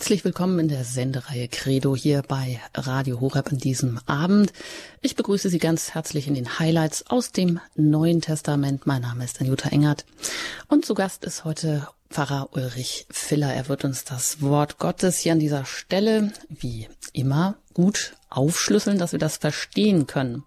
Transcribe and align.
Herzlich 0.00 0.24
willkommen 0.24 0.58
in 0.58 0.68
der 0.68 0.84
Sendereihe 0.84 1.46
Credo 1.46 1.94
hier 1.94 2.22
bei 2.26 2.58
Radio 2.72 3.20
Horeb 3.20 3.52
an 3.52 3.58
diesem 3.58 4.00
Abend. 4.06 4.50
Ich 5.02 5.14
begrüße 5.14 5.50
Sie 5.50 5.58
ganz 5.58 5.92
herzlich 5.92 6.26
in 6.26 6.32
den 6.32 6.58
Highlights 6.58 7.04
aus 7.08 7.32
dem 7.32 7.60
Neuen 7.74 8.22
Testament. 8.22 8.86
Mein 8.86 9.02
Name 9.02 9.24
ist 9.24 9.42
Anjuta 9.42 9.68
Engert 9.68 10.06
und 10.68 10.86
zu 10.86 10.94
Gast 10.94 11.26
ist 11.26 11.44
heute 11.44 11.86
Pfarrer 12.08 12.48
Ulrich 12.52 13.06
Filler. 13.10 13.52
Er 13.52 13.68
wird 13.68 13.84
uns 13.84 14.04
das 14.04 14.40
Wort 14.40 14.78
Gottes 14.78 15.18
hier 15.18 15.32
an 15.32 15.38
dieser 15.38 15.66
Stelle, 15.66 16.32
wie 16.48 16.88
immer, 17.12 17.56
gut 17.74 18.14
aufschlüsseln, 18.30 18.96
dass 18.96 19.12
wir 19.12 19.18
das 19.18 19.36
verstehen 19.36 20.06
können. 20.06 20.44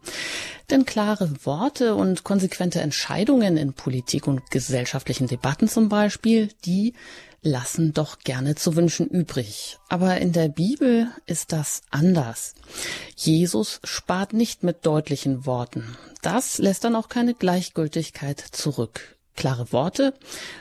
Denn 0.72 0.84
klare 0.84 1.30
Worte 1.44 1.94
und 1.94 2.24
konsequente 2.24 2.82
Entscheidungen 2.82 3.58
in 3.58 3.74
Politik 3.74 4.26
und 4.26 4.50
gesellschaftlichen 4.50 5.28
Debatten 5.28 5.68
zum 5.68 5.90
Beispiel, 5.90 6.50
die 6.66 6.96
lassen 7.44 7.94
doch 7.94 8.20
gerne 8.20 8.55
zu 8.55 8.76
wünschen 8.76 9.07
übrig. 9.07 9.78
Aber 9.89 10.18
in 10.18 10.32
der 10.32 10.48
Bibel 10.48 11.07
ist 11.26 11.52
das 11.52 11.81
anders. 11.91 12.55
Jesus 13.16 13.80
spart 13.84 14.34
nicht 14.34 14.63
mit 14.63 14.85
deutlichen 14.85 15.45
Worten. 15.45 15.98
Das 16.21 16.58
lässt 16.58 16.84
dann 16.84 16.95
auch 16.95 17.09
keine 17.09 17.35
Gleichgültigkeit 17.35 18.40
zurück. 18.40 19.18
Klare 19.35 19.71
Worte 19.71 20.13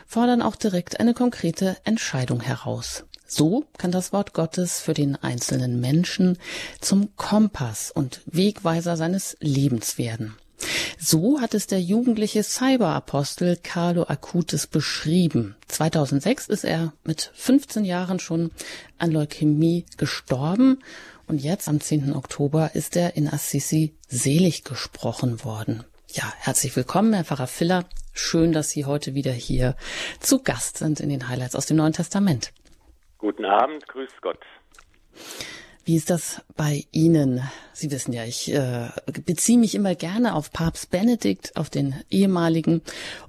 fordern 0.06 0.42
auch 0.42 0.56
direkt 0.56 0.98
eine 0.98 1.14
konkrete 1.14 1.76
Entscheidung 1.84 2.40
heraus. 2.40 3.04
So 3.26 3.64
kann 3.78 3.92
das 3.92 4.12
Wort 4.12 4.34
Gottes 4.34 4.80
für 4.80 4.92
den 4.92 5.16
einzelnen 5.16 5.80
Menschen 5.80 6.38
zum 6.80 7.16
Kompass 7.16 7.90
und 7.90 8.20
Wegweiser 8.26 8.96
seines 8.96 9.36
Lebens 9.40 9.96
werden. 9.96 10.36
So 10.98 11.40
hat 11.40 11.54
es 11.54 11.66
der 11.66 11.80
jugendliche 11.80 12.42
Cyberapostel 12.42 13.56
Carlo 13.56 14.04
Acutis 14.04 14.66
beschrieben. 14.66 15.56
2006 15.68 16.48
ist 16.48 16.64
er 16.64 16.92
mit 17.04 17.30
15 17.34 17.84
Jahren 17.84 18.18
schon 18.18 18.50
an 18.98 19.10
Leukämie 19.10 19.84
gestorben 19.96 20.78
und 21.26 21.38
jetzt 21.38 21.68
am 21.68 21.80
10. 21.80 22.14
Oktober 22.14 22.74
ist 22.74 22.96
er 22.96 23.16
in 23.16 23.28
Assisi 23.28 23.94
selig 24.08 24.64
gesprochen 24.64 25.44
worden. 25.44 25.84
Ja, 26.08 26.32
herzlich 26.38 26.76
willkommen, 26.76 27.14
Herr 27.14 27.24
Pfarrer 27.24 27.46
Filler. 27.46 27.84
Schön, 28.12 28.52
dass 28.52 28.70
Sie 28.70 28.84
heute 28.84 29.14
wieder 29.14 29.32
hier 29.32 29.76
zu 30.20 30.42
Gast 30.42 30.78
sind 30.78 31.00
in 31.00 31.08
den 31.08 31.28
Highlights 31.28 31.56
aus 31.56 31.66
dem 31.66 31.78
Neuen 31.78 31.94
Testament. 31.94 32.52
Guten 33.16 33.44
Abend, 33.44 33.88
grüß 33.88 34.10
Gott. 34.20 34.40
Wie 35.84 35.96
ist 35.96 36.10
das 36.10 36.42
bei 36.56 36.84
Ihnen? 36.92 37.42
Sie 37.72 37.90
wissen 37.90 38.12
ja, 38.12 38.24
ich 38.24 38.52
äh, 38.52 38.88
beziehe 39.24 39.58
mich 39.58 39.74
immer 39.74 39.96
gerne 39.96 40.34
auf 40.34 40.52
Papst 40.52 40.90
Benedikt, 40.90 41.56
auf 41.56 41.70
den 41.70 41.96
ehemaligen. 42.08 42.82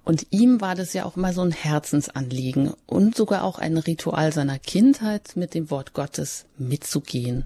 Und 0.03 0.27
ihm 0.29 0.61
war 0.61 0.75
das 0.75 0.93
ja 0.93 1.05
auch 1.05 1.17
immer 1.17 1.33
so 1.33 1.41
ein 1.41 1.51
Herzensanliegen 1.51 2.73
und 2.85 3.15
sogar 3.15 3.43
auch 3.43 3.57
ein 3.57 3.77
Ritual 3.77 4.31
seiner 4.31 4.59
Kindheit, 4.59 5.35
mit 5.35 5.55
dem 5.55 5.71
Wort 5.71 5.93
Gottes 5.93 6.45
mitzugehen 6.57 7.45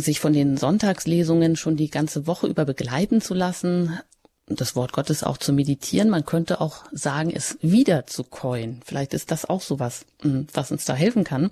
sich 0.00 0.20
von 0.20 0.32
den 0.32 0.56
Sonntagslesungen 0.56 1.54
schon 1.56 1.76
die 1.76 1.90
ganze 1.90 2.26
Woche 2.26 2.46
über 2.46 2.64
begleiten 2.64 3.20
zu 3.20 3.34
lassen, 3.34 3.98
das 4.46 4.74
Wort 4.74 4.92
Gottes 4.92 5.22
auch 5.22 5.38
zu 5.38 5.52
meditieren. 5.52 6.10
Man 6.10 6.26
könnte 6.26 6.60
auch 6.60 6.84
sagen, 6.90 7.32
es 7.34 7.58
wieder 7.62 8.06
zu 8.06 8.24
coin. 8.24 8.80
Vielleicht 8.84 9.14
ist 9.14 9.30
das 9.30 9.44
auch 9.44 9.60
sowas, 9.60 10.04
hm, 10.20 10.46
was 10.52 10.70
uns 10.72 10.84
da 10.84 10.94
helfen 10.94 11.24
kann. 11.24 11.50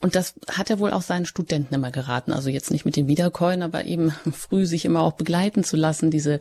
Und 0.00 0.14
das 0.14 0.34
hat 0.50 0.70
er 0.70 0.78
wohl 0.78 0.92
auch 0.92 1.02
seinen 1.02 1.26
Studenten 1.26 1.74
immer 1.74 1.90
geraten. 1.90 2.32
Also 2.32 2.48
jetzt 2.48 2.70
nicht 2.70 2.84
mit 2.84 2.96
dem 2.96 3.08
Wiedercoin, 3.08 3.62
aber 3.62 3.84
eben 3.84 4.12
früh 4.32 4.66
sich 4.66 4.84
immer 4.84 5.02
auch 5.02 5.12
begleiten 5.12 5.64
zu 5.64 5.76
lassen, 5.76 6.10
diese 6.10 6.40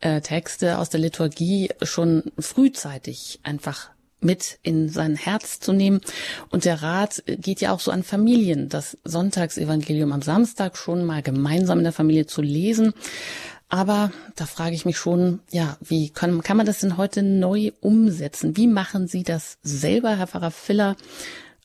äh, 0.00 0.20
Texte 0.20 0.78
aus 0.78 0.90
der 0.90 1.00
Liturgie 1.00 1.70
schon 1.82 2.32
frühzeitig 2.38 3.40
einfach 3.42 3.90
mit 4.24 4.58
in 4.62 4.88
sein 4.88 5.16
Herz 5.16 5.60
zu 5.60 5.72
nehmen. 5.72 6.00
Und 6.50 6.64
der 6.64 6.82
Rat 6.82 7.22
geht 7.26 7.60
ja 7.60 7.72
auch 7.72 7.80
so 7.80 7.90
an 7.90 8.02
Familien, 8.02 8.68
das 8.68 8.96
Sonntagsevangelium 9.04 10.12
am 10.12 10.22
Samstag 10.22 10.76
schon 10.76 11.04
mal 11.04 11.22
gemeinsam 11.22 11.78
in 11.78 11.84
der 11.84 11.92
Familie 11.92 12.26
zu 12.26 12.42
lesen. 12.42 12.94
Aber 13.74 14.12
da 14.36 14.46
frage 14.46 14.76
ich 14.76 14.84
mich 14.86 14.98
schon, 14.98 15.40
ja, 15.50 15.76
wie 15.80 16.12
kann, 16.12 16.42
kann 16.42 16.56
man 16.56 16.64
das 16.64 16.78
denn 16.78 16.96
heute 16.96 17.24
neu 17.24 17.72
umsetzen? 17.80 18.56
Wie 18.56 18.68
machen 18.68 19.08
Sie 19.08 19.24
das 19.24 19.58
selber, 19.64 20.16
Herr 20.16 20.28
Pfarrer 20.28 20.52
Filler? 20.52 20.94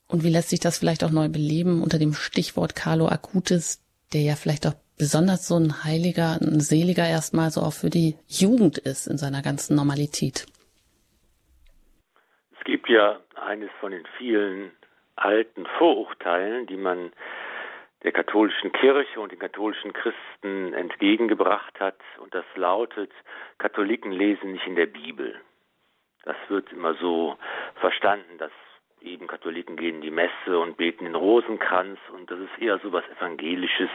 Und 0.08 0.24
wie 0.24 0.32
lässt 0.32 0.50
sich 0.50 0.60
das 0.60 0.80
vielleicht 0.80 1.04
auch 1.04 1.12
neu 1.12 1.30
beleben 1.30 1.84
unter 1.84 2.00
dem 2.00 2.14
Stichwort 2.14 2.76
Carlo 2.76 3.08
Acutis, 3.08 3.86
der 4.12 4.22
ja 4.22 4.34
vielleicht 4.34 4.66
auch 4.66 4.74
besonders 4.98 5.48
so 5.48 5.56
ein 5.58 5.84
Heiliger, 5.84 6.40
ein 6.42 6.62
Seliger 6.62 7.08
erstmal 7.08 7.52
so 7.52 7.62
auch 7.62 7.74
für 7.74 7.92
die 7.92 8.16
Jugend 8.28 8.80
ist 8.80 9.06
in 9.06 9.20
seiner 9.20 9.44
ganzen 9.44 9.76
Normalität? 9.76 10.48
Es 12.58 12.66
gibt 12.66 12.90
ja 12.90 13.20
eines 13.36 13.70
von 13.80 13.92
den 13.92 14.08
vielen 14.18 14.72
alten 15.16 15.68
Vorurteilen, 15.78 16.66
die 16.66 16.78
man 16.78 17.12
der 18.04 18.12
katholischen 18.12 18.72
Kirche 18.72 19.20
und 19.20 19.32
den 19.32 19.40
katholischen 19.40 19.94
Christen 19.94 20.74
entgegengebracht 20.74 21.80
hat. 21.80 22.00
Und 22.20 22.34
das 22.34 22.46
lautet, 22.56 23.12
Katholiken 23.58 24.12
lesen 24.12 24.54
nicht 24.54 24.66
in 24.66 24.76
der 24.76 24.86
Bibel. 24.86 25.40
Das 26.24 26.38
wird 26.48 26.72
immer 26.72 26.94
so 26.96 27.38
verstanden, 27.76 28.38
dass 28.38 28.52
eben 29.02 29.28
Katholiken 29.28 29.78
gehen 29.78 29.96
in 29.96 30.02
die 30.02 30.12
Messe 30.12 30.60
und 30.60 30.78
beten 30.78 31.06
den 31.06 31.16
Rosenkranz 31.16 32.00
und 32.14 32.30
das 32.30 32.40
ist 32.40 32.62
eher 32.62 32.80
so 32.80 32.92
was 32.92 33.04
Evangelisches, 33.18 33.90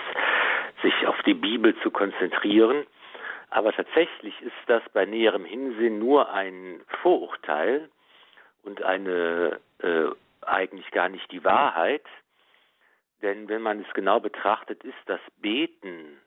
sich 0.83 1.07
auf 1.07 1.21
die 1.23 1.35
Bibel 1.35 1.77
zu 1.83 1.91
konzentrieren. 1.91 2.87
Aber 3.51 3.73
tatsächlich 3.73 4.41
ist 4.41 4.53
das 4.67 4.83
bei 4.93 5.05
näherem 5.05 5.45
Hinsehen 5.45 5.99
nur 5.99 6.33
ein 6.33 6.81
Vorurteil 7.03 7.89
und 8.63 8.83
eine 8.83 9.61
äh, 9.79 10.07
eigentlich 10.43 10.91
gar 10.91 11.09
nicht 11.09 11.31
die 11.31 11.45
Wahrheit, 11.45 12.05
denn 13.25 13.49
wenn 13.49 13.63
man 13.63 13.81
es 13.81 13.93
genau 13.95 14.21
betrachtet, 14.21 14.85
ist 14.85 15.03
das 15.07 15.21
Beten 15.41 16.21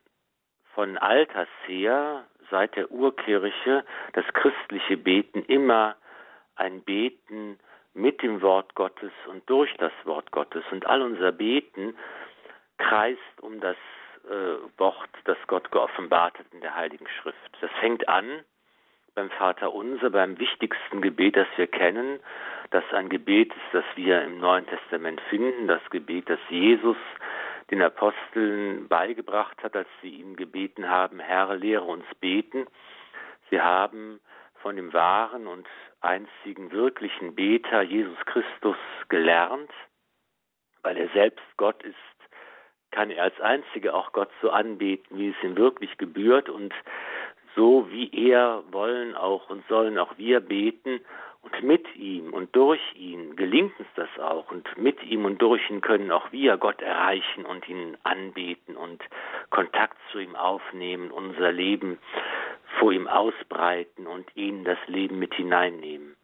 von 0.74 0.98
alters 0.98 1.48
her, 1.68 2.26
seit 2.50 2.76
der 2.76 2.92
Urkirche, 2.92 3.86
das 4.14 4.26
christliche 4.34 4.98
Beten 4.98 5.44
immer 5.44 5.96
ein 6.56 6.82
Beten 6.82 7.60
mit 7.94 8.24
dem 8.24 8.42
Wort 8.42 8.74
Gottes 8.74 9.12
und 9.28 9.48
durch 9.50 9.74
das 9.78 9.92
Wort 10.06 10.32
Gottes. 10.32 10.64
Und 10.72 10.88
all 10.88 11.04
unser 11.04 11.32
Beten 11.32 11.96
kreist 12.78 13.42
um 13.42 13.60
das 13.60 13.78
äh, 14.26 14.80
Wort, 14.80 15.10
das 15.26 15.38
Gott 15.46 15.72
geoffenbart 15.72 16.38
hat 16.40 16.46
in 16.52 16.62
der 16.62 16.76
Heiligen 16.76 17.08
Schrift. 17.22 17.58
Das 17.62 17.72
fängt 17.80 18.10
an 18.10 18.44
beim 19.14 19.30
Vater 19.32 19.74
Unser, 19.74 20.10
beim 20.10 20.38
wichtigsten 20.40 21.02
Gebet, 21.02 21.36
das 21.36 21.48
wir 21.58 21.68
kennen, 21.68 22.20
das 22.72 22.84
ein 22.92 23.10
Gebet 23.10 23.50
ist, 23.50 23.74
das 23.74 23.86
wir 23.96 24.22
im 24.24 24.40
Neuen 24.40 24.66
Testament 24.68 25.22
finden, 25.30 25.68
das 25.68 25.82
Gebet, 25.90 26.30
das 26.30 26.40
Jesus 26.50 26.98
den 27.72 27.82
Aposteln 27.82 28.88
beigebracht 28.88 29.62
hat, 29.62 29.76
als 29.76 29.90
sie 30.02 30.10
ihn 30.10 30.36
gebeten 30.36 30.90
haben, 30.90 31.20
Herr, 31.20 31.56
lehre 31.56 31.84
uns 31.84 32.06
beten. 32.20 32.66
Sie 33.50 33.62
haben 33.62 34.20
von 34.62 34.76
dem 34.76 34.94
wahren 34.94 35.48
und 35.48 35.68
einzigen 36.02 36.72
wirklichen 36.72 37.36
Beter 37.36 37.82
Jesus 37.82 38.18
Christus 38.26 38.78
gelernt, 39.10 39.72
weil 40.82 40.98
er 40.98 41.10
selbst 41.10 41.46
Gott 41.58 41.84
ist, 41.84 41.96
kann 42.92 43.12
er 43.12 43.24
als 43.24 43.40
Einziger 43.42 43.94
auch 43.94 44.14
Gott 44.14 44.30
so 44.42 44.50
anbeten, 44.50 45.18
wie 45.18 45.30
es 45.30 45.44
ihm 45.44 45.58
wirklich 45.58 45.98
gebührt 45.98 46.50
und 46.50 46.74
so 47.56 47.90
wie 47.92 48.10
er 48.30 48.64
wollen 48.72 49.16
auch 49.16 49.50
und 49.50 49.68
sollen 49.68 49.98
auch 49.98 50.18
wir 50.18 50.40
beten 50.40 51.02
und 51.48 51.64
mit 51.64 51.96
ihm 51.96 52.34
und 52.34 52.54
durch 52.56 52.82
ihn 52.96 53.36
gelingt 53.36 53.80
uns 53.80 53.88
das 53.96 54.10
auch 54.20 54.52
und 54.52 54.78
mit 54.78 55.02
ihm 55.04 55.26
und 55.26 55.42
durch 55.42 55.62
ihn 55.70 55.82
können 55.82 56.12
auch 56.12 56.32
wir 56.32 56.58
Gott 56.58 56.82
erreichen 56.82 57.46
und 57.46 57.68
ihn 57.70 57.98
anbeten 58.04 58.76
und 58.76 59.02
Kontakt 59.50 59.98
zu 60.12 60.20
ihm 60.20 60.36
aufnehmen, 60.36 61.10
unser 61.10 61.52
Leben 61.52 62.00
vor 62.80 62.92
ihm 62.92 63.08
ausbreiten 63.08 64.08
und 64.08 64.30
ihn 64.36 64.66
das 64.66 64.78
Leben 64.88 65.20
mit 65.20 65.34
hineinnehmen. 65.36 66.18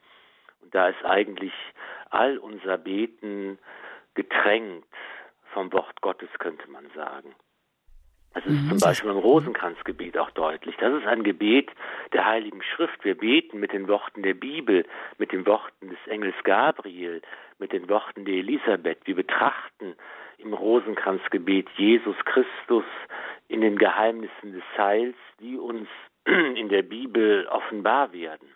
Und 0.62 0.76
da 0.76 0.90
ist 0.90 1.06
eigentlich 1.06 1.54
all 2.10 2.38
unser 2.38 2.78
Beten 2.78 3.60
getränkt 4.16 4.88
vom 5.54 5.72
Wort 5.72 6.02
Gottes, 6.02 6.30
könnte 6.40 6.70
man 6.70 6.90
sagen. 6.96 7.34
Das 8.34 8.46
ist 8.46 8.52
mhm. 8.52 8.70
zum 8.70 8.80
Beispiel 8.80 9.12
im 9.12 9.18
Rosenkranzgebet 9.18 10.18
auch 10.18 10.32
deutlich. 10.32 10.76
Das 10.78 10.94
ist 10.94 11.06
ein 11.06 11.24
Gebet 11.24 11.70
der 12.14 12.26
Heiligen 12.26 12.64
Schrift. 12.64 13.04
Wir 13.04 13.16
beten 13.16 13.60
mit 13.60 13.74
den 13.74 13.88
Worten 13.88 14.24
der 14.24 14.34
Bibel, 14.34 14.86
mit 15.20 15.32
den 15.32 15.46
Worten 15.46 15.90
des 15.90 16.00
Engels 16.08 16.36
Gabriel, 16.44 17.22
mit 17.60 17.72
den 17.74 17.88
Worten 17.90 18.26
der 18.26 18.36
Elisabeth. 18.36 19.00
Wir 19.06 19.16
betrachten 19.16 19.96
im 20.40 20.54
Rosenkranzgebet 20.54 21.70
Jesus 21.78 22.16
Christus 22.26 22.86
in 23.48 23.62
den 23.62 23.78
Geheimnissen 23.78 24.54
des 24.54 24.64
Heils, 24.78 25.16
die 25.40 25.58
uns 25.58 25.88
in 26.26 26.70
der 26.70 26.82
Bibel 26.82 27.48
offenbar 27.48 28.14
werden. 28.14 28.50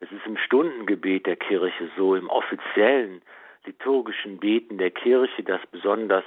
Das 0.00 0.10
ist 0.10 0.26
im 0.26 0.38
Stundengebet 0.38 1.26
der 1.26 1.36
Kirche 1.36 1.90
so, 1.96 2.16
im 2.16 2.28
offiziellen 2.28 3.22
liturgischen 3.64 4.38
Beten 4.38 4.78
der 4.78 4.90
Kirche, 4.90 5.44
das 5.44 5.60
besonders 5.70 6.24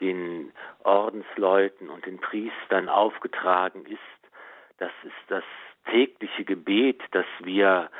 den 0.00 0.52
Ordensleuten 0.84 1.88
und 1.88 2.06
den 2.06 2.18
Priestern 2.18 2.88
aufgetragen 2.88 3.86
ist. 3.86 4.00
Das 4.78 4.92
ist 5.04 5.14
das 5.28 5.44
tägliche 5.90 6.44
Gebet, 6.44 7.02
das 7.12 7.26
wir 7.40 7.90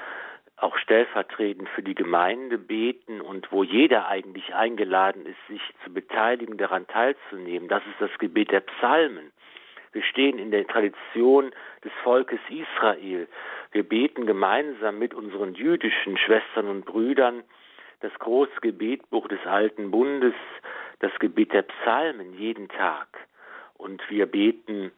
auch 0.57 0.77
stellvertretend 0.79 1.69
für 1.71 1.83
die 1.83 1.95
Gemeinde 1.95 2.59
beten 2.59 3.21
und 3.21 3.53
wo 3.53 3.63
jeder 3.63 4.09
eigentlich 4.09 4.55
eingeladen 4.55 5.27
ist, 5.27 5.47
sich 5.49 5.61
zu 5.85 5.93
beteiligen, 5.93 6.57
daran 6.57 6.87
teilzunehmen. 6.87 7.69
Das 7.69 7.83
ist 7.87 8.01
das 8.01 8.19
Gebet 8.19 8.51
der 8.51 8.61
Psalmen. 8.61 9.33
Wir 9.93 10.03
stehen 10.03 10.39
in 10.39 10.51
der 10.51 10.67
Tradition 10.67 11.53
des 11.85 11.93
Volkes 12.03 12.41
Israel. 12.49 13.29
Wir 13.73 13.83
beten 13.83 14.27
gemeinsam 14.27 14.99
mit 14.99 15.15
unseren 15.15 15.55
jüdischen 15.55 16.17
Schwestern 16.17 16.69
und 16.69 16.85
Brüdern 16.85 17.45
das 18.01 18.13
große 18.19 18.61
Gebetbuch 18.61 19.29
des 19.29 19.45
Alten 19.47 19.91
Bundes, 19.91 20.35
das 21.01 21.13
Gebet 21.19 21.53
der 21.53 21.63
Psalmen 21.63 22.35
jeden 22.35 22.69
Tag. 22.69 23.09
Und 23.75 24.03
wir 24.09 24.27
beten 24.27 24.93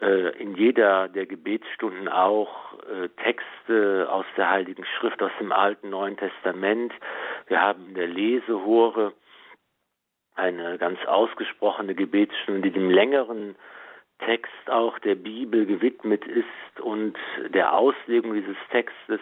äh, 0.00 0.36
in 0.38 0.54
jeder 0.54 1.08
der 1.08 1.26
Gebetsstunden 1.26 2.08
auch 2.08 2.74
äh, 2.82 3.08
Texte 3.22 4.08
aus 4.10 4.26
der 4.36 4.50
Heiligen 4.50 4.84
Schrift, 4.84 5.22
aus 5.22 5.32
dem 5.40 5.52
Alten 5.52 5.90
Neuen 5.90 6.16
Testament. 6.16 6.92
Wir 7.46 7.62
haben 7.62 7.88
in 7.88 7.94
der 7.94 8.08
Lesehore 8.08 9.14
eine 10.34 10.76
ganz 10.76 10.98
ausgesprochene 11.06 11.94
Gebetsstunde, 11.94 12.60
die 12.60 12.70
dem 12.70 12.90
längeren 12.90 13.56
Text 14.18 14.70
auch 14.70 14.98
der 14.98 15.14
Bibel 15.14 15.66
gewidmet 15.66 16.24
ist 16.26 16.80
und 16.80 17.16
der 17.48 17.74
Auslegung 17.74 18.34
dieses 18.34 18.56
Textes. 18.70 19.20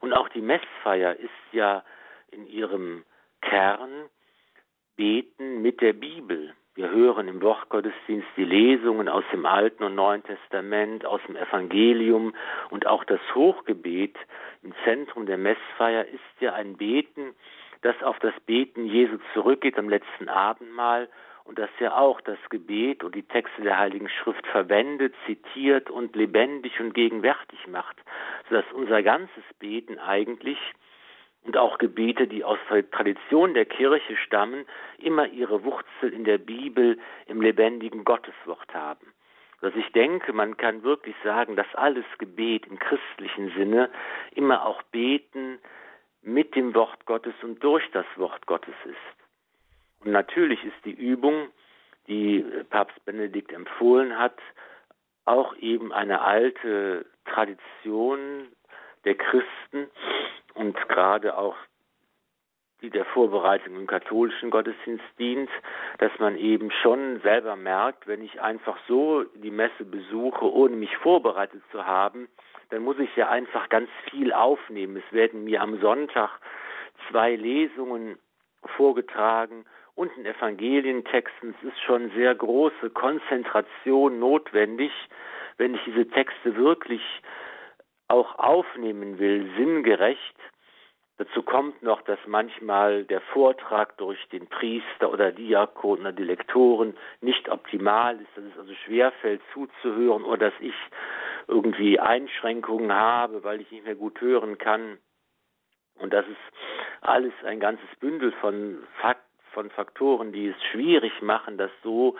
Und 0.00 0.12
auch 0.12 0.28
die 0.28 0.40
Messfeier 0.40 1.14
ist 1.16 1.30
ja 1.52 1.84
in 2.30 2.46
ihrem 2.46 3.04
Kern 3.42 4.08
Beten 4.96 5.60
mit 5.60 5.82
der 5.82 5.92
Bibel. 5.92 6.54
Wir 6.74 6.90
hören 6.90 7.28
im 7.28 7.42
Wortgottesdienst 7.42 8.28
die 8.36 8.44
Lesungen 8.44 9.08
aus 9.08 9.24
dem 9.30 9.44
Alten 9.44 9.84
und 9.84 9.94
Neuen 9.94 10.22
Testament, 10.22 11.04
aus 11.04 11.20
dem 11.26 11.36
Evangelium 11.36 12.34
und 12.70 12.86
auch 12.86 13.04
das 13.04 13.20
Hochgebet 13.34 14.16
im 14.62 14.72
Zentrum 14.84 15.26
der 15.26 15.36
Messfeier 15.36 16.06
ist 16.06 16.40
ja 16.40 16.54
ein 16.54 16.78
Beten, 16.78 17.34
das 17.82 18.02
auf 18.02 18.18
das 18.20 18.32
Beten 18.46 18.86
Jesu 18.86 19.18
zurückgeht 19.34 19.78
am 19.78 19.90
letzten 19.90 20.30
Abendmahl 20.30 21.08
und 21.44 21.58
das 21.58 21.70
ja 21.78 21.94
auch 21.94 22.22
das 22.22 22.38
Gebet 22.48 23.04
und 23.04 23.14
die 23.14 23.22
Texte 23.22 23.62
der 23.62 23.78
Heiligen 23.78 24.08
Schrift 24.08 24.46
verwendet, 24.46 25.14
zitiert 25.26 25.90
und 25.90 26.16
lebendig 26.16 26.80
und 26.80 26.94
gegenwärtig 26.94 27.66
macht, 27.68 27.96
sodass 28.48 28.64
unser 28.72 29.02
ganzes 29.02 29.44
Beten 29.58 29.98
eigentlich 29.98 30.58
und 31.46 31.56
auch 31.56 31.78
Gebete, 31.78 32.26
die 32.26 32.44
aus 32.44 32.58
der 32.70 32.90
Tradition 32.90 33.54
der 33.54 33.64
Kirche 33.64 34.16
stammen, 34.16 34.66
immer 34.98 35.28
ihre 35.28 35.64
Wurzel 35.64 36.12
in 36.12 36.24
der 36.24 36.38
Bibel, 36.38 36.98
im 37.26 37.40
lebendigen 37.40 38.04
Gotteswort 38.04 38.74
haben. 38.74 39.12
Dass 39.60 39.74
ich 39.74 39.90
denke, 39.92 40.32
man 40.32 40.56
kann 40.56 40.82
wirklich 40.82 41.16
sagen, 41.22 41.56
dass 41.56 41.72
alles 41.74 42.04
Gebet 42.18 42.66
im 42.66 42.78
christlichen 42.78 43.52
Sinne 43.56 43.90
immer 44.34 44.66
auch 44.66 44.82
beten 44.82 45.58
mit 46.22 46.54
dem 46.56 46.74
Wort 46.74 47.06
Gottes 47.06 47.34
und 47.42 47.62
durch 47.62 47.88
das 47.92 48.06
Wort 48.16 48.46
Gottes 48.46 48.74
ist. 48.84 50.04
Und 50.04 50.12
natürlich 50.12 50.62
ist 50.64 50.84
die 50.84 50.92
Übung, 50.92 51.48
die 52.08 52.44
Papst 52.70 53.02
Benedikt 53.04 53.52
empfohlen 53.52 54.18
hat, 54.18 54.38
auch 55.24 55.56
eben 55.56 55.92
eine 55.92 56.20
alte 56.20 57.06
Tradition 57.24 58.48
der 59.04 59.14
Christen, 59.14 59.88
und 60.56 60.76
gerade 60.88 61.36
auch 61.38 61.56
die 62.82 62.90
der 62.90 63.06
Vorbereitung 63.06 63.74
im 63.76 63.86
katholischen 63.86 64.50
Gottesdienst 64.50 65.04
dient, 65.18 65.48
dass 65.98 66.12
man 66.18 66.36
eben 66.36 66.70
schon 66.70 67.20
selber 67.20 67.56
merkt, 67.56 68.06
wenn 68.06 68.22
ich 68.22 68.40
einfach 68.42 68.76
so 68.86 69.24
die 69.34 69.50
Messe 69.50 69.84
besuche, 69.84 70.44
ohne 70.52 70.76
mich 70.76 70.94
vorbereitet 70.98 71.62
zu 71.72 71.86
haben, 71.86 72.28
dann 72.70 72.82
muss 72.82 72.98
ich 72.98 73.14
ja 73.16 73.30
einfach 73.30 73.68
ganz 73.70 73.88
viel 74.10 74.32
aufnehmen. 74.32 74.96
Es 74.96 75.12
werden 75.12 75.44
mir 75.44 75.62
am 75.62 75.80
Sonntag 75.80 76.30
zwei 77.08 77.34
Lesungen 77.34 78.18
vorgetragen 78.76 79.64
und 79.94 80.10
ein 80.16 80.26
Evangelientexten. 80.26 81.54
Es 81.58 81.68
ist 81.68 81.80
schon 81.80 82.10
sehr 82.10 82.34
große 82.34 82.90
Konzentration 82.90 84.18
notwendig, 84.18 84.92
wenn 85.56 85.74
ich 85.74 85.80
diese 85.84 86.06
Texte 86.08 86.56
wirklich 86.56 87.02
auch 88.08 88.38
aufnehmen 88.38 89.18
will, 89.18 89.50
sinngerecht. 89.56 90.36
Dazu 91.18 91.42
kommt 91.42 91.82
noch, 91.82 92.02
dass 92.02 92.18
manchmal 92.26 93.04
der 93.04 93.22
Vortrag 93.22 93.96
durch 93.96 94.18
den 94.28 94.48
Priester 94.48 95.10
oder 95.10 95.32
Diakon 95.32 96.00
oder 96.00 96.12
die 96.12 96.24
Lektoren 96.24 96.94
nicht 97.22 97.48
optimal 97.48 98.20
ist, 98.20 98.28
dass 98.36 98.44
es 98.44 98.58
also 98.58 98.74
schwerfällt 98.84 99.40
zuzuhören 99.54 100.24
oder 100.24 100.50
dass 100.50 100.60
ich 100.60 100.74
irgendwie 101.48 101.98
Einschränkungen 101.98 102.92
habe, 102.92 103.42
weil 103.44 103.62
ich 103.62 103.70
nicht 103.70 103.84
mehr 103.84 103.94
gut 103.94 104.20
hören 104.20 104.58
kann. 104.58 104.98
Und 105.98 106.12
das 106.12 106.26
ist 106.26 106.36
alles 107.00 107.32
ein 107.44 107.60
ganzes 107.60 107.88
Bündel 107.98 108.32
von, 108.32 108.78
Fakt, 109.00 109.24
von 109.52 109.70
Faktoren, 109.70 110.32
die 110.32 110.48
es 110.48 110.62
schwierig 110.70 111.22
machen, 111.22 111.56
das 111.56 111.70
so 111.82 112.16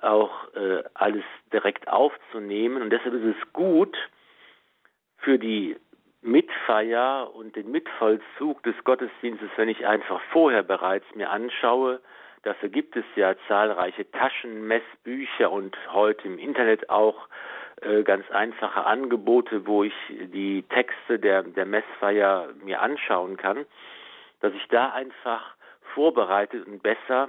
auch 0.00 0.54
äh, 0.54 0.84
alles 0.94 1.24
direkt 1.52 1.88
aufzunehmen. 1.88 2.82
Und 2.82 2.90
deshalb 2.90 3.14
ist 3.14 3.36
es 3.36 3.52
gut, 3.52 3.96
für 5.18 5.38
die 5.38 5.76
Mitfeier 6.22 7.30
und 7.34 7.54
den 7.56 7.70
Mitvollzug 7.70 8.62
des 8.62 8.74
Gottesdienstes, 8.84 9.50
wenn 9.56 9.68
ich 9.68 9.86
einfach 9.86 10.20
vorher 10.32 10.62
bereits 10.62 11.06
mir 11.14 11.30
anschaue, 11.30 12.00
dafür 12.42 12.68
gibt 12.68 12.96
es 12.96 13.04
ja 13.14 13.34
zahlreiche 13.46 14.10
Taschenmessbücher 14.10 15.50
und 15.50 15.76
heute 15.92 16.26
im 16.26 16.38
Internet 16.38 16.90
auch 16.90 17.28
äh, 17.82 18.02
ganz 18.02 18.28
einfache 18.30 18.84
Angebote, 18.84 19.66
wo 19.66 19.84
ich 19.84 19.94
die 20.08 20.64
Texte 20.70 21.18
der, 21.18 21.44
der 21.44 21.66
Messfeier 21.66 22.48
mir 22.64 22.82
anschauen 22.82 23.36
kann, 23.36 23.64
dass 24.40 24.52
ich 24.54 24.66
da 24.68 24.90
einfach 24.90 25.54
vorbereitet 25.94 26.66
und 26.66 26.82
besser 26.82 27.28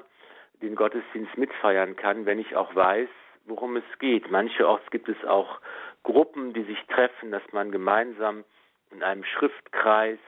den 0.62 0.76
Gottesdienst 0.76 1.38
mitfeiern 1.38 1.96
kann, 1.96 2.26
wenn 2.26 2.40
ich 2.40 2.56
auch 2.56 2.74
weiß, 2.76 3.10
worum 3.46 3.78
es 3.78 4.00
geht. 4.00 4.30
Mancherorts 4.32 4.90
gibt 4.92 5.10
es 5.10 5.24
auch 5.26 5.60
Gruppen, 6.04 6.54
die 6.54 6.64
sich 6.64 6.80
treffen, 6.88 7.32
dass 7.32 7.44
man 7.52 7.72
gemeinsam 7.72 8.44
in 8.92 9.04
einem 9.04 9.24
Schriftkreis 9.24 10.20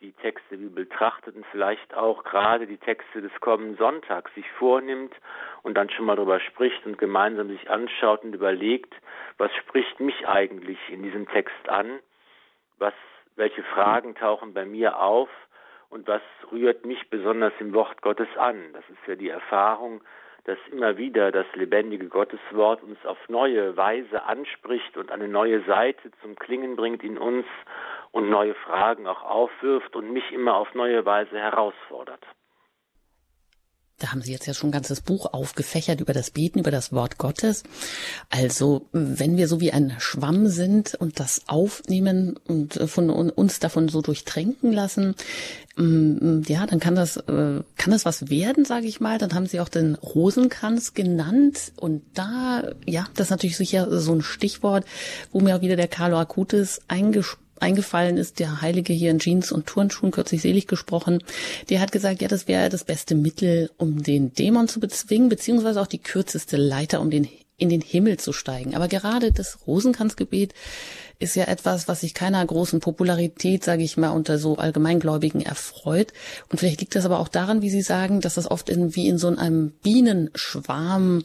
die 0.00 0.12
Texte 0.12 0.60
wie 0.60 0.68
betrachtet 0.68 1.36
und 1.36 1.46
vielleicht 1.46 1.94
auch 1.94 2.22
gerade 2.24 2.66
die 2.66 2.76
Texte 2.76 3.22
des 3.22 3.32
kommenden 3.40 3.76
Sonntags 3.76 4.32
sich 4.34 4.48
vornimmt 4.52 5.14
und 5.62 5.74
dann 5.74 5.88
schon 5.90 6.04
mal 6.04 6.16
darüber 6.16 6.38
spricht 6.40 6.84
und 6.84 6.98
gemeinsam 6.98 7.48
sich 7.48 7.70
anschaut 7.70 8.22
und 8.22 8.34
überlegt, 8.34 8.94
was 9.38 9.50
spricht 9.54 9.98
mich 10.00 10.28
eigentlich 10.28 10.78
in 10.90 11.02
diesem 11.02 11.26
Text 11.28 11.68
an, 11.68 12.00
was, 12.78 12.94
welche 13.36 13.62
Fragen 13.62 14.14
tauchen 14.14 14.52
bei 14.52 14.66
mir 14.66 15.00
auf 15.00 15.30
und 15.88 16.06
was 16.06 16.22
rührt 16.52 16.84
mich 16.84 17.08
besonders 17.08 17.54
im 17.58 17.72
Wort 17.72 18.02
Gottes 18.02 18.28
an. 18.36 18.72
Das 18.74 18.84
ist 18.90 19.06
ja 19.06 19.14
die 19.14 19.30
Erfahrung, 19.30 20.02
dass 20.46 20.58
immer 20.70 20.96
wieder 20.96 21.32
das 21.32 21.46
lebendige 21.54 22.08
Gotteswort 22.08 22.82
uns 22.82 23.04
auf 23.04 23.18
neue 23.28 23.76
Weise 23.76 24.22
anspricht 24.22 24.96
und 24.96 25.10
eine 25.10 25.26
neue 25.26 25.62
Seite 25.64 26.10
zum 26.22 26.36
Klingen 26.36 26.76
bringt 26.76 27.02
in 27.02 27.18
uns 27.18 27.44
und 28.12 28.30
neue 28.30 28.54
Fragen 28.54 29.08
auch 29.08 29.24
aufwirft 29.24 29.96
und 29.96 30.12
mich 30.12 30.32
immer 30.32 30.54
auf 30.54 30.72
neue 30.74 31.04
Weise 31.04 31.36
herausfordert. 31.36 32.24
Da 33.98 34.12
haben 34.12 34.20
Sie 34.20 34.32
jetzt 34.32 34.46
ja 34.46 34.52
schon 34.52 34.68
ein 34.68 34.72
ganzes 34.72 35.00
Buch 35.00 35.32
aufgefächert 35.32 36.02
über 36.02 36.12
das 36.12 36.30
Beten, 36.30 36.58
über 36.58 36.70
das 36.70 36.92
Wort 36.92 37.16
Gottes. 37.16 37.62
Also, 38.28 38.88
wenn 38.92 39.38
wir 39.38 39.48
so 39.48 39.58
wie 39.60 39.72
ein 39.72 39.94
Schwamm 39.98 40.48
sind 40.48 40.94
und 40.94 41.18
das 41.18 41.42
aufnehmen 41.46 42.38
und 42.46 42.74
von 42.90 43.08
uns 43.08 43.58
davon 43.58 43.88
so 43.88 44.02
durchtränken 44.02 44.70
lassen, 44.70 45.14
mm, 45.76 46.42
ja, 46.46 46.66
dann 46.66 46.78
kann 46.78 46.94
das, 46.94 47.16
äh, 47.16 47.62
kann 47.78 47.90
das 47.90 48.04
was 48.04 48.28
werden, 48.28 48.66
sage 48.66 48.86
ich 48.86 49.00
mal. 49.00 49.16
Dann 49.16 49.32
haben 49.32 49.46
Sie 49.46 49.60
auch 49.60 49.70
den 49.70 49.94
Rosenkranz 49.94 50.92
genannt 50.92 51.72
und 51.76 52.02
da, 52.12 52.64
ja, 52.84 53.06
das 53.14 53.28
ist 53.28 53.30
natürlich 53.30 53.56
sicher 53.56 53.98
so 53.98 54.12
ein 54.12 54.20
Stichwort, 54.20 54.84
wo 55.32 55.40
mir 55.40 55.56
auch 55.56 55.62
wieder 55.62 55.76
der 55.76 55.88
Carlo 55.88 56.18
Acutis 56.18 56.82
eingesprochen 56.86 57.45
eingefallen 57.60 58.16
ist, 58.16 58.38
der 58.38 58.60
Heilige 58.60 58.92
hier 58.92 59.10
in 59.10 59.18
Jeans 59.18 59.52
und 59.52 59.66
Turnschuhen, 59.66 60.10
kürzlich 60.10 60.42
selig 60.42 60.66
gesprochen, 60.66 61.22
der 61.70 61.80
hat 61.80 61.92
gesagt, 61.92 62.22
ja, 62.22 62.28
das 62.28 62.48
wäre 62.48 62.68
das 62.68 62.84
beste 62.84 63.14
Mittel, 63.14 63.70
um 63.78 64.02
den 64.02 64.32
Dämon 64.32 64.68
zu 64.68 64.80
bezwingen, 64.80 65.28
beziehungsweise 65.28 65.80
auch 65.80 65.86
die 65.86 65.98
kürzeste 65.98 66.56
Leiter, 66.56 67.00
um 67.00 67.10
den 67.10 67.28
in 67.58 67.68
den 67.68 67.80
Himmel 67.80 68.18
zu 68.18 68.32
steigen. 68.32 68.74
Aber 68.74 68.88
gerade 68.88 69.32
das 69.32 69.66
Rosenkranzgebet 69.66 70.52
ist 71.18 71.36
ja 71.36 71.44
etwas, 71.44 71.88
was 71.88 72.02
sich 72.02 72.12
keiner 72.12 72.44
großen 72.44 72.80
Popularität, 72.80 73.64
sage 73.64 73.82
ich 73.82 73.96
mal, 73.96 74.10
unter 74.10 74.38
so 74.38 74.56
Allgemeingläubigen 74.56 75.40
erfreut. 75.40 76.12
Und 76.50 76.58
vielleicht 76.58 76.80
liegt 76.80 76.94
das 76.94 77.06
aber 77.06 77.18
auch 77.18 77.28
daran, 77.28 77.62
wie 77.62 77.70
Sie 77.70 77.80
sagen, 77.80 78.20
dass 78.20 78.34
das 78.34 78.50
oft 78.50 78.68
in, 78.68 78.94
wie 78.94 79.08
in 79.08 79.16
so 79.16 79.28
einem 79.28 79.70
Bienenschwarm 79.82 81.22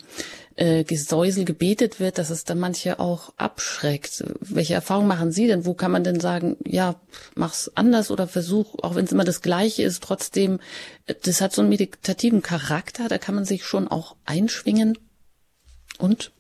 äh, 0.56 0.84
Gesäusel 0.84 1.46
gebetet 1.46 2.00
wird, 2.00 2.18
dass 2.18 2.30
es 2.30 2.44
dann 2.44 2.60
manche 2.60 3.00
auch 3.00 3.34
abschreckt. 3.38 4.24
Welche 4.40 4.74
Erfahrungen 4.74 5.08
machen 5.08 5.32
Sie 5.32 5.48
denn? 5.48 5.66
Wo 5.66 5.74
kann 5.74 5.92
man 5.92 6.04
denn 6.04 6.20
sagen, 6.20 6.58
ja, 6.66 6.96
mach's 7.36 7.72
anders 7.76 8.12
oder 8.12 8.28
versuch, 8.28 8.76
auch 8.84 8.96
wenn 8.96 9.06
es 9.06 9.12
immer 9.12 9.24
das 9.24 9.42
Gleiche 9.42 9.84
ist, 9.84 10.04
trotzdem, 10.04 10.60
das 11.08 11.42
hat 11.42 11.52
so 11.52 11.62
einen 11.62 11.70
meditativen 11.70 12.42
Charakter, 12.42 13.08
da 13.08 13.18
kann 13.18 13.36
man 13.36 13.46
sich 13.46 13.64
schon 13.64 13.88
auch 13.88 14.16
einschwingen 14.26 14.98
und 16.00 16.32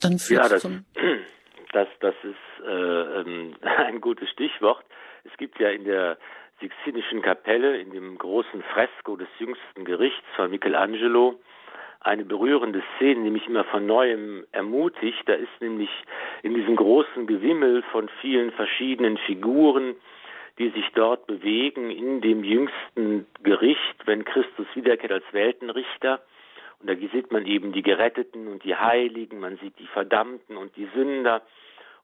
dann 0.00 0.18
führt 0.18 0.42
ja, 0.42 0.48
das, 0.48 0.62
zum 0.62 0.84
das, 1.72 1.88
das 2.00 2.14
ist 2.22 2.66
äh, 2.66 2.70
ähm, 2.70 3.56
ein 3.62 4.00
gutes 4.00 4.28
Stichwort. 4.30 4.84
Es 5.24 5.36
gibt 5.36 5.60
ja 5.60 5.68
in 5.68 5.84
der 5.84 6.18
Sixtinischen 6.60 7.22
Kapelle, 7.22 7.78
in 7.78 7.90
dem 7.90 8.16
großen 8.16 8.62
Fresko 8.72 9.16
des 9.16 9.28
jüngsten 9.38 9.84
Gerichts 9.84 10.24
von 10.36 10.50
Michelangelo, 10.50 11.40
eine 12.04 12.24
berührende 12.24 12.82
Szene, 12.96 13.24
die 13.24 13.30
mich 13.30 13.46
immer 13.46 13.64
von 13.64 13.86
neuem 13.86 14.44
ermutigt. 14.52 15.22
Da 15.26 15.34
ist 15.34 15.60
nämlich 15.60 15.90
in 16.42 16.54
diesem 16.54 16.76
großen 16.76 17.26
Gewimmel 17.26 17.82
von 17.92 18.08
vielen 18.20 18.52
verschiedenen 18.52 19.18
Figuren, 19.18 19.94
die 20.58 20.70
sich 20.70 20.86
dort 20.94 21.26
bewegen 21.26 21.90
in 21.90 22.20
dem 22.20 22.44
jüngsten 22.44 23.26
Gericht, 23.42 24.06
wenn 24.06 24.24
Christus 24.24 24.66
wiederkehrt 24.74 25.12
als 25.12 25.24
Weltenrichter. 25.32 26.22
Und 26.80 26.90
da 26.90 26.94
sieht 26.96 27.30
man 27.30 27.46
eben 27.46 27.72
die 27.72 27.82
Geretteten 27.82 28.48
und 28.48 28.64
die 28.64 28.74
Heiligen, 28.74 29.38
man 29.38 29.56
sieht 29.58 29.78
die 29.78 29.86
Verdammten 29.86 30.56
und 30.56 30.74
die 30.76 30.88
Sünder 30.94 31.42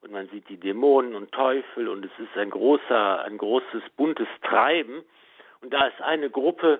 und 0.01 0.13
man 0.13 0.29
sieht 0.29 0.47
die 0.47 0.57
Dämonen 0.57 1.15
und 1.15 1.31
Teufel 1.33 1.89
und 1.89 2.05
es 2.05 2.11
ist 2.17 2.37
ein 2.37 2.49
großer, 2.49 3.23
ein 3.25 3.37
großes 3.37 3.83
buntes 3.97 4.27
Treiben. 4.41 5.03
Und 5.61 5.73
da 5.73 5.87
ist 5.87 6.01
eine 6.01 6.29
Gruppe 6.29 6.79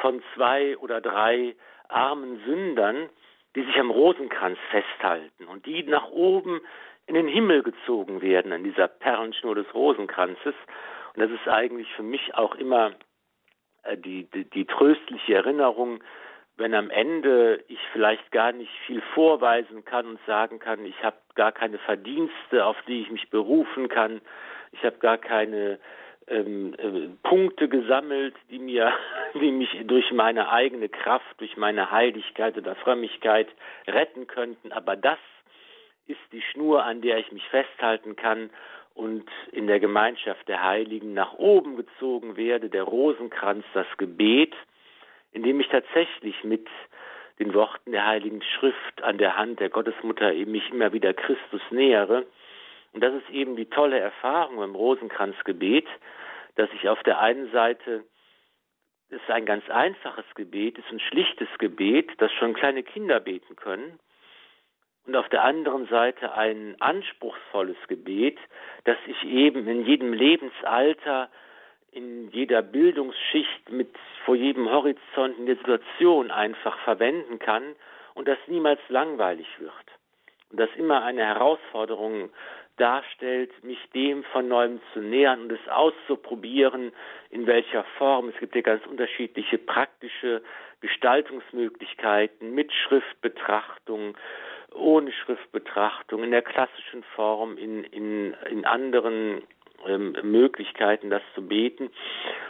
von 0.00 0.22
zwei 0.34 0.78
oder 0.78 1.00
drei 1.00 1.56
armen 1.88 2.40
Sündern, 2.44 3.08
die 3.56 3.64
sich 3.64 3.76
am 3.78 3.90
Rosenkranz 3.90 4.58
festhalten 4.70 5.46
und 5.46 5.66
die 5.66 5.82
nach 5.84 6.08
oben 6.10 6.60
in 7.06 7.14
den 7.14 7.28
Himmel 7.28 7.62
gezogen 7.62 8.20
werden 8.20 8.52
an 8.52 8.64
dieser 8.64 8.88
Perlenschnur 8.88 9.54
des 9.54 9.72
Rosenkranzes. 9.74 10.54
Und 11.14 11.22
das 11.22 11.30
ist 11.30 11.48
eigentlich 11.48 11.90
für 11.94 12.02
mich 12.02 12.34
auch 12.34 12.54
immer 12.54 12.92
äh, 13.82 13.96
die, 13.96 14.24
die, 14.30 14.44
die 14.44 14.66
tröstliche 14.66 15.34
Erinnerung, 15.34 16.00
wenn 16.56 16.74
am 16.74 16.90
Ende 16.90 17.64
ich 17.68 17.78
vielleicht 17.92 18.30
gar 18.32 18.52
nicht 18.52 18.72
viel 18.86 19.00
vorweisen 19.14 19.84
kann 19.84 20.06
und 20.06 20.20
sagen 20.26 20.58
kann, 20.58 20.84
ich 20.84 21.02
habe 21.02 21.16
gar 21.34 21.52
keine 21.52 21.78
Verdienste, 21.78 22.66
auf 22.66 22.76
die 22.86 23.00
ich 23.02 23.10
mich 23.10 23.30
berufen 23.30 23.88
kann, 23.88 24.20
ich 24.72 24.84
habe 24.84 24.98
gar 24.98 25.18
keine 25.18 25.78
ähm, 26.30 26.74
äh, 26.78 27.08
Punkte 27.22 27.68
gesammelt, 27.68 28.34
die 28.50 28.58
mir, 28.58 28.92
die 29.34 29.50
mich 29.50 29.70
durch 29.84 30.10
meine 30.12 30.50
eigene 30.50 30.88
Kraft, 30.88 31.38
durch 31.38 31.56
meine 31.56 31.90
Heiligkeit 31.90 32.56
oder 32.56 32.74
Frömmigkeit 32.76 33.48
retten 33.86 34.26
könnten. 34.26 34.72
Aber 34.72 34.96
das 34.96 35.18
ist 36.06 36.20
die 36.32 36.42
Schnur, 36.42 36.84
an 36.84 37.00
der 37.00 37.18
ich 37.18 37.30
mich 37.32 37.46
festhalten 37.48 38.16
kann 38.16 38.50
und 38.94 39.28
in 39.52 39.66
der 39.66 39.78
Gemeinschaft 39.78 40.48
der 40.48 40.62
Heiligen 40.62 41.14
nach 41.14 41.34
oben 41.34 41.76
gezogen 41.76 42.36
werde, 42.36 42.68
der 42.68 42.82
Rosenkranz, 42.82 43.64
das 43.74 43.86
Gebet, 43.96 44.54
indem 45.32 45.60
ich 45.60 45.68
tatsächlich 45.68 46.42
mit 46.42 46.66
den 47.38 47.54
Worten 47.54 47.92
der 47.92 48.06
Heiligen 48.06 48.42
Schrift 48.42 49.02
an 49.02 49.18
der 49.18 49.36
Hand 49.36 49.60
der 49.60 49.68
Gottesmutter 49.68 50.32
eben 50.32 50.50
mich 50.50 50.68
immer 50.70 50.92
wieder 50.92 51.14
Christus 51.14 51.60
nähere. 51.70 52.26
Und 52.98 53.02
das 53.04 53.14
ist 53.14 53.30
eben 53.30 53.54
die 53.54 53.70
tolle 53.70 54.00
Erfahrung 54.00 54.60
im 54.60 54.74
Rosenkranzgebet, 54.74 55.86
dass 56.56 56.68
ich 56.72 56.88
auf 56.88 57.00
der 57.04 57.20
einen 57.20 57.48
Seite 57.52 58.02
es 59.08 59.20
ein 59.28 59.46
ganz 59.46 59.70
einfaches 59.70 60.24
Gebet 60.34 60.78
ist, 60.78 60.90
ein 60.90 60.98
schlichtes 60.98 61.46
Gebet, 61.58 62.10
das 62.18 62.32
schon 62.32 62.54
kleine 62.54 62.82
Kinder 62.82 63.20
beten 63.20 63.54
können. 63.54 64.00
Und 65.06 65.14
auf 65.14 65.28
der 65.28 65.44
anderen 65.44 65.86
Seite 65.86 66.32
ein 66.32 66.74
anspruchsvolles 66.80 67.76
Gebet, 67.86 68.36
das 68.82 68.96
ich 69.06 69.24
eben 69.26 69.68
in 69.68 69.86
jedem 69.86 70.12
Lebensalter, 70.12 71.30
in 71.92 72.32
jeder 72.32 72.62
Bildungsschicht, 72.62 73.70
mit 73.70 73.94
vor 74.24 74.34
jedem 74.34 74.68
Horizont 74.68 75.38
in 75.38 75.46
der 75.46 75.54
Situation 75.54 76.32
einfach 76.32 76.76
verwenden 76.80 77.38
kann 77.38 77.76
und 78.14 78.26
das 78.26 78.38
niemals 78.48 78.80
langweilig 78.88 79.46
wird. 79.60 79.72
Und 80.50 80.58
das 80.58 80.70
immer 80.76 81.04
eine 81.04 81.24
Herausforderung 81.24 82.30
darstellt, 82.78 83.50
mich 83.64 83.78
dem 83.94 84.24
von 84.24 84.48
neuem 84.48 84.80
zu 84.92 85.00
nähern 85.00 85.42
und 85.42 85.52
es 85.52 85.68
auszuprobieren, 85.68 86.92
in 87.30 87.46
welcher 87.46 87.84
Form. 87.98 88.28
Es 88.28 88.38
gibt 88.38 88.54
ja 88.54 88.62
ganz 88.62 88.86
unterschiedliche 88.86 89.58
praktische 89.58 90.42
Gestaltungsmöglichkeiten 90.80 92.54
mit 92.54 92.72
Schriftbetrachtung, 92.72 94.16
ohne 94.74 95.12
Schriftbetrachtung, 95.12 96.22
in 96.22 96.30
der 96.30 96.42
klassischen 96.42 97.02
Form, 97.14 97.58
in, 97.58 97.84
in, 97.84 98.34
in 98.50 98.64
anderen 98.64 99.42
ähm, 99.86 100.16
Möglichkeiten, 100.22 101.10
das 101.10 101.22
zu 101.34 101.46
beten. 101.46 101.90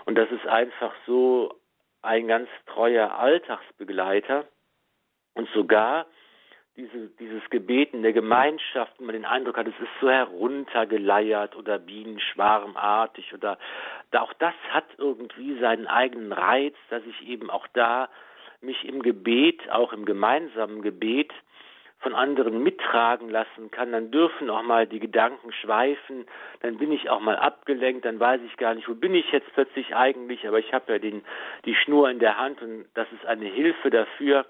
Und 0.04 0.16
das 0.16 0.30
ist 0.30 0.46
einfach 0.46 0.94
so 1.06 1.54
ein 2.02 2.28
ganz 2.28 2.48
treuer 2.66 3.12
Alltagsbegleiter 3.18 4.46
und 5.34 5.48
sogar 5.50 6.06
diese, 6.78 7.08
dieses 7.18 7.42
Gebet 7.50 7.92
in 7.92 8.02
der 8.02 8.12
Gemeinschaft, 8.12 8.92
wenn 8.98 9.06
man 9.06 9.14
den 9.14 9.24
Eindruck 9.24 9.58
hat, 9.58 9.66
es 9.66 9.78
ist 9.80 9.90
so 10.00 10.08
heruntergeleiert 10.08 11.56
oder 11.56 11.78
bienenschwarmartig 11.78 13.34
oder 13.34 13.58
da 14.12 14.22
auch 14.22 14.32
das 14.34 14.54
hat 14.70 14.86
irgendwie 14.96 15.58
seinen 15.58 15.88
eigenen 15.88 16.32
Reiz, 16.32 16.74
dass 16.88 17.02
ich 17.04 17.28
eben 17.28 17.50
auch 17.50 17.66
da 17.74 18.08
mich 18.60 18.84
im 18.84 19.02
Gebet, 19.02 19.68
auch 19.70 19.92
im 19.92 20.04
gemeinsamen 20.04 20.80
Gebet 20.82 21.32
von 22.00 22.14
anderen 22.14 22.62
mittragen 22.62 23.28
lassen 23.28 23.72
kann, 23.72 23.90
dann 23.90 24.12
dürfen 24.12 24.48
auch 24.48 24.62
mal 24.62 24.86
die 24.86 25.00
Gedanken 25.00 25.52
schweifen, 25.52 26.26
dann 26.60 26.78
bin 26.78 26.92
ich 26.92 27.10
auch 27.10 27.18
mal 27.18 27.36
abgelenkt, 27.36 28.04
dann 28.04 28.20
weiß 28.20 28.40
ich 28.46 28.56
gar 28.56 28.74
nicht, 28.76 28.88
wo 28.88 28.94
bin 28.94 29.16
ich 29.16 29.32
jetzt 29.32 29.52
plötzlich 29.54 29.96
eigentlich, 29.96 30.46
aber 30.46 30.60
ich 30.60 30.72
habe 30.72 30.92
ja 30.92 30.98
den, 31.00 31.24
die 31.64 31.74
Schnur 31.74 32.08
in 32.08 32.20
der 32.20 32.38
Hand 32.38 32.62
und 32.62 32.86
das 32.94 33.08
ist 33.12 33.26
eine 33.26 33.46
Hilfe 33.46 33.90
dafür, 33.90 34.46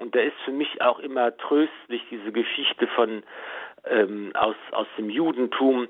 und 0.00 0.14
da 0.14 0.20
ist 0.20 0.36
für 0.44 0.52
mich 0.52 0.80
auch 0.80 0.98
immer 0.98 1.36
tröstlich 1.36 2.02
diese 2.10 2.32
Geschichte 2.32 2.86
von 2.88 3.22
ähm, 3.84 4.32
aus 4.34 4.56
aus 4.72 4.86
dem 4.96 5.10
Judentum 5.10 5.88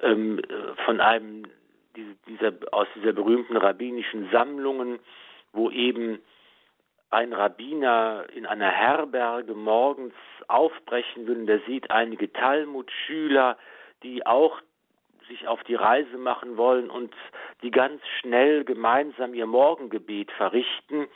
ähm, 0.00 0.40
von 0.84 1.00
einem 1.00 1.44
diese, 1.96 2.14
dieser 2.28 2.52
aus 2.72 2.86
dieser 2.94 3.12
berühmten 3.12 3.56
rabbinischen 3.56 4.30
Sammlungen, 4.30 5.00
wo 5.52 5.70
eben 5.70 6.20
ein 7.10 7.32
Rabbiner 7.32 8.26
in 8.32 8.46
einer 8.46 8.70
Herberge 8.70 9.54
morgens 9.54 10.14
aufbrechen 10.48 11.26
will 11.26 11.40
und 11.40 11.46
der 11.46 11.60
sieht 11.66 11.90
einige 11.90 12.32
Talmud-Schüler, 12.32 13.58
die 14.02 14.24
auch 14.24 14.60
sich 15.28 15.46
auf 15.46 15.62
die 15.64 15.74
Reise 15.74 16.16
machen 16.16 16.56
wollen 16.56 16.90
und 16.90 17.14
die 17.62 17.70
ganz 17.70 18.00
schnell 18.20 18.64
gemeinsam 18.64 19.34
ihr 19.34 19.46
Morgengebet 19.46 20.30
verrichten 20.32 21.06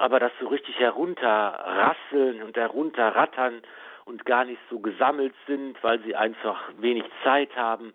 aber 0.00 0.18
das 0.18 0.32
so 0.40 0.48
richtig 0.48 0.78
herunterrasseln 0.78 2.42
und 2.42 2.56
herunterrattern 2.56 3.60
und 4.06 4.24
gar 4.24 4.46
nicht 4.46 4.60
so 4.70 4.78
gesammelt 4.78 5.34
sind, 5.46 5.76
weil 5.84 6.00
sie 6.00 6.16
einfach 6.16 6.58
wenig 6.78 7.04
Zeit 7.22 7.54
haben. 7.54 7.92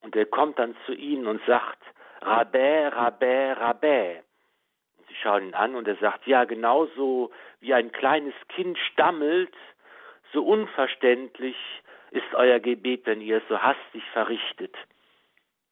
Und 0.00 0.16
er 0.16 0.24
kommt 0.24 0.58
dann 0.58 0.74
zu 0.86 0.94
ihnen 0.94 1.26
und 1.26 1.44
sagt, 1.44 1.78
Rabä, 2.22 2.88
Rabä, 2.88 3.52
Rabä. 3.52 4.22
Und 4.96 5.08
sie 5.08 5.14
schauen 5.16 5.48
ihn 5.48 5.54
an 5.54 5.74
und 5.74 5.86
er 5.86 5.96
sagt, 5.96 6.26
ja, 6.26 6.44
genauso 6.44 7.30
wie 7.60 7.74
ein 7.74 7.92
kleines 7.92 8.34
Kind 8.48 8.78
stammelt, 8.78 9.54
so 10.32 10.42
unverständlich 10.42 11.56
ist 12.12 12.34
euer 12.34 12.60
Gebet, 12.60 13.04
wenn 13.04 13.20
ihr 13.20 13.38
es 13.38 13.48
so 13.50 13.60
hastig 13.60 14.02
verrichtet. 14.14 14.74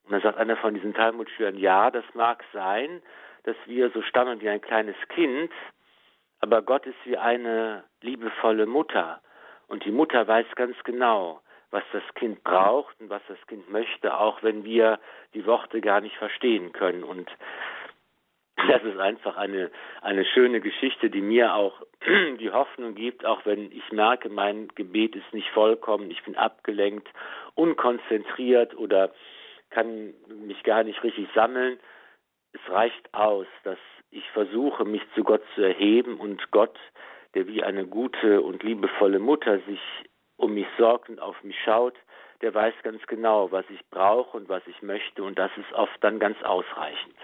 Und 0.03 0.11
dann 0.11 0.21
sagt 0.21 0.37
einer 0.37 0.57
von 0.57 0.75
diesen 0.75 0.93
Talmudschülern, 0.93 1.57
ja, 1.57 1.89
das 1.89 2.05
mag 2.13 2.43
sein, 2.53 3.01
dass 3.43 3.55
wir 3.65 3.89
so 3.91 4.01
stammeln 4.01 4.41
wie 4.41 4.49
ein 4.49 4.61
kleines 4.61 4.95
Kind, 5.09 5.51
aber 6.41 6.61
Gott 6.61 6.85
ist 6.85 6.97
wie 7.05 7.17
eine 7.17 7.83
liebevolle 8.01 8.65
Mutter. 8.65 9.21
Und 9.67 9.85
die 9.85 9.91
Mutter 9.91 10.27
weiß 10.27 10.47
ganz 10.55 10.75
genau, 10.83 11.41
was 11.71 11.83
das 11.91 12.03
Kind 12.15 12.43
braucht 12.43 12.99
und 12.99 13.09
was 13.09 13.21
das 13.27 13.37
Kind 13.47 13.69
möchte, 13.69 14.17
auch 14.17 14.41
wenn 14.41 14.63
wir 14.63 14.99
die 15.33 15.45
Worte 15.45 15.81
gar 15.81 16.01
nicht 16.01 16.15
verstehen 16.15 16.71
können. 16.71 17.03
Und 17.03 17.29
das 18.67 18.83
ist 18.83 18.99
einfach 18.99 19.37
eine, 19.37 19.69
eine 20.01 20.25
schöne 20.25 20.59
Geschichte, 20.59 21.09
die 21.09 21.21
mir 21.21 21.53
auch 21.53 21.81
die 22.39 22.51
Hoffnung 22.51 22.95
gibt, 22.95 23.25
auch 23.25 23.45
wenn 23.45 23.71
ich 23.71 23.91
merke, 23.91 24.29
mein 24.29 24.69
Gebet 24.69 25.15
ist 25.15 25.33
nicht 25.33 25.49
vollkommen, 25.49 26.09
ich 26.09 26.23
bin 26.23 26.35
abgelenkt, 26.35 27.07
unkonzentriert 27.55 28.75
oder 28.75 29.11
kann 29.69 30.13
mich 30.45 30.63
gar 30.63 30.83
nicht 30.83 31.03
richtig 31.03 31.27
sammeln 31.35 31.79
es 32.53 32.61
reicht 32.71 33.13
aus, 33.13 33.47
dass 33.63 33.77
ich 34.11 34.23
versuche, 34.31 34.85
mich 34.85 35.01
zu 35.15 35.23
Gott 35.23 35.43
zu 35.55 35.61
erheben 35.61 36.19
und 36.19 36.51
Gott, 36.51 36.77
der 37.35 37.47
wie 37.47 37.63
eine 37.63 37.85
gute 37.85 38.41
und 38.41 38.63
liebevolle 38.63 39.19
Mutter 39.19 39.59
sich 39.67 39.79
um 40.37 40.53
mich 40.53 40.67
sorgt 40.77 41.09
und 41.09 41.19
auf 41.19 41.43
mich 41.43 41.57
schaut, 41.63 41.95
der 42.41 42.53
weiß 42.53 42.73
ganz 42.83 43.05
genau, 43.07 43.51
was 43.51 43.65
ich 43.69 43.81
brauche 43.89 44.37
und 44.37 44.49
was 44.49 44.63
ich 44.67 44.81
möchte 44.81 45.23
und 45.23 45.37
das 45.37 45.51
ist 45.57 45.73
oft 45.73 45.97
dann 46.01 46.19
ganz 46.19 46.41
ausreichend. 46.43 47.15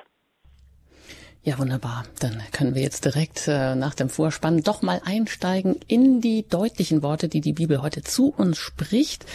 Ja, 1.41 1.60
wunderbar. 1.60 2.05
Dann 2.22 2.41
können 2.51 2.74
wir 2.74 2.82
jetzt 2.82 3.05
direkt 3.05 3.48
äh, 3.48 3.75
nach 3.75 3.94
dem 3.94 4.10
Vorspann 4.10 4.62
doch 4.62 4.82
mal 4.82 5.00
einsteigen 5.05 5.79
in 5.88 6.20
die 6.20 6.48
deutlichen 6.50 7.03
Worte, 7.03 7.29
die 7.29 7.39
die 7.39 7.53
Bibel 7.53 7.84
heute 7.84 8.01
zu 8.01 8.34
uns 8.36 8.58
spricht. 8.58 9.25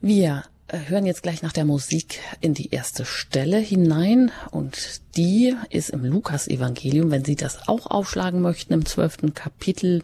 Wir 0.00 0.44
hören 0.70 1.06
jetzt 1.06 1.22
gleich 1.22 1.42
nach 1.42 1.52
der 1.52 1.64
Musik 1.64 2.20
in 2.40 2.54
die 2.54 2.70
erste 2.70 3.04
Stelle 3.04 3.58
hinein 3.58 4.32
und 4.50 5.00
die 5.16 5.54
ist 5.70 5.90
im 5.90 6.04
Lukas-Evangelium, 6.04 7.10
wenn 7.10 7.24
Sie 7.24 7.36
das 7.36 7.68
auch 7.68 7.86
aufschlagen 7.86 8.40
möchten, 8.40 8.72
im 8.72 8.84
zwölften 8.84 9.34
Kapitel 9.34 10.02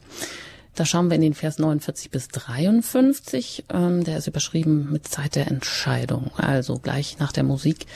Da 0.74 0.86
schauen 0.86 1.10
wir 1.10 1.16
in 1.16 1.22
den 1.22 1.34
Vers 1.34 1.58
49 1.58 2.10
bis 2.10 2.28
53. 2.28 3.64
Ähm, 3.70 4.04
der 4.04 4.16
ist 4.16 4.26
überschrieben 4.26 4.90
mit 4.90 5.06
Zeit 5.06 5.34
der 5.34 5.48
Entscheidung. 5.48 6.30
Also 6.36 6.78
gleich 6.78 7.18
nach 7.18 7.32
der 7.32 7.44
Musik 7.44 7.86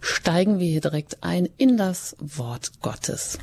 steigen 0.00 0.58
wir 0.58 0.66
hier 0.66 0.80
direkt 0.80 1.22
ein 1.22 1.48
in 1.58 1.76
das 1.76 2.16
Wort 2.18 2.80
Gottes. 2.80 3.38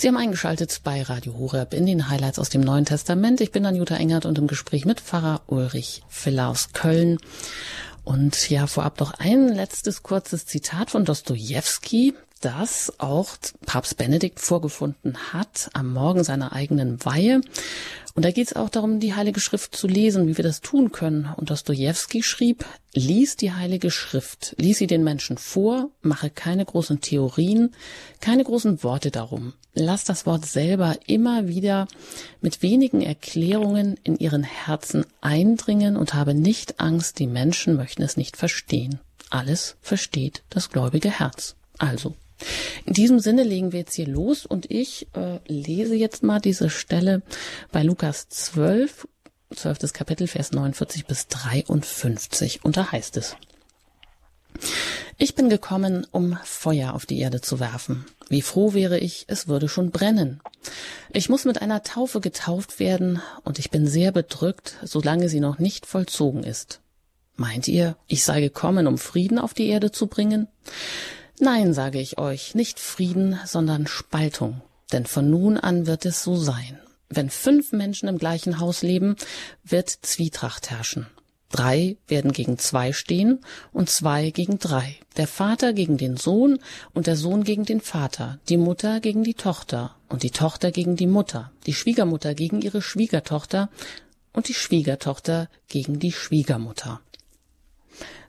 Sie 0.00 0.08
haben 0.08 0.16
eingeschaltet 0.16 0.80
bei 0.82 1.02
Radio 1.02 1.34
Horeb 1.36 1.74
in 1.74 1.84
den 1.84 2.08
Highlights 2.08 2.38
aus 2.38 2.48
dem 2.48 2.62
Neuen 2.62 2.86
Testament. 2.86 3.42
Ich 3.42 3.52
bin 3.52 3.66
Anjuta 3.66 3.96
Engert 3.96 4.24
und 4.24 4.38
im 4.38 4.46
Gespräch 4.46 4.86
mit 4.86 4.98
Pfarrer 4.98 5.42
Ulrich 5.46 6.02
Filler 6.08 6.48
aus 6.48 6.72
Köln. 6.72 7.18
Und 8.02 8.48
ja, 8.48 8.66
vorab 8.66 8.98
noch 8.98 9.12
ein 9.18 9.48
letztes 9.48 10.02
kurzes 10.02 10.46
Zitat 10.46 10.90
von 10.90 11.04
Dostoevsky, 11.04 12.14
das 12.40 12.94
auch 12.96 13.36
Papst 13.66 13.98
Benedikt 13.98 14.40
vorgefunden 14.40 15.18
hat 15.34 15.68
am 15.74 15.92
Morgen 15.92 16.24
seiner 16.24 16.54
eigenen 16.54 17.04
Weihe. 17.04 17.42
Und 18.14 18.24
da 18.24 18.30
geht 18.32 18.48
es 18.48 18.56
auch 18.56 18.68
darum, 18.68 18.98
die 18.98 19.14
Heilige 19.14 19.40
Schrift 19.40 19.76
zu 19.76 19.86
lesen, 19.86 20.26
wie 20.26 20.36
wir 20.36 20.44
das 20.44 20.60
tun 20.60 20.90
können. 20.90 21.28
Und 21.36 21.50
Dostoevsky 21.50 22.22
schrieb, 22.22 22.64
lies 22.92 23.36
die 23.36 23.52
Heilige 23.52 23.90
Schrift, 23.90 24.54
lies 24.58 24.78
sie 24.78 24.88
den 24.88 25.04
Menschen 25.04 25.38
vor, 25.38 25.90
mache 26.02 26.28
keine 26.28 26.64
großen 26.64 27.00
Theorien, 27.00 27.72
keine 28.20 28.42
großen 28.44 28.82
Worte 28.82 29.10
darum. 29.10 29.54
Lass 29.74 30.02
das 30.04 30.26
Wort 30.26 30.44
selber 30.44 30.98
immer 31.06 31.46
wieder 31.46 31.86
mit 32.40 32.62
wenigen 32.62 33.00
Erklärungen 33.00 33.96
in 34.02 34.16
ihren 34.16 34.42
Herzen 34.42 35.06
eindringen 35.20 35.96
und 35.96 36.14
habe 36.14 36.34
nicht 36.34 36.80
Angst, 36.80 37.20
die 37.20 37.28
Menschen 37.28 37.76
möchten 37.76 38.02
es 38.02 38.16
nicht 38.16 38.36
verstehen. 38.36 38.98
Alles 39.30 39.76
versteht 39.80 40.42
das 40.50 40.70
gläubige 40.70 41.10
Herz. 41.10 41.54
Also, 41.78 42.16
in 42.86 42.94
diesem 42.94 43.20
Sinne 43.20 43.42
legen 43.42 43.72
wir 43.72 43.80
jetzt 43.80 43.94
hier 43.94 44.06
los 44.06 44.46
und 44.46 44.70
ich 44.70 45.08
äh, 45.14 45.38
lese 45.46 45.94
jetzt 45.94 46.22
mal 46.22 46.40
diese 46.40 46.70
Stelle 46.70 47.22
bei 47.72 47.82
Lukas 47.82 48.28
12, 48.28 49.06
12. 49.54 49.92
Kapitel, 49.92 50.26
Vers 50.26 50.52
49 50.52 51.06
bis 51.06 51.28
53. 51.28 52.64
Und 52.64 52.76
da 52.76 52.92
heißt 52.92 53.16
es, 53.16 53.36
ich 55.18 55.34
bin 55.34 55.48
gekommen, 55.48 56.06
um 56.10 56.38
Feuer 56.44 56.94
auf 56.94 57.06
die 57.06 57.18
Erde 57.20 57.40
zu 57.40 57.60
werfen. 57.60 58.06
Wie 58.28 58.42
froh 58.42 58.74
wäre 58.74 58.98
ich, 58.98 59.24
es 59.28 59.48
würde 59.48 59.68
schon 59.68 59.90
brennen. 59.90 60.40
Ich 61.12 61.28
muss 61.28 61.44
mit 61.44 61.60
einer 61.60 61.82
Taufe 61.82 62.20
getauft 62.20 62.78
werden, 62.78 63.20
und 63.44 63.58
ich 63.58 63.70
bin 63.70 63.86
sehr 63.86 64.12
bedrückt, 64.12 64.76
solange 64.82 65.28
sie 65.28 65.40
noch 65.40 65.58
nicht 65.58 65.84
vollzogen 65.86 66.42
ist. 66.42 66.80
Meint 67.36 67.68
ihr, 67.68 67.96
ich 68.06 68.24
sei 68.24 68.40
gekommen, 68.40 68.86
um 68.86 68.98
Frieden 68.98 69.38
auf 69.38 69.54
die 69.54 69.68
Erde 69.68 69.90
zu 69.90 70.06
bringen? 70.06 70.46
Nein, 71.42 71.72
sage 71.72 71.98
ich 71.98 72.18
euch, 72.18 72.54
nicht 72.54 72.78
Frieden, 72.78 73.40
sondern 73.46 73.86
Spaltung. 73.86 74.60
Denn 74.92 75.06
von 75.06 75.30
nun 75.30 75.56
an 75.56 75.86
wird 75.86 76.04
es 76.04 76.22
so 76.22 76.36
sein. 76.36 76.78
Wenn 77.08 77.30
fünf 77.30 77.72
Menschen 77.72 78.10
im 78.10 78.18
gleichen 78.18 78.60
Haus 78.60 78.82
leben, 78.82 79.16
wird 79.64 79.88
Zwietracht 79.88 80.70
herrschen. 80.70 81.06
Drei 81.48 81.96
werden 82.06 82.32
gegen 82.32 82.58
zwei 82.58 82.92
stehen 82.92 83.40
und 83.72 83.88
zwei 83.88 84.30
gegen 84.30 84.58
drei. 84.58 84.96
Der 85.16 85.26
Vater 85.26 85.72
gegen 85.72 85.96
den 85.96 86.18
Sohn 86.18 86.58
und 86.92 87.06
der 87.06 87.16
Sohn 87.16 87.42
gegen 87.42 87.64
den 87.64 87.80
Vater, 87.80 88.38
die 88.50 88.58
Mutter 88.58 89.00
gegen 89.00 89.24
die 89.24 89.34
Tochter 89.34 89.96
und 90.10 90.22
die 90.22 90.30
Tochter 90.30 90.70
gegen 90.70 90.94
die 90.94 91.08
Mutter, 91.08 91.52
die 91.66 91.74
Schwiegermutter 91.74 92.34
gegen 92.34 92.60
ihre 92.60 92.82
Schwiegertochter 92.82 93.70
und 94.34 94.48
die 94.48 94.54
Schwiegertochter 94.54 95.48
gegen 95.68 95.98
die 95.98 96.12
Schwiegermutter. 96.12 97.00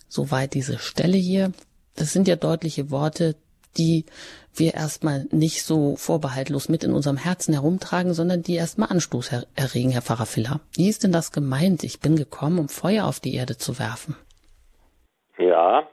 Soweit 0.07 0.53
diese 0.53 0.79
Stelle 0.79 1.17
hier 1.17 1.51
das 1.97 2.13
sind 2.13 2.27
ja 2.27 2.35
deutliche 2.35 2.91
Worte, 2.91 3.35
die 3.77 4.05
wir 4.53 4.73
erstmal 4.73 5.25
nicht 5.31 5.63
so 5.63 5.95
vorbehaltlos 5.95 6.67
mit 6.67 6.83
in 6.83 6.93
unserem 6.93 7.17
Herzen 7.17 7.53
herumtragen, 7.53 8.13
sondern 8.13 8.41
die 8.41 8.55
erstmal 8.55 8.89
Anstoß 8.89 9.31
erregen, 9.55 9.91
Herr 9.91 10.01
Pfarrer 10.01 10.25
Filler. 10.25 10.59
Wie 10.75 10.89
ist 10.89 11.03
denn 11.03 11.11
das 11.13 11.31
gemeint? 11.31 11.83
Ich 11.83 12.01
bin 12.01 12.15
gekommen, 12.17 12.59
um 12.59 12.67
Feuer 12.67 13.05
auf 13.05 13.19
die 13.19 13.35
Erde 13.35 13.57
zu 13.57 13.79
werfen. 13.79 14.15
Ja, 15.37 15.87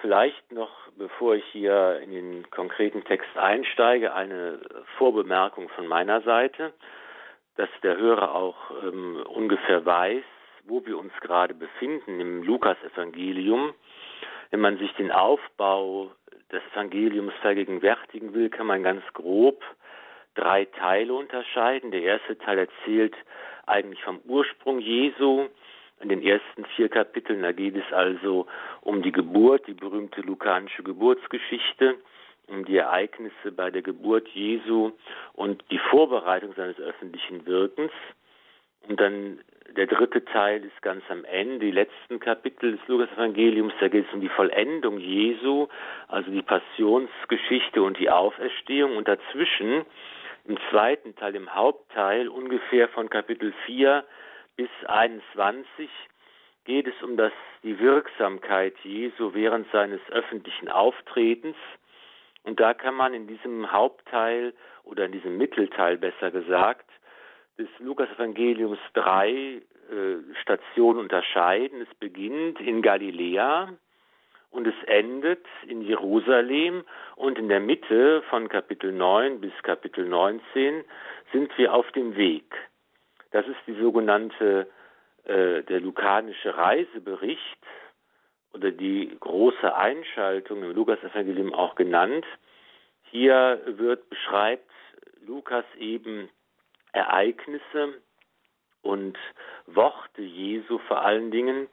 vielleicht 0.00 0.52
noch, 0.52 0.70
bevor 0.98 1.36
ich 1.36 1.44
hier 1.52 2.00
in 2.00 2.10
den 2.10 2.50
konkreten 2.50 3.04
Text 3.04 3.34
einsteige, 3.36 4.12
eine 4.12 4.60
Vorbemerkung 4.98 5.68
von 5.70 5.86
meiner 5.86 6.20
Seite, 6.22 6.72
dass 7.56 7.68
der 7.82 7.96
Hörer 7.96 8.34
auch 8.34 8.56
ähm, 8.82 9.22
ungefähr 9.26 9.84
weiß, 9.84 10.24
wo 10.64 10.84
wir 10.84 10.98
uns 10.98 11.12
gerade 11.20 11.54
befinden 11.54 12.20
im 12.20 12.42
Lukasevangelium. 12.42 13.74
Wenn 14.52 14.60
man 14.60 14.76
sich 14.76 14.92
den 14.92 15.10
Aufbau 15.10 16.12
des 16.52 16.60
Evangeliums 16.72 17.32
vergegenwärtigen 17.40 18.34
will, 18.34 18.50
kann 18.50 18.66
man 18.66 18.82
ganz 18.82 19.02
grob 19.14 19.64
drei 20.34 20.66
Teile 20.66 21.14
unterscheiden. 21.14 21.90
Der 21.90 22.02
erste 22.02 22.36
Teil 22.36 22.58
erzählt 22.58 23.14
eigentlich 23.66 24.02
vom 24.04 24.20
Ursprung 24.26 24.78
Jesu. 24.78 25.48
In 26.00 26.10
den 26.10 26.22
ersten 26.22 26.66
vier 26.76 26.90
Kapiteln, 26.90 27.42
da 27.42 27.52
geht 27.52 27.76
es 27.76 27.92
also 27.94 28.46
um 28.82 29.02
die 29.02 29.12
Geburt, 29.12 29.66
die 29.68 29.74
berühmte 29.74 30.20
lukanische 30.20 30.82
Geburtsgeschichte, 30.82 31.94
um 32.48 32.66
die 32.66 32.76
Ereignisse 32.76 33.52
bei 33.52 33.70
der 33.70 33.80
Geburt 33.80 34.28
Jesu 34.28 34.92
und 35.32 35.64
die 35.70 35.78
Vorbereitung 35.78 36.52
seines 36.54 36.78
öffentlichen 36.78 37.46
Wirkens. 37.46 37.92
Und 38.88 39.00
dann 39.00 39.38
der 39.76 39.86
dritte 39.86 40.24
Teil 40.24 40.64
ist 40.64 40.82
ganz 40.82 41.02
am 41.08 41.24
Ende, 41.24 41.60
die 41.60 41.70
letzten 41.70 42.20
Kapitel 42.20 42.72
des 42.72 42.88
Lukas-Evangeliums, 42.88 43.72
da 43.80 43.88
geht 43.88 44.06
es 44.06 44.12
um 44.12 44.20
die 44.20 44.28
Vollendung 44.28 44.98
Jesu, 44.98 45.68
also 46.08 46.30
die 46.30 46.42
Passionsgeschichte 46.42 47.82
und 47.82 47.98
die 47.98 48.10
Auferstehung. 48.10 48.96
Und 48.96 49.08
dazwischen, 49.08 49.84
im 50.46 50.58
zweiten 50.70 51.14
Teil, 51.16 51.34
im 51.36 51.54
Hauptteil, 51.54 52.28
ungefähr 52.28 52.88
von 52.88 53.08
Kapitel 53.08 53.54
4 53.66 54.04
bis 54.56 54.68
21, 54.86 55.88
geht 56.64 56.86
es 56.86 57.02
um 57.02 57.16
das, 57.16 57.32
die 57.62 57.78
Wirksamkeit 57.78 58.74
Jesu 58.82 59.34
während 59.34 59.70
seines 59.72 60.00
öffentlichen 60.10 60.68
Auftretens. 60.68 61.56
Und 62.44 62.60
da 62.60 62.74
kann 62.74 62.94
man 62.94 63.14
in 63.14 63.26
diesem 63.26 63.70
Hauptteil 63.72 64.52
oder 64.84 65.06
in 65.06 65.12
diesem 65.12 65.38
Mittelteil 65.38 65.96
besser 65.96 66.30
gesagt 66.30 66.88
des 67.62 67.68
Lukas-Evangeliums 67.78 68.78
drei 68.92 69.30
äh, 69.30 70.34
Stationen 70.42 70.98
unterscheiden. 70.98 71.80
Es 71.80 71.94
beginnt 71.98 72.60
in 72.60 72.82
Galiläa 72.82 73.72
und 74.50 74.66
es 74.66 74.74
endet 74.86 75.46
in 75.66 75.82
Jerusalem 75.82 76.84
und 77.14 77.38
in 77.38 77.48
der 77.48 77.60
Mitte 77.60 78.22
von 78.30 78.48
Kapitel 78.48 78.92
9 78.92 79.40
bis 79.40 79.52
Kapitel 79.62 80.06
19 80.08 80.84
sind 81.32 81.56
wir 81.56 81.72
auf 81.72 81.90
dem 81.92 82.16
Weg. 82.16 82.52
Das 83.30 83.46
ist 83.46 83.60
die 83.66 83.80
sogenannte, 83.80 84.66
äh, 85.24 85.62
der 85.62 85.80
lukanische 85.80 86.56
Reisebericht 86.56 87.58
oder 88.54 88.72
die 88.72 89.16
große 89.20 89.74
Einschaltung 89.74 90.64
im 90.64 90.74
Lukas-Evangelium 90.74 91.54
auch 91.54 91.76
genannt. 91.76 92.26
Hier 93.04 93.60
wird, 93.66 94.10
beschreibt 94.10 94.68
Lukas 95.24 95.64
eben 95.78 96.28
Ereignisse 96.92 98.00
und 98.82 99.16
Worte 99.66 100.22
Jesu 100.22 100.78
vor 100.78 101.02
allen 101.02 101.30
Dingen, 101.30 101.68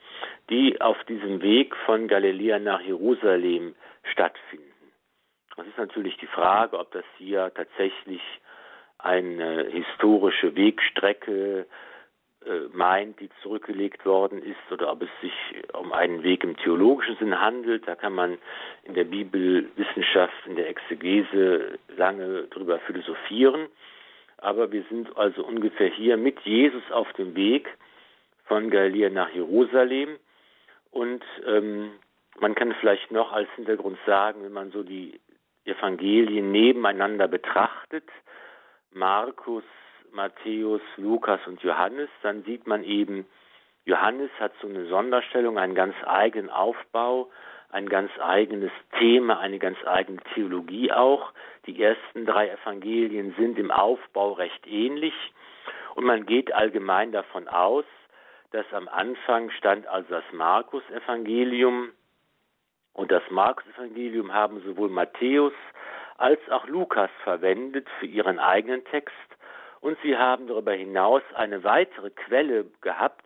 die 0.50 0.80
auf 0.80 1.04
diesem 1.06 1.42
Weg 1.42 1.76
von 1.86 2.08
Galiläa 2.08 2.60
nach 2.60 2.82
Jerusalem 2.82 3.76
stattfinden. 4.04 4.66
Es 5.58 5.68
ist 5.68 5.78
natürlich 5.78 6.16
die 6.18 6.28
Frage, 6.28 6.80
ob 6.80 6.92
das 6.92 7.04
hier 7.18 7.52
tatsächlich 7.54 8.22
eine 8.98 9.66
historische 9.66 10.56
Wegstrecke 10.56 11.66
äh, 12.46 12.60
meint, 12.72 13.20
die 13.20 13.30
zurückgelegt 13.42 14.06
worden 14.06 14.42
ist, 14.42 14.72
oder 14.72 14.92
ob 14.92 15.02
es 15.02 15.10
sich 15.22 15.34
um 15.74 15.92
einen 15.92 16.24
Weg 16.24 16.44
im 16.44 16.56
theologischen 16.58 17.18
Sinn 17.18 17.40
handelt. 17.40 17.88
Da 17.88 17.96
kann 17.96 18.14
man 18.14 18.38
in 18.84 18.94
der 18.94 19.04
Bibelwissenschaft, 19.04 20.34
in 20.46 20.56
der 20.56 20.70
Exegese 20.70 21.80
lange 21.98 22.44
drüber 22.44 22.80
philosophieren 22.80 23.68
aber 24.42 24.72
wir 24.72 24.84
sind 24.90 25.16
also 25.18 25.46
ungefähr 25.46 25.90
hier 25.90 26.18
mit 26.18 26.40
Jesus 26.42 26.84
auf 26.92 27.12
dem 27.14 27.36
Weg 27.36 27.68
von 28.46 28.70
Galiläa 28.70 29.10
nach 29.10 29.30
Jerusalem. 29.32 30.18
Und 30.92 31.24
ähm, 31.46 31.92
man 32.40 32.56
kann 32.56 32.74
vielleicht 32.80 33.12
noch 33.12 33.32
als 33.32 33.50
Hintergrund 33.56 33.98
sagen, 34.06 34.44
wenn 34.44 34.54
man 34.54 34.72
so 34.72 34.84
die 34.84 35.20
Evangelien 35.66 36.52
nebeneinander 36.52 37.28
betrachtet, 37.28 38.06
Markus, 38.92 39.64
Matthäus, 40.12 40.82
Lukas 40.98 41.40
und 41.46 41.62
Johannes, 41.62 42.10
dann 42.24 42.44
sieht 42.44 42.66
man 42.66 42.84
eben 42.84 43.26
Johannes 43.86 44.30
hat 44.40 44.54
so 44.62 44.68
eine 44.68 44.86
Sonderstellung, 44.86 45.58
einen 45.58 45.74
ganz 45.74 45.96
eigenen 46.06 46.50
Aufbau, 46.50 47.32
ein 47.72 47.88
ganz 47.88 48.12
eigenes 48.20 48.72
Thema, 48.98 49.40
eine 49.40 49.60
ganz 49.60 49.78
eigene 49.86 50.20
Theologie 50.34 50.92
auch. 50.92 51.32
Die 51.66 51.82
ersten 51.82 52.26
drei 52.26 52.50
Evangelien 52.50 53.36
sind 53.38 53.60
im 53.60 53.72
Aufbau 53.72 54.34
recht 54.34 54.66
ähnlich. 54.68 55.14
Und 55.96 56.06
man 56.06 56.26
geht 56.26 56.52
allgemein 56.54 57.12
davon 57.12 57.48
aus, 57.48 57.86
dass 58.52 58.66
am 58.74 58.88
Anfang 58.88 59.52
stand 59.52 59.86
also 59.88 60.10
das 60.10 60.24
Markus-Evangelium. 60.32 61.92
Und 62.94 63.12
das 63.12 63.24
Markus-Evangelium 63.30 64.34
haben 64.34 64.62
sowohl 64.62 64.90
Matthäus 64.90 65.54
als 66.18 66.40
auch 66.50 66.68
Lukas 66.68 67.12
verwendet 67.24 67.88
für 68.00 68.08
ihren 68.08 68.40
eigenen 68.40 68.84
Text. 68.86 69.16
Und 69.80 69.98
sie 70.02 70.18
haben 70.18 70.48
darüber 70.48 70.74
hinaus 70.74 71.22
eine 71.36 71.64
weitere 71.64 72.10
Quelle 72.10 72.66
gehabt, 72.82 73.26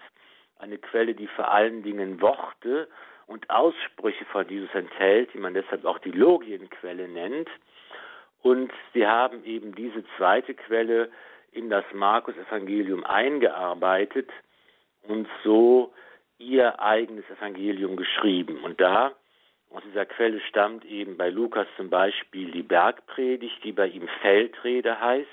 eine 0.60 0.78
Quelle, 0.78 1.16
die 1.16 1.28
vor 1.28 1.50
allen 1.50 1.82
Dingen 1.82 2.22
Worte 2.22 2.88
und 3.28 3.50
Aussprüche 3.50 4.26
von 4.26 4.48
Jesus 4.48 4.74
enthält, 4.74 5.34
die 5.34 5.40
man 5.40 5.54
deshalb 5.54 5.86
auch 5.86 6.00
die 6.00 6.12
Logienquelle 6.12 7.08
nennt. 7.08 7.50
Und 8.42 8.72
sie 8.94 9.08
haben 9.08 9.44
eben 9.46 9.74
diese 9.74 10.04
zweite 10.18 10.54
Quelle 10.54 11.10
in 11.52 11.70
das 11.70 11.86
Markus-Evangelium 11.94 13.04
eingearbeitet 13.04 14.30
und 15.04 15.28
so 15.44 15.94
ihr 16.40 16.80
eigenes 16.82 17.30
Evangelium 17.30 17.96
geschrieben. 17.96 18.64
Und 18.64 18.82
da, 18.82 19.14
aus 19.70 19.82
dieser 19.84 20.06
Quelle 20.06 20.42
stammt 20.42 20.84
eben 20.86 21.18
bei 21.18 21.30
Lukas 21.30 21.68
zum 21.78 21.90
Beispiel 21.90 22.52
die 22.52 22.64
Bergpredigt, 22.64 23.64
die 23.64 23.72
bei 23.72 23.88
ihm 23.88 24.08
Feldrede 24.22 25.00
heißt, 25.00 25.28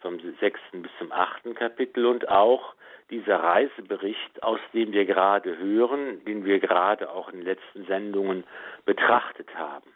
vom 0.00 0.18
sechsten 0.40 0.82
bis 0.82 0.90
zum 0.98 1.12
achten 1.12 1.54
Kapitel 1.54 2.06
und 2.06 2.28
auch 2.28 2.74
dieser 3.12 3.36
Reisebericht, 3.36 4.42
aus 4.42 4.58
dem 4.72 4.92
wir 4.92 5.04
gerade 5.04 5.56
hören, 5.58 6.24
den 6.24 6.44
wir 6.44 6.58
gerade 6.58 7.10
auch 7.10 7.28
in 7.28 7.40
den 7.40 7.44
letzten 7.44 7.84
Sendungen 7.84 8.44
betrachtet 8.86 9.54
haben. 9.54 9.92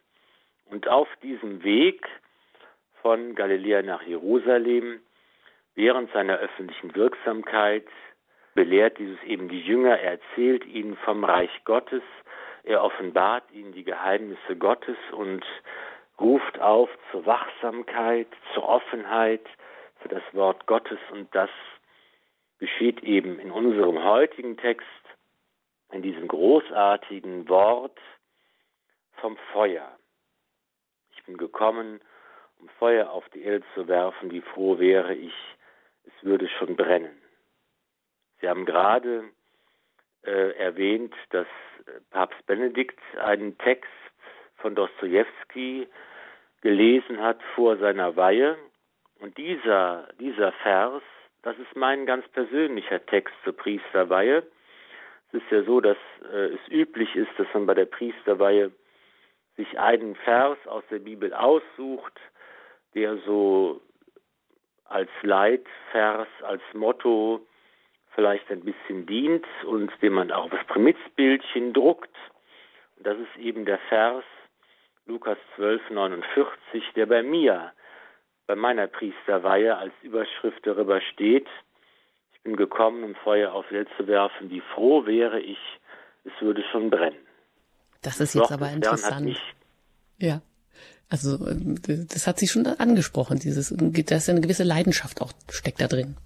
Und 0.70 0.86
auf 0.88 1.08
diesem 1.22 1.64
Weg 1.64 2.06
von 3.00 3.34
Galiläa 3.34 3.82
nach 3.82 4.02
Jerusalem, 4.02 5.00
während 5.74 6.12
seiner 6.12 6.36
öffentlichen 6.36 6.94
Wirksamkeit, 6.94 7.86
belehrt 8.54 8.98
dieses 8.98 9.22
eben 9.24 9.48
die 9.48 9.60
Jünger, 9.60 9.98
er 9.98 10.12
erzählt 10.12 10.66
ihnen 10.66 10.96
vom 10.98 11.24
Reich 11.24 11.50
Gottes, 11.64 12.02
er 12.64 12.82
offenbart 12.82 13.44
ihnen 13.52 13.72
die 13.72 13.84
Geheimnisse 13.84 14.56
Gottes 14.56 14.96
und 15.12 15.44
ruft 16.20 16.58
auf 16.60 16.90
zur 17.12 17.24
Wachsamkeit, 17.24 18.28
zur 18.54 18.68
Offenheit 18.68 19.46
für 20.00 20.08
das 20.08 20.22
Wort 20.32 20.66
Gottes 20.66 20.98
und 21.12 21.32
das 21.34 21.50
geschieht 22.58 23.02
eben 23.02 23.38
in 23.38 23.50
unserem 23.50 24.02
heutigen 24.02 24.56
Text, 24.56 24.86
in 25.92 26.02
diesem 26.02 26.28
großartigen 26.28 27.48
Wort 27.48 27.98
vom 29.20 29.36
Feuer. 29.52 29.96
Ich 31.12 31.24
bin 31.24 31.36
gekommen, 31.36 32.00
um 32.58 32.68
Feuer 32.78 33.10
auf 33.10 33.28
die 33.30 33.42
Erde 33.42 33.64
zu 33.74 33.88
werfen, 33.88 34.30
wie 34.30 34.40
froh 34.40 34.78
wäre 34.78 35.14
ich, 35.14 35.34
es 36.04 36.24
würde 36.24 36.48
schon 36.48 36.76
brennen. 36.76 37.20
Sie 38.40 38.48
haben 38.48 38.64
gerade 38.64 39.24
äh, 40.24 40.56
erwähnt, 40.56 41.14
dass 41.30 41.46
Papst 42.10 42.44
Benedikt 42.46 42.98
einen 43.18 43.56
Text 43.58 43.90
von 44.56 44.74
Dostoevsky 44.74 45.88
gelesen 46.62 47.20
hat 47.20 47.40
vor 47.54 47.76
seiner 47.76 48.16
Weihe. 48.16 48.56
Und 49.20 49.36
dieser, 49.38 50.08
dieser 50.18 50.52
Vers 50.52 51.02
das 51.46 51.56
ist 51.58 51.76
mein 51.76 52.06
ganz 52.06 52.26
persönlicher 52.30 53.06
Text 53.06 53.32
zur 53.44 53.56
Priesterweihe. 53.56 54.44
Es 55.28 55.34
ist 55.34 55.48
ja 55.52 55.62
so, 55.62 55.80
dass 55.80 55.96
äh, 56.32 56.54
es 56.54 56.60
üblich 56.68 57.14
ist, 57.14 57.30
dass 57.38 57.46
man 57.54 57.66
bei 57.66 57.74
der 57.74 57.84
Priesterweihe 57.84 58.72
sich 59.56 59.78
einen 59.78 60.16
Vers 60.16 60.58
aus 60.66 60.82
der 60.90 60.98
Bibel 60.98 61.32
aussucht, 61.32 62.18
der 62.96 63.18
so 63.18 63.80
als 64.86 65.08
Leitvers, 65.22 66.26
als 66.42 66.62
Motto 66.72 67.46
vielleicht 68.16 68.50
ein 68.50 68.64
bisschen 68.64 69.06
dient 69.06 69.46
und 69.66 69.92
den 70.02 70.14
man 70.14 70.32
auch 70.32 70.50
auf 70.50 70.66
Primitzbildchen 70.66 71.72
druckt. 71.72 72.16
Und 72.96 73.06
das 73.06 73.18
ist 73.18 73.36
eben 73.36 73.64
der 73.66 73.78
Vers 73.88 74.24
Lukas 75.06 75.38
12, 75.54 75.90
49, 75.90 76.92
der 76.96 77.06
bei 77.06 77.22
mir 77.22 77.72
bei 78.46 78.54
meiner 78.54 78.86
Priesterweihe 78.86 79.76
als 79.76 79.92
Überschrift 80.02 80.66
darüber 80.66 81.00
steht, 81.00 81.46
ich 82.32 82.42
bin 82.42 82.56
gekommen, 82.56 83.02
um 83.02 83.14
Feuer 83.16 83.52
auf 83.52 83.70
Welt 83.70 83.88
zu 83.96 84.06
werfen, 84.06 84.50
wie 84.50 84.62
froh 84.74 85.06
wäre 85.06 85.40
ich, 85.40 85.58
es 86.24 86.32
würde 86.40 86.62
schon 86.70 86.90
brennen. 86.90 87.18
Das 88.02 88.20
ist 88.20 88.34
jetzt 88.34 88.52
aber 88.52 88.70
interessant. 88.70 89.36
Ja. 90.18 90.40
Also 91.08 91.38
das 91.38 92.26
hat 92.26 92.38
sie 92.38 92.48
schon 92.48 92.66
angesprochen, 92.66 93.38
dieses, 93.38 93.74
da 93.76 94.16
ist 94.16 94.28
eine 94.28 94.40
gewisse 94.40 94.64
Leidenschaft 94.64 95.20
auch 95.22 95.32
steckt 95.50 95.80
da 95.80 95.86
drin. 95.86 96.16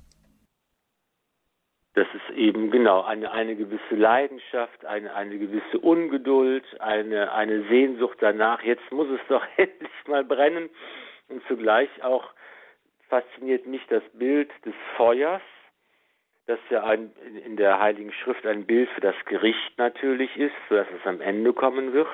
Das 1.94 2.06
ist 2.14 2.37
eben 2.37 2.70
genau 2.70 3.02
eine, 3.02 3.33
eine 3.33 3.56
gewisse 3.56 3.94
Leidenschaft, 3.94 4.85
eine, 4.87 5.14
eine 5.14 5.38
gewisse 5.38 5.78
Ungeduld, 5.80 6.64
eine, 6.80 7.33
eine 7.33 7.68
Sehnsucht 7.68 8.18
danach. 8.20 8.62
Jetzt 8.62 8.90
muss 8.90 9.09
es 9.09 9.20
doch 9.28 9.44
endlich 9.56 9.90
mal 10.06 10.24
brennen. 10.24 10.70
Und 11.31 11.43
zugleich 11.47 11.88
auch 12.03 12.29
fasziniert 13.09 13.66
mich 13.66 13.83
das 13.88 14.03
Bild 14.12 14.51
des 14.64 14.75
Feuers, 14.97 15.43
das 16.47 16.59
ja 16.69 16.83
ein, 16.85 17.12
in 17.45 17.57
der 17.57 17.79
Heiligen 17.79 18.12
Schrift 18.12 18.45
ein 18.45 18.66
Bild 18.66 18.88
für 18.90 19.01
das 19.01 19.14
Gericht 19.27 19.79
natürlich 19.79 20.37
ist, 20.37 20.55
sodass 20.69 20.88
es 20.99 21.07
am 21.07 21.21
Ende 21.21 21.53
kommen 21.53 21.93
wird, 21.93 22.09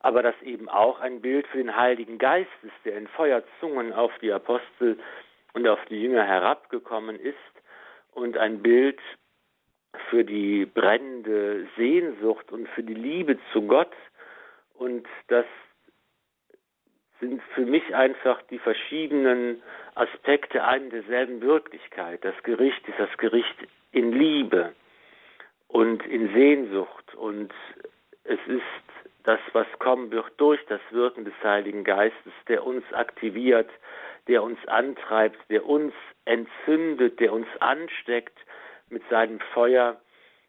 aber 0.00 0.22
das 0.22 0.34
eben 0.42 0.68
auch 0.68 1.00
ein 1.00 1.20
Bild 1.20 1.46
für 1.48 1.58
den 1.58 1.76
Heiligen 1.76 2.18
Geist 2.18 2.50
ist, 2.62 2.74
der 2.84 2.96
in 2.96 3.08
Feuerzungen 3.08 3.92
auf 3.92 4.12
die 4.20 4.32
Apostel 4.32 4.98
und 5.52 5.68
auf 5.68 5.82
die 5.86 6.02
Jünger 6.02 6.24
herabgekommen 6.24 7.18
ist 7.18 7.36
und 8.12 8.36
ein 8.36 8.62
Bild 8.62 9.00
für 10.10 10.24
die 10.24 10.66
brennende 10.66 11.66
Sehnsucht 11.76 12.50
und 12.52 12.68
für 12.70 12.82
die 12.82 12.94
Liebe 12.94 13.38
zu 13.52 13.62
Gott 13.62 13.92
und 14.74 15.06
das 15.28 15.46
sind 17.20 17.42
für 17.54 17.64
mich 17.64 17.94
einfach 17.94 18.42
die 18.50 18.58
verschiedenen 18.58 19.62
Aspekte 19.94 20.64
einer 20.64 20.90
derselben 20.90 21.40
Wirklichkeit. 21.40 22.24
Das 22.24 22.34
Gericht 22.42 22.86
ist 22.88 22.98
das 22.98 23.16
Gericht 23.18 23.56
in 23.92 24.12
Liebe 24.12 24.72
und 25.68 26.04
in 26.06 26.32
Sehnsucht 26.32 27.14
und 27.14 27.52
es 28.24 28.40
ist 28.46 28.62
das, 29.24 29.40
was 29.52 29.66
kommen 29.78 30.10
wird 30.10 30.32
durch 30.36 30.60
das 30.66 30.80
Wirken 30.90 31.24
des 31.24 31.34
Heiligen 31.42 31.84
Geistes, 31.84 32.32
der 32.48 32.64
uns 32.64 32.84
aktiviert, 32.92 33.68
der 34.28 34.42
uns 34.42 34.58
antreibt, 34.66 35.38
der 35.50 35.66
uns 35.66 35.92
entzündet, 36.24 37.20
der 37.20 37.32
uns 37.32 37.46
ansteckt 37.60 38.36
mit 38.90 39.02
seinem 39.08 39.40
Feuer. 39.52 40.00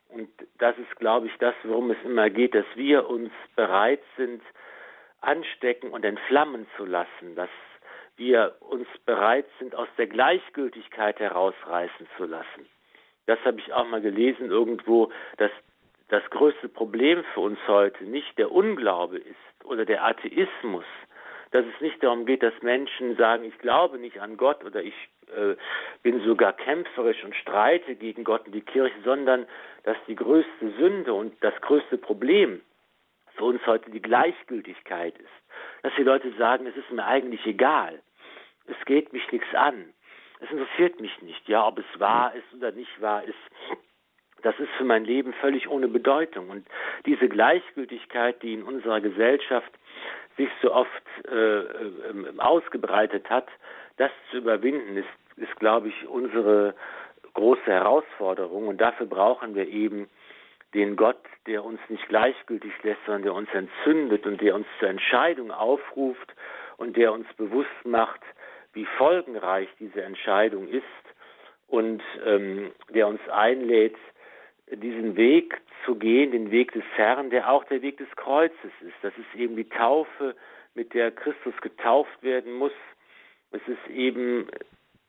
Und 0.09 0.29
das 0.59 0.77
ist, 0.77 0.95
glaube 0.97 1.27
ich, 1.27 1.33
das, 1.39 1.55
worum 1.63 1.91
es 1.91 1.97
immer 2.03 2.29
geht, 2.29 2.53
dass 2.55 2.65
wir 2.75 3.09
uns 3.09 3.31
bereit 3.55 4.01
sind, 4.17 4.41
anstecken 5.25 5.91
und 5.91 6.05
entflammen 6.05 6.67
zu 6.77 6.85
lassen, 6.85 7.35
dass 7.35 7.49
wir 8.17 8.55
uns 8.61 8.87
bereit 9.05 9.45
sind, 9.59 9.75
aus 9.75 9.87
der 9.97 10.07
Gleichgültigkeit 10.07 11.19
herausreißen 11.19 12.07
zu 12.17 12.25
lassen. 12.25 12.65
Das 13.25 13.39
habe 13.43 13.59
ich 13.59 13.73
auch 13.73 13.87
mal 13.87 14.01
gelesen 14.01 14.49
irgendwo, 14.49 15.11
dass 15.37 15.51
das 16.09 16.23
größte 16.29 16.69
Problem 16.69 17.23
für 17.33 17.41
uns 17.41 17.59
heute 17.67 18.03
nicht 18.03 18.37
der 18.37 18.51
Unglaube 18.51 19.17
ist 19.17 19.65
oder 19.65 19.85
der 19.85 20.05
Atheismus, 20.05 20.85
dass 21.51 21.65
es 21.65 21.81
nicht 21.81 22.03
darum 22.03 22.25
geht, 22.25 22.43
dass 22.43 22.53
Menschen 22.61 23.15
sagen, 23.15 23.43
ich 23.43 23.57
glaube 23.59 23.97
nicht 23.97 24.19
an 24.19 24.37
Gott 24.37 24.63
oder 24.63 24.83
ich 24.83 24.93
äh, 25.35 25.55
bin 26.03 26.23
sogar 26.23 26.53
kämpferisch 26.53 27.23
und 27.23 27.35
streite 27.35 27.95
gegen 27.95 28.23
Gott 28.23 28.45
und 28.45 28.53
die 28.53 28.61
Kirche, 28.61 28.95
sondern 29.03 29.47
dass 29.83 29.97
die 30.07 30.15
größte 30.15 30.71
Sünde 30.77 31.13
und 31.13 31.33
das 31.41 31.59
größte 31.61 31.97
Problem 31.97 32.61
für 33.35 33.45
uns 33.45 33.65
heute 33.65 33.91
die 33.91 34.01
Gleichgültigkeit 34.01 35.17
ist. 35.17 35.29
Dass 35.83 35.93
die 35.97 36.03
Leute 36.03 36.31
sagen, 36.37 36.65
es 36.67 36.75
ist 36.75 36.91
mir 36.91 37.05
eigentlich 37.05 37.45
egal. 37.45 38.01
Es 38.67 38.85
geht 38.85 39.13
mich 39.13 39.31
nichts 39.31 39.53
an. 39.53 39.93
Es 40.39 40.51
interessiert 40.51 40.99
mich 40.99 41.21
nicht, 41.21 41.47
ja, 41.47 41.65
ob 41.65 41.79
es 41.79 41.99
wahr 41.99 42.33
ist 42.35 42.53
oder 42.53 42.71
nicht 42.71 43.01
wahr 43.01 43.23
ist. 43.23 43.37
Das 44.41 44.59
ist 44.59 44.69
für 44.77 44.83
mein 44.83 45.05
Leben 45.05 45.33
völlig 45.33 45.69
ohne 45.69 45.87
Bedeutung. 45.87 46.49
Und 46.49 46.67
diese 47.05 47.29
Gleichgültigkeit, 47.29 48.41
die 48.43 48.53
in 48.53 48.63
unserer 48.63 49.01
Gesellschaft 49.01 49.71
sich 50.37 50.49
so 50.61 50.73
oft 50.73 50.91
äh, 51.31 51.59
äh, 51.59 52.33
ausgebreitet 52.37 53.29
hat, 53.29 53.47
das 53.97 54.11
zu 54.29 54.37
überwinden, 54.37 54.97
ist, 54.97 55.07
ist, 55.37 55.55
glaube 55.57 55.87
ich, 55.87 56.07
unsere 56.07 56.75
große 57.33 57.65
Herausforderung. 57.65 58.67
Und 58.67 58.81
dafür 58.81 59.05
brauchen 59.05 59.55
wir 59.55 59.67
eben 59.67 60.09
den 60.75 60.97
Gott, 60.97 61.23
der 61.47 61.63
uns 61.63 61.79
nicht 61.89 62.07
gleichgültig 62.09 62.71
lässt, 62.83 62.99
sondern 63.05 63.23
der 63.23 63.33
uns 63.33 63.49
entzündet 63.53 64.27
und 64.27 64.41
der 64.41 64.55
uns 64.55 64.67
zur 64.79 64.89
Entscheidung 64.89 65.49
aufruft 65.51 66.35
und 66.77 66.97
der 66.97 67.13
uns 67.13 67.27
bewusst 67.37 67.85
macht, 67.85 68.21
wie 68.73 68.85
folgenreich 68.97 69.69
diese 69.79 70.03
Entscheidung 70.03 70.67
ist 70.67 70.83
und 71.67 72.03
ähm, 72.25 72.71
der 72.89 73.07
uns 73.07 73.21
einlädt, 73.29 73.95
diesen 74.69 75.15
Weg 75.15 75.61
zu 75.85 75.95
gehen, 75.95 76.31
den 76.31 76.51
Weg 76.51 76.73
des 76.73 76.83
Herrn, 76.95 77.29
der 77.29 77.49
auch 77.49 77.63
der 77.65 77.81
Weg 77.81 77.97
des 77.97 78.09
Kreuzes 78.15 78.71
ist. 78.81 78.95
Das 79.01 79.13
ist 79.17 79.39
eben 79.39 79.55
die 79.55 79.69
Taufe, 79.69 80.35
mit 80.73 80.93
der 80.93 81.11
Christus 81.11 81.53
getauft 81.61 82.21
werden 82.21 82.51
muss. 82.53 82.73
Es 83.51 83.61
ist 83.67 83.87
eben 83.89 84.49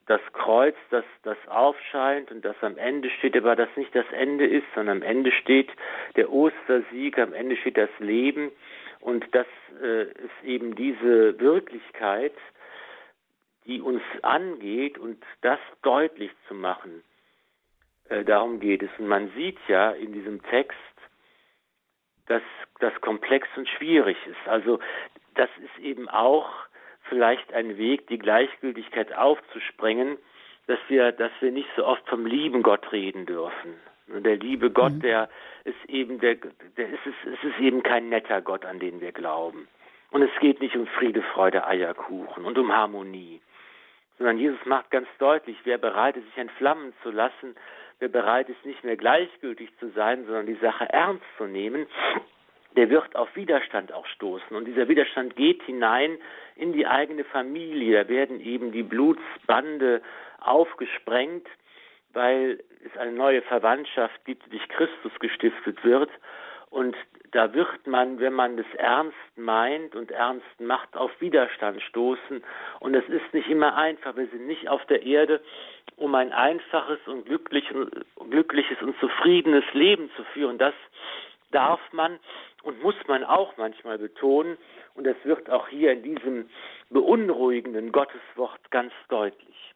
das 0.07 0.21
Kreuz, 0.33 0.77
das, 0.90 1.05
das 1.25 1.37
aufscheint 1.49 2.31
und 2.31 2.45
das 2.45 2.57
am 2.62 2.79
Ende 2.79 3.11
steht, 3.11 3.37
aber 3.37 3.57
das 3.57 3.69
nicht 3.77 3.95
das 3.95 4.07
Ende 4.12 4.47
ist, 4.47 4.66
sondern 4.75 4.99
am 4.99 5.03
Ende 5.03 5.33
steht 5.33 5.71
der 6.14 6.33
Ostersieg, 6.33 7.19
am 7.19 7.33
Ende 7.33 7.57
steht 7.57 7.77
das 7.77 7.90
Leben 7.99 8.53
und 9.01 9.25
das 9.33 9.47
äh, 9.83 10.05
ist 10.05 10.45
eben 10.45 10.77
diese 10.77 11.38
Wirklichkeit, 11.40 12.35
die 13.66 13.81
uns 13.81 14.03
angeht 14.23 14.97
und 14.97 15.23
das 15.40 15.59
deutlich 15.83 16.31
zu 16.47 16.55
machen. 16.55 17.03
Äh, 18.09 18.25
darum 18.25 18.61
geht 18.61 18.83
es. 18.83 18.90
Und 18.99 19.09
man 19.09 19.31
sieht 19.37 19.59
ja 19.66 19.90
in 19.90 20.12
diesem 20.12 20.40
Text, 20.45 20.79
dass 22.27 22.42
das 22.79 22.92
komplex 23.01 23.49
und 23.57 23.69
schwierig 23.69 24.16
ist. 24.27 24.49
Also 24.49 24.79
das 25.35 25.51
ist 25.62 25.85
eben 25.85 26.09
auch 26.09 26.49
vielleicht 27.09 27.53
ein 27.53 27.77
Weg, 27.79 28.07
die 28.09 28.19
Gleichgültigkeit 28.19 29.14
aufzusprengen, 29.14 30.19
dass 30.66 30.79
wir, 30.88 31.12
dass 31.12 31.33
wir 31.40 31.53
nicht 31.53 31.69
so 31.77 31.85
oft 31.85 32.07
vom 32.09 32.27
lieben 32.27 32.62
Gott 32.62 32.92
reden 32.92 33.27
dürfen. 33.27 33.75
Und 34.09 34.25
der 34.25 34.37
liebe 34.37 34.71
Gott, 34.71 34.92
mhm. 34.95 35.01
der 35.01 35.29
ist 35.64 35.88
eben 35.88 36.21
der, 36.21 36.37
der 36.77 36.88
ist 36.88 37.07
es, 37.07 37.33
es 37.33 37.51
ist 37.51 37.59
eben 37.61 37.83
kein 37.83 38.09
netter 38.09 38.40
Gott, 38.40 38.64
an 38.64 38.79
den 38.79 39.01
wir 39.01 39.12
glauben. 39.12 39.69
Und 40.11 40.23
es 40.23 40.31
geht 40.40 40.61
nicht 40.61 40.77
um 40.77 40.87
Friede, 40.87 41.23
Freude, 41.23 41.66
Eierkuchen 41.66 42.45
und 42.45 42.57
um 42.59 42.73
Harmonie, 42.73 43.40
sondern 44.19 44.38
Jesus 44.38 44.64
macht 44.64 44.90
ganz 44.90 45.09
deutlich, 45.19 45.57
wer 45.64 45.79
bereit 45.79 46.16
ist, 46.16 46.27
sich 46.27 46.38
entflammen 46.38 46.95
zu 47.03 47.11
lassen, 47.11 47.57
wer 47.99 48.09
bereit 48.09 48.49
ist, 48.49 48.64
nicht 48.64 48.85
mehr 48.85 48.97
gleichgültig 48.97 49.71
zu 49.79 49.90
sein, 49.90 50.25
sondern 50.25 50.47
die 50.47 50.55
Sache 50.55 50.88
ernst 50.88 51.25
zu 51.37 51.45
nehmen, 51.45 51.87
der 52.77 52.91
wird 52.91 53.17
auf 53.17 53.35
Widerstand 53.35 53.93
auch 53.93 54.07
stoßen. 54.07 54.57
Und 54.57 54.67
dieser 54.67 54.89
Widerstand 54.89 55.35
geht 55.37 55.62
hinein 55.62 56.19
in 56.57 56.73
die 56.73 56.87
eigene 56.87 57.25
Familie. 57.25 58.05
Da 58.05 58.09
werden 58.09 58.41
eben 58.41 58.71
die 58.71 58.83
Blutsbande 58.83 60.03
aufgesprengt, 60.41 61.47
weil 62.12 62.62
es 62.85 62.97
eine 62.99 63.12
neue 63.12 63.43
Verwandtschaft 63.43 64.25
gibt, 64.25 64.47
die 64.47 64.51
durch 64.51 64.69
Christus 64.69 65.12
gestiftet 65.21 65.83
wird. 65.85 66.11
Und 66.71 66.97
da 67.33 67.55
wird 67.55 67.87
man, 67.87 68.21
wenn 68.21 68.35
man 68.35 68.59
es 68.59 68.67
ernst 68.77 69.17
meint 69.37 69.95
und 69.95 70.11
ernst 70.11 70.61
macht, 70.61 70.97
auf 70.97 71.11
Widerstand 71.21 71.83
stoßen. 71.83 72.43
Und 72.81 72.95
es 72.95 73.09
ist 73.09 73.33
nicht 73.33 73.49
immer 73.49 73.77
einfach. 73.77 74.17
Wir 74.17 74.27
sind 74.27 74.47
nicht 74.47 74.69
auf 74.69 74.85
der 74.87 75.03
Erde, 75.03 75.41
um 75.97 76.15
ein 76.15 76.33
einfaches 76.33 76.99
und 77.07 77.25
glückliches 77.25 78.83
und 78.83 78.99
zufriedenes 79.01 79.65
Leben 79.73 80.11
zu 80.17 80.25
führen. 80.25 80.59
Das 80.59 80.75
darf 81.51 81.81
man 81.93 82.19
und 82.63 82.83
muss 82.83 82.97
man 83.07 83.25
auch 83.25 83.57
manchmal 83.57 83.99
betonen. 83.99 84.59
Und 84.95 85.05
das 85.05 85.17
wird 85.25 85.51
auch 85.51 85.69
hier 85.69 85.93
in 85.93 86.03
diesem 86.03 86.49
beunruhigenden 86.91 87.93
Gotteswort 87.93 88.71
ganz 88.71 88.93
deutlich. 89.09 89.76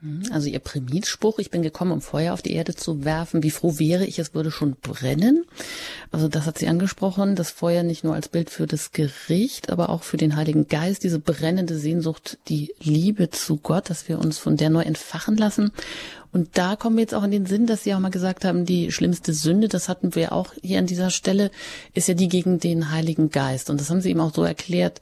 Mhm, 0.00 0.24
also 0.30 0.48
Ihr 0.48 0.58
Primitspruch, 0.58 1.38
ich 1.38 1.50
bin 1.50 1.62
gekommen, 1.62 1.92
um 1.92 2.00
Feuer 2.00 2.34
auf 2.34 2.42
die 2.42 2.52
Erde 2.52 2.74
zu 2.74 3.04
werfen. 3.04 3.42
Wie 3.42 3.50
froh 3.50 3.78
wäre 3.78 4.04
ich, 4.04 4.18
es 4.18 4.34
würde 4.34 4.50
schon 4.50 4.76
brennen. 4.76 5.44
Also 6.12 6.28
das 6.28 6.46
hat 6.46 6.58
sie 6.58 6.68
angesprochen, 6.68 7.34
das 7.34 7.50
Feuer 7.50 7.82
nicht 7.82 8.04
nur 8.04 8.14
als 8.14 8.28
Bild 8.28 8.50
für 8.50 8.66
das 8.66 8.92
Gericht, 8.92 9.70
aber 9.70 9.88
auch 9.88 10.02
für 10.02 10.16
den 10.16 10.36
Heiligen 10.36 10.68
Geist, 10.68 11.02
diese 11.02 11.18
brennende 11.18 11.78
Sehnsucht, 11.78 12.38
die 12.48 12.74
Liebe 12.80 13.30
zu 13.30 13.56
Gott, 13.56 13.90
dass 13.90 14.08
wir 14.08 14.18
uns 14.18 14.38
von 14.38 14.56
der 14.56 14.70
neu 14.70 14.82
entfachen 14.82 15.36
lassen. 15.36 15.72
Und 16.32 16.58
da 16.58 16.76
kommen 16.76 16.96
wir 16.96 17.02
jetzt 17.02 17.14
auch 17.14 17.22
in 17.22 17.30
den 17.30 17.46
Sinn, 17.46 17.66
dass 17.66 17.84
Sie 17.84 17.94
auch 17.94 17.98
mal 17.98 18.10
gesagt 18.10 18.44
haben, 18.44 18.66
die 18.66 18.92
schlimmste 18.92 19.32
Sünde, 19.32 19.68
das 19.68 19.88
hatten 19.88 20.14
wir 20.14 20.32
auch 20.32 20.52
hier 20.60 20.78
an 20.78 20.86
dieser 20.86 21.08
Stelle, 21.08 21.50
ist 21.94 22.08
ja 22.08 22.14
die 22.14 22.28
gegen 22.28 22.60
den 22.60 22.90
Heiligen 22.90 23.30
Geist. 23.30 23.70
Und 23.70 23.80
das 23.80 23.88
haben 23.88 24.02
Sie 24.02 24.10
eben 24.10 24.20
auch 24.20 24.34
so 24.34 24.44
erklärt, 24.44 25.00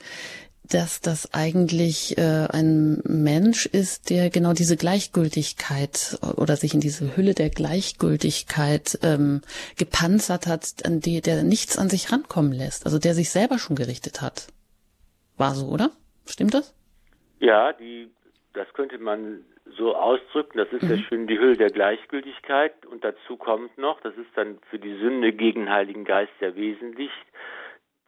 dass 0.71 1.01
das 1.01 1.35
eigentlich 1.35 2.17
äh, 2.17 2.47
ein 2.51 3.03
Mensch 3.05 3.67
ist, 3.67 4.11
der 4.11 4.31
genau 4.31 4.55
diese 4.55 4.77
Gleichgültigkeit 4.77 6.19
oder 6.37 6.57
sich 6.57 6.73
in 6.75 6.81
diese 6.81 7.17
Hülle 7.17 7.35
der 7.35 7.51
Gleichgültigkeit 7.51 8.99
ähm, 9.03 9.43
gepanzert 9.77 10.47
hat, 10.47 10.85
an 10.85 11.01
die 11.01 11.21
der 11.21 11.43
nichts 11.43 11.79
an 11.79 11.91
sich 11.91 12.11
rankommen 12.11 12.53
lässt, 12.53 12.87
also 12.87 12.99
der 12.99 13.15
sich 13.15 13.31
selber 13.31 13.59
schon 13.59 13.77
gerichtet 13.77 14.23
hat. 14.23 14.49
War 15.37 15.55
so, 15.55 15.67
oder? 15.67 15.91
Stimmt 16.27 16.55
das? 16.55 16.75
Ja, 17.41 17.73
die, 17.73 18.11
das 18.55 18.73
könnte 18.73 18.99
man 18.99 19.45
so 19.77 19.95
ausdrücken. 19.95 20.59
Das 20.59 20.73
ist 20.73 20.83
mhm. 20.83 20.91
ja 20.91 20.97
schön 20.97 21.27
die 21.27 21.39
Hülle 21.39 21.57
der 21.57 21.71
Gleichgültigkeit. 21.71 22.87
Und 22.87 23.05
dazu 23.05 23.37
kommt 23.37 23.77
noch, 23.77 24.01
das 24.01 24.15
ist 24.17 24.31
dann 24.35 24.59
für 24.71 24.79
die 24.79 24.97
Sünde 24.99 25.33
gegen 25.33 25.69
Heiligen 25.69 26.05
Geist 26.05 26.33
sehr 26.41 26.57
wesentlich, 26.57 27.11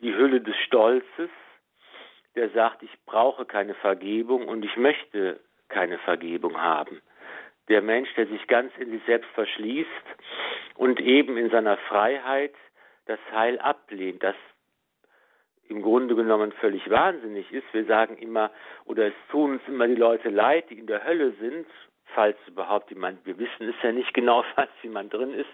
die 0.01 0.15
Hülle 0.15 0.41
des 0.41 0.57
Stolzes 0.67 1.31
der 2.37 2.51
sagt, 2.51 2.83
ich 2.83 2.91
brauche 3.07 3.45
keine 3.45 3.75
Vergebung 3.75 4.47
und 4.49 4.65
ich 4.65 4.77
möchte 4.77 5.41
keine 5.69 5.99
Vergebung 5.99 6.61
haben. 6.61 7.01
Der 7.69 7.83
Mensch, 7.83 8.13
der 8.15 8.27
sich 8.27 8.47
ganz 8.47 8.73
in 8.79 8.91
sich 8.91 9.03
selbst 9.07 9.29
verschließt 9.35 9.89
und 10.77 11.01
eben 11.01 11.37
in 11.37 11.51
seiner 11.51 11.77
Freiheit 11.77 12.55
das 13.07 13.19
Heil 13.33 13.59
ablehnt, 13.59 14.23
das 14.23 14.37
im 15.69 15.83
Grunde 15.83 16.15
genommen 16.15 16.53
völlig 16.53 16.89
wahnsinnig 16.89 17.51
ist. 17.53 17.67
Wir 17.73 17.85
sagen 17.87 18.17
immer, 18.19 18.53
oder 18.85 19.09
es 19.09 19.15
tun 19.31 19.53
uns 19.53 19.63
immer 19.67 19.89
die 19.89 19.97
Leute 19.97 20.29
leid, 20.29 20.71
die 20.71 20.79
in 20.79 20.87
der 20.87 21.05
Hölle 21.05 21.33
sind, 21.41 21.67
falls 22.15 22.37
überhaupt 22.47 22.91
jemand, 22.91 23.25
wir 23.27 23.37
wissen 23.39 23.69
es 23.69 23.75
ja 23.83 23.93
nicht 23.93 24.15
genau, 24.15 24.45
falls 24.55 24.71
jemand 24.83 25.13
drin 25.13 25.35
ist, 25.35 25.51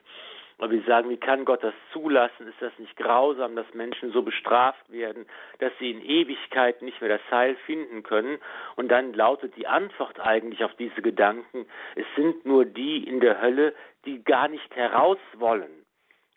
aber 0.63 0.71
wir 0.71 0.83
sagen, 0.85 1.11
wie 1.11 1.17
kann 1.17 1.45
Gott 1.45 1.65
das 1.65 1.75
zulassen? 1.93 2.47
Ist 2.47 2.63
das 2.63 2.73
nicht 2.79 2.97
grausam, 2.97 3.57
dass 3.57 3.67
Menschen 3.75 4.13
so 4.13 4.23
bestraft 4.23 4.93
werden, 4.93 5.27
dass 5.59 5.73
sie 5.81 5.91
in 5.91 6.01
Ewigkeit 6.01 6.83
nicht 6.83 7.01
mehr 7.01 7.11
das 7.11 7.31
Heil 7.33 7.57
finden 7.67 8.05
können? 8.05 8.39
Und 8.77 8.87
dann 8.87 9.13
lautet 9.13 9.57
die 9.57 9.67
Antwort 9.67 10.21
eigentlich 10.21 10.63
auf 10.63 10.73
diese 10.77 11.03
Gedanken, 11.03 11.67
es 11.97 12.07
sind 12.15 12.47
nur 12.47 12.65
die 12.65 13.03
in 13.03 13.19
der 13.19 13.43
Hölle, 13.43 13.75
die 14.05 14.23
gar 14.23 14.47
nicht 14.47 14.73
heraus 14.77 15.19
wollen. 15.35 15.85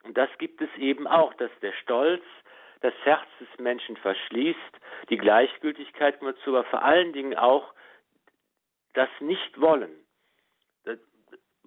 Und 0.03 0.17
das 0.17 0.29
gibt 0.39 0.59
es 0.59 0.69
eben 0.79 1.05
auch, 1.05 1.35
dass 1.35 1.51
der 1.61 1.73
Stolz 1.83 2.23
das 2.81 2.95
Herz 3.03 3.27
des 3.39 3.59
Menschen 3.59 3.95
verschließt, 3.95 4.57
die 5.11 5.17
Gleichgültigkeit 5.17 6.17
dazu, 6.19 6.49
aber 6.49 6.63
vor 6.63 6.81
allen 6.81 7.13
Dingen 7.13 7.38
auch 7.38 7.75
das 8.95 9.09
Nicht-Wollen 9.19 9.91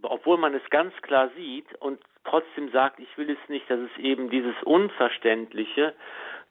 obwohl 0.03 0.39
man 0.39 0.55
es 0.55 0.63
ganz 0.71 0.95
klar 1.03 1.31
sieht 1.37 1.75
und 1.77 2.01
trotzdem 2.29 2.71
sagt, 2.71 3.01
ich 3.01 3.17
will 3.19 3.31
es 3.31 3.49
nicht, 3.49 3.69
dass 3.71 3.81
es 3.81 3.99
eben 3.99 4.31
dieses 4.31 4.55
Unverständliche, 4.63 5.95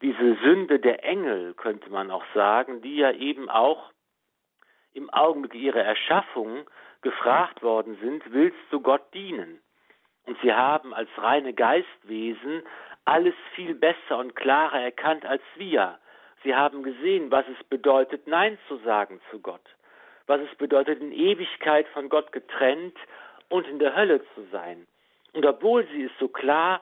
diese 0.02 0.36
Sünde 0.44 0.80
der 0.80 1.04
Engel, 1.04 1.54
könnte 1.54 1.90
man 1.90 2.12
auch 2.12 2.26
sagen, 2.34 2.82
die 2.82 2.98
ja 2.98 3.12
eben 3.12 3.50
auch 3.50 3.92
im 4.94 5.10
Augenblick 5.12 5.56
ihrer 5.56 5.84
Erschaffung 5.84 6.66
gefragt 7.02 7.62
worden 7.62 7.98
sind, 8.02 8.24
willst 8.34 8.58
du 8.72 8.82
Gott 8.82 9.14
dienen? 9.14 9.60
Und 10.26 10.38
sie 10.42 10.54
haben 10.54 10.94
als 10.94 11.10
reine 11.18 11.54
Geistwesen 11.54 12.64
alles 13.06 13.36
viel 13.56 13.76
besser 13.76 14.18
und 14.18 14.36
klarer 14.36 14.82
erkannt 14.82 15.26
als 15.26 15.44
wir. 15.56 16.00
Sie 16.44 16.54
haben 16.54 16.84
gesehen, 16.84 17.32
was 17.32 17.46
es 17.48 17.64
bedeutet, 17.66 18.28
Nein 18.28 18.58
zu 18.68 18.78
sagen 18.78 19.22
zu 19.32 19.40
Gott, 19.40 19.62
was 20.26 20.42
es 20.42 20.56
bedeutet, 20.58 21.00
in 21.00 21.12
Ewigkeit 21.12 21.88
von 21.90 22.10
Gott 22.10 22.32
getrennt 22.32 22.98
und 23.50 23.68
in 23.68 23.80
der 23.80 23.96
Hölle 23.96 24.22
zu 24.36 24.44
sein. 24.52 24.86
Und 25.34 25.46
obwohl 25.46 25.88
sie 25.88 26.04
es 26.04 26.12
so 26.20 26.28
klar 26.28 26.82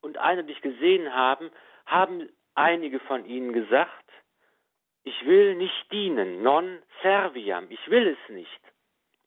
und 0.00 0.18
eindeutig 0.18 0.60
gesehen 0.60 1.14
haben, 1.14 1.50
haben 1.86 2.28
einige 2.54 3.00
von 3.00 3.24
ihnen 3.24 3.52
gesagt, 3.52 4.04
ich 5.04 5.26
will 5.26 5.54
nicht 5.54 5.90
dienen, 5.90 6.42
non 6.42 6.78
serviam, 7.02 7.66
ich 7.70 7.88
will 7.88 8.08
es 8.08 8.34
nicht. 8.34 8.60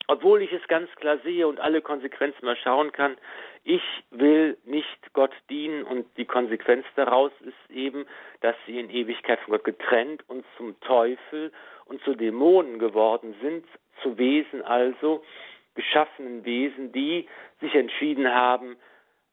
Obwohl 0.08 0.42
ich 0.42 0.52
es 0.52 0.66
ganz 0.68 0.90
klar 0.96 1.18
sehe 1.18 1.46
und 1.46 1.60
alle 1.60 1.80
Konsequenzen 1.80 2.44
mal 2.44 2.56
schauen 2.56 2.92
kann, 2.92 3.16
ich 3.64 3.82
will 4.10 4.58
nicht 4.64 5.12
Gott 5.12 5.32
dienen 5.48 5.84
und 5.84 6.06
die 6.16 6.24
Konsequenz 6.24 6.84
daraus 6.96 7.32
ist 7.40 7.70
eben, 7.70 8.06
dass 8.40 8.56
sie 8.66 8.78
in 8.78 8.90
Ewigkeit 8.90 9.38
von 9.40 9.52
Gott 9.52 9.64
getrennt 9.64 10.28
und 10.28 10.44
zum 10.56 10.78
Teufel 10.80 11.52
und 11.86 12.02
zu 12.02 12.14
Dämonen 12.14 12.78
geworden 12.78 13.34
sind, 13.40 13.64
zu 14.02 14.18
Wesen 14.18 14.62
also, 14.62 15.24
geschaffenen 15.74 16.44
Wesen, 16.44 16.92
die 16.92 17.28
sich 17.60 17.74
entschieden 17.74 18.32
haben, 18.32 18.76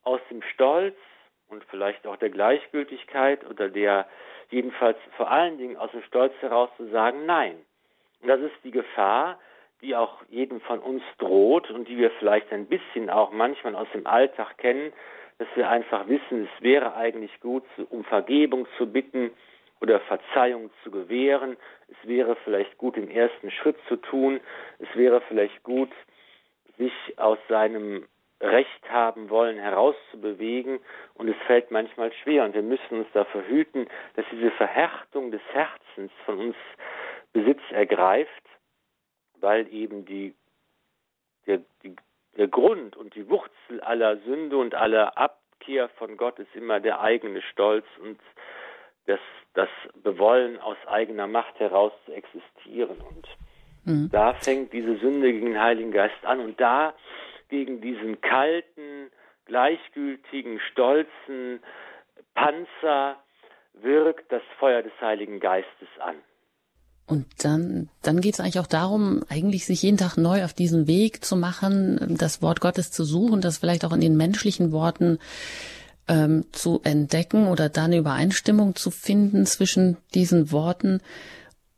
aus 0.02 0.20
dem 0.30 0.42
Stolz 0.54 0.96
und 1.48 1.64
vielleicht 1.64 2.06
auch 2.06 2.16
der 2.16 2.30
Gleichgültigkeit 2.30 3.48
oder 3.48 3.68
der 3.68 4.06
jedenfalls 4.50 4.98
vor 5.16 5.30
allen 5.30 5.58
Dingen 5.58 5.76
aus 5.76 5.90
dem 5.92 6.02
Stolz 6.02 6.32
heraus 6.40 6.70
zu 6.76 6.88
sagen, 6.90 7.26
nein. 7.26 7.56
Und 8.20 8.28
das 8.28 8.40
ist 8.40 8.54
die 8.64 8.70
Gefahr, 8.70 9.38
die 9.82 9.96
auch 9.96 10.22
jedem 10.28 10.60
von 10.60 10.78
uns 10.78 11.02
droht 11.18 11.70
und 11.70 11.88
die 11.88 11.96
wir 11.96 12.10
vielleicht 12.12 12.52
ein 12.52 12.66
bisschen 12.66 13.10
auch 13.10 13.30
manchmal 13.30 13.74
aus 13.74 13.88
dem 13.94 14.06
Alltag 14.06 14.58
kennen, 14.58 14.92
dass 15.38 15.48
wir 15.54 15.70
einfach 15.70 16.06
wissen, 16.08 16.48
es 16.54 16.62
wäre 16.62 16.94
eigentlich 16.94 17.40
gut, 17.40 17.64
um 17.88 18.04
Vergebung 18.04 18.66
zu 18.76 18.86
bitten 18.86 19.30
oder 19.80 20.00
Verzeihung 20.00 20.70
zu 20.84 20.90
gewähren. 20.90 21.56
Es 21.88 22.08
wäre 22.08 22.36
vielleicht 22.44 22.76
gut, 22.76 22.98
im 22.98 23.08
ersten 23.08 23.50
Schritt 23.50 23.78
zu 23.88 23.96
tun. 23.96 24.40
Es 24.78 24.94
wäre 24.94 25.22
vielleicht 25.22 25.62
gut, 25.62 25.90
sich 26.80 27.18
aus 27.18 27.38
seinem 27.48 28.06
Recht 28.40 28.90
haben 28.90 29.28
wollen, 29.28 29.58
herauszubewegen. 29.58 30.80
Und 31.14 31.28
es 31.28 31.36
fällt 31.46 31.70
manchmal 31.70 32.12
schwer. 32.12 32.44
Und 32.44 32.54
wir 32.54 32.62
müssen 32.62 33.00
uns 33.00 33.08
dafür 33.12 33.46
hüten, 33.46 33.86
dass 34.16 34.24
diese 34.32 34.50
Verhärtung 34.52 35.30
des 35.30 35.42
Herzens 35.52 36.10
von 36.24 36.38
uns 36.38 36.56
Besitz 37.32 37.60
ergreift, 37.70 38.42
weil 39.40 39.72
eben 39.72 40.04
die, 40.06 40.34
der, 41.46 41.60
die, 41.82 41.94
der 42.36 42.48
Grund 42.48 42.96
und 42.96 43.14
die 43.14 43.28
Wurzel 43.28 43.80
aller 43.82 44.16
Sünde 44.18 44.56
und 44.56 44.74
aller 44.74 45.16
Abkehr 45.18 45.88
von 45.90 46.16
Gott 46.16 46.38
ist 46.38 46.54
immer 46.56 46.80
der 46.80 47.00
eigene 47.00 47.42
Stolz 47.42 47.86
und 48.02 48.18
das, 49.06 49.20
das 49.54 49.68
Bewollen 50.02 50.58
aus 50.58 50.78
eigener 50.86 51.26
Macht 51.26 51.58
heraus 51.60 51.92
zu 52.06 52.12
existieren. 52.12 53.00
Und 53.00 53.28
mhm. 53.84 54.08
da 54.10 54.34
fängt 54.34 54.72
diese 54.72 54.96
Sünde 54.98 55.32
gegen 55.32 55.46
den 55.46 55.60
Heiligen 55.60 55.92
Geist 55.92 56.24
an. 56.24 56.40
Und 56.40 56.60
da 56.60 56.94
gegen 57.48 57.80
diesen 57.80 58.20
kalten, 58.20 59.10
gleichgültigen, 59.46 60.60
stolzen 60.70 61.60
Panzer 62.34 63.16
wirkt 63.74 64.30
das 64.30 64.42
Feuer 64.58 64.82
des 64.82 64.92
Heiligen 65.00 65.40
Geistes 65.40 65.88
an. 66.00 66.16
Und 67.06 67.26
dann, 67.42 67.88
dann 68.02 68.20
geht 68.20 68.34
es 68.34 68.40
eigentlich 68.40 68.60
auch 68.60 68.68
darum, 68.68 69.24
eigentlich 69.28 69.66
sich 69.66 69.82
jeden 69.82 69.96
Tag 69.96 70.16
neu 70.16 70.44
auf 70.44 70.54
diesen 70.54 70.86
Weg 70.86 71.24
zu 71.24 71.34
machen, 71.34 72.16
das 72.16 72.40
Wort 72.40 72.60
Gottes 72.60 72.92
zu 72.92 73.02
suchen, 73.02 73.40
das 73.40 73.58
vielleicht 73.58 73.84
auch 73.84 73.92
in 73.92 74.00
den 74.00 74.16
menschlichen 74.16 74.70
Worten 74.70 75.18
ähm, 76.06 76.44
zu 76.52 76.80
entdecken 76.84 77.48
oder 77.48 77.68
dann 77.68 77.92
Übereinstimmung 77.92 78.76
zu 78.76 78.92
finden 78.92 79.44
zwischen 79.44 79.96
diesen 80.14 80.52
Worten. 80.52 81.00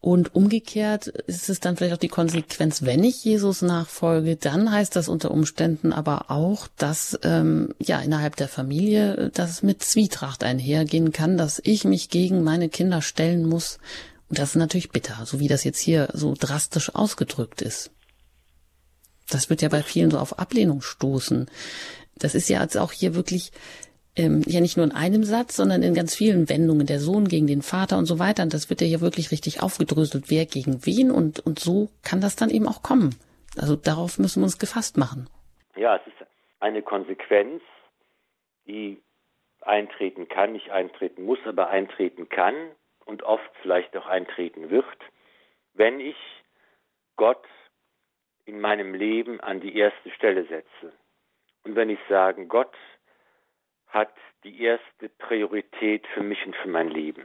Und 0.03 0.35
umgekehrt 0.35 1.07
ist 1.07 1.49
es 1.49 1.61
dann 1.61 1.77
vielleicht 1.77 1.95
auch 1.95 1.99
die 1.99 2.09
Konsequenz, 2.09 2.83
wenn 2.83 3.05
ich 3.05 3.25
Jesus 3.25 3.63
nachfolge, 3.63 4.35
dann 4.35 4.73
heißt 4.73 4.97
das 4.97 5.09
unter 5.09 5.31
Umständen 5.31 5.93
aber 5.93 6.29
auch, 6.29 6.67
dass 6.77 7.17
ähm, 7.23 7.73
ja 7.79 8.01
innerhalb 8.01 8.35
der 8.35 8.49
Familie 8.49 9.31
das 9.33 9.63
mit 9.63 9.85
Zwietracht 9.85 10.43
einhergehen 10.43 11.13
kann, 11.13 11.37
dass 11.39 11.61
ich 11.63 11.85
mich 11.85 12.11
gegen 12.11 12.43
meine 12.43 12.69
Kinder 12.69 13.01
stellen 13.01 13.49
muss. 13.49 13.79
Und 14.29 14.41
das 14.41 14.51
ist 14.51 14.57
natürlich 14.57 14.91
bitter, 14.91 15.25
so 15.25 15.39
wie 15.39 15.47
das 15.47 15.63
jetzt 15.63 15.79
hier 15.79 16.09
so 16.15 16.35
drastisch 16.37 16.93
ausgedrückt 16.97 17.63
ist. 17.63 17.93
Das 19.31 19.51
wird 19.51 19.63
ja 19.63 19.69
bei 19.69 19.85
vielen 19.85 20.11
so 20.11 20.19
auf 20.19 20.37
Ablehnung 20.41 20.83
stoßen. 20.83 21.47
Das 22.17 22.35
ist 22.35 22.49
ja 22.49 22.61
jetzt 22.61 22.77
auch 22.77 22.91
hier 22.91 23.15
wirklich 23.15 23.53
ähm, 24.17 24.43
ja 24.47 24.61
nicht 24.61 24.77
nur 24.77 24.85
in 24.85 24.93
einem 24.93 25.25
Satz, 25.25 25.57
sondern 25.57 25.83
in 25.83 25.95
ganz 25.95 26.15
vielen 26.15 26.49
Wendungen, 26.49 26.87
der 26.87 26.99
Sohn 26.99 27.29
gegen 27.29 27.47
den 27.47 27.63
Vater 27.63 27.99
und 27.99 28.07
so 28.07 28.19
weiter. 28.19 28.43
Und 28.43 28.53
das 28.53 28.69
wird 28.69 28.81
ja 28.81 28.87
hier 28.87 29.01
wirklich 29.01 29.31
richtig 29.31 29.63
aufgedröselt, 29.63 30.25
wer 30.29 30.47
gegen 30.47 30.85
wen 30.85 31.11
und, 31.11 31.41
und 31.41 31.59
so 31.59 31.89
kann 32.03 32.21
das 32.21 32.37
dann 32.37 32.51
eben 32.51 32.69
auch 32.69 32.83
kommen. 32.83 33.15
Also 33.59 33.77
darauf 33.77 34.19
müssen 34.19 34.41
wir 34.41 34.45
uns 34.45 34.59
gefasst 34.59 34.97
machen. 34.97 35.29
Ja, 35.77 35.97
es 35.97 36.07
ist 36.07 36.27
eine 36.61 36.83
Konsequenz, 36.83 37.63
die 38.67 39.03
eintreten 39.61 40.29
kann, 40.29 40.53
nicht 40.53 40.71
eintreten 40.71 41.25
muss, 41.25 41.39
aber 41.45 41.69
eintreten 41.69 42.29
kann 42.29 42.55
und 43.05 43.23
oft 43.23 43.51
vielleicht 43.63 43.97
auch 43.97 44.07
eintreten 44.07 44.71
wird, 44.71 44.87
wenn 45.75 46.01
ich 46.01 46.17
Gott 47.17 47.45
in 48.45 48.61
meinem 48.61 48.95
Leben 48.95 49.41
an 49.41 49.61
die 49.61 49.77
erste 49.77 50.11
Stelle 50.11 50.45
setze. 50.47 50.93
Und 51.65 51.77
wenn 51.77 51.91
ich 51.91 51.99
sage, 52.09 52.47
Gott 52.47 52.75
hat 53.93 54.13
die 54.43 54.63
erste 54.63 55.09
Priorität 55.19 56.07
für 56.09 56.23
mich 56.23 56.45
und 56.45 56.57
für 56.57 56.69
mein 56.69 56.89
Leben. 56.89 57.25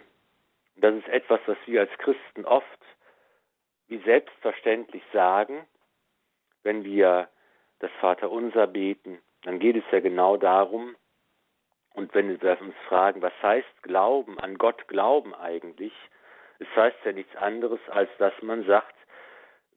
Und 0.76 0.84
das 0.84 0.96
ist 0.96 1.08
etwas, 1.08 1.40
was 1.48 1.58
wir 1.66 1.82
als 1.82 1.92
Christen 1.98 2.46
oft 2.46 2.66
wie 3.88 4.00
selbstverständlich 4.00 5.04
sagen, 5.14 5.66
wenn 6.64 6.84
wir 6.84 7.30
das 7.80 7.92
Vaterunser 8.02 8.68
beten, 8.68 9.20
dann 9.44 9.60
geht 9.60 9.78
es 9.78 9.84
ja 9.92 10.02
genau 10.02 10.36
darum, 10.36 10.96
und 11.94 12.14
wenn 12.14 12.30
wir 12.30 12.62
uns 12.62 12.76
fragen, 12.88 13.24
was 13.24 13.34
heißt 13.42 13.82
Glauben, 13.82 14.40
an 14.40 14.60
Gott 14.60 14.88
glauben 14.88 15.34
eigentlich, 15.34 15.94
es 16.60 16.68
heißt 16.76 16.98
ja 17.06 17.12
nichts 17.12 17.36
anderes, 17.38 17.80
als 17.90 18.10
dass 18.20 18.34
man 18.44 18.66
sagt, 18.66 18.96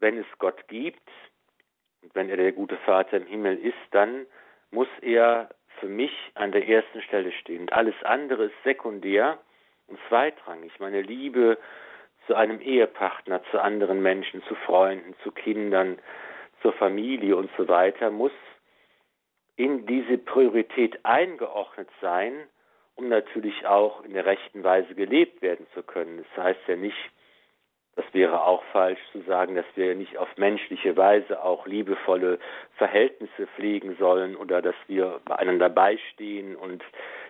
wenn 0.01 0.19
es 0.19 0.27
Gott 0.39 0.69
gibt, 0.69 1.09
und 2.03 2.15
wenn 2.15 2.29
er 2.29 2.37
der 2.37 2.53
gute 2.53 2.77
Vater 2.79 3.17
im 3.17 3.27
Himmel 3.27 3.57
ist, 3.59 3.79
dann 3.93 4.27
muss 4.71 4.89
er 5.01 5.49
für 5.81 5.89
mich 5.89 6.13
an 6.35 6.53
der 6.53 6.69
ersten 6.69 7.03
Stelle 7.03 7.33
stehen. 7.33 7.63
Und 7.63 7.73
alles 7.73 7.95
andere 8.05 8.45
ist 8.45 8.63
sekundär 8.65 9.39
und 9.89 9.99
zweitrangig. 10.09 10.73
Meine 10.79 11.03
Liebe 11.03 11.59
zu 12.27 12.35
einem 12.35 12.61
Ehepartner, 12.61 13.43
zu 13.51 13.61
anderen 13.61 14.03
Menschen, 14.03 14.43
zu 14.45 14.55
Freunden, 14.55 15.15
zu 15.23 15.33
Kindern, 15.33 15.99
zur 16.63 16.73
Familie 16.75 17.37
und 17.37 17.51
so 17.57 17.67
weiter 17.69 18.11
muss 18.11 18.33
in 19.57 19.87
diese 19.87 20.17
Priorität 20.19 21.05
eingeordnet 21.05 21.89
sein, 22.01 22.33
um 22.95 23.09
natürlich 23.09 23.67
auch 23.67 24.05
in 24.05 24.15
der 24.15 24.27
rechten 24.27 24.63
Weise 24.63 24.95
gelebt 24.95 25.43
werden 25.43 25.67
zu 25.75 25.83
können. 25.83 26.25
Das 26.35 26.45
heißt 26.45 26.61
ja 26.67 26.77
nicht, 26.77 26.97
das 27.97 28.05
wäre 28.13 28.45
auch 28.45 28.63
falsch 28.73 29.01
zu 29.13 29.21
sagen, 29.23 29.57
dass 29.57 29.67
wir 29.75 29.95
nicht 29.95 30.17
auf 30.17 30.29
menschliche 30.37 30.97
Weise 30.97 31.43
auch 31.43 31.67
liebevolle 31.67 32.39
Verhältnisse 32.77 33.47
pflegen 33.57 33.97
sollen 33.99 34.37
oder 34.37 34.63
dass 34.63 34.77
wir 34.87 35.21
beieinander 35.25 35.69
beistehen 35.69 36.57
und 36.57 36.83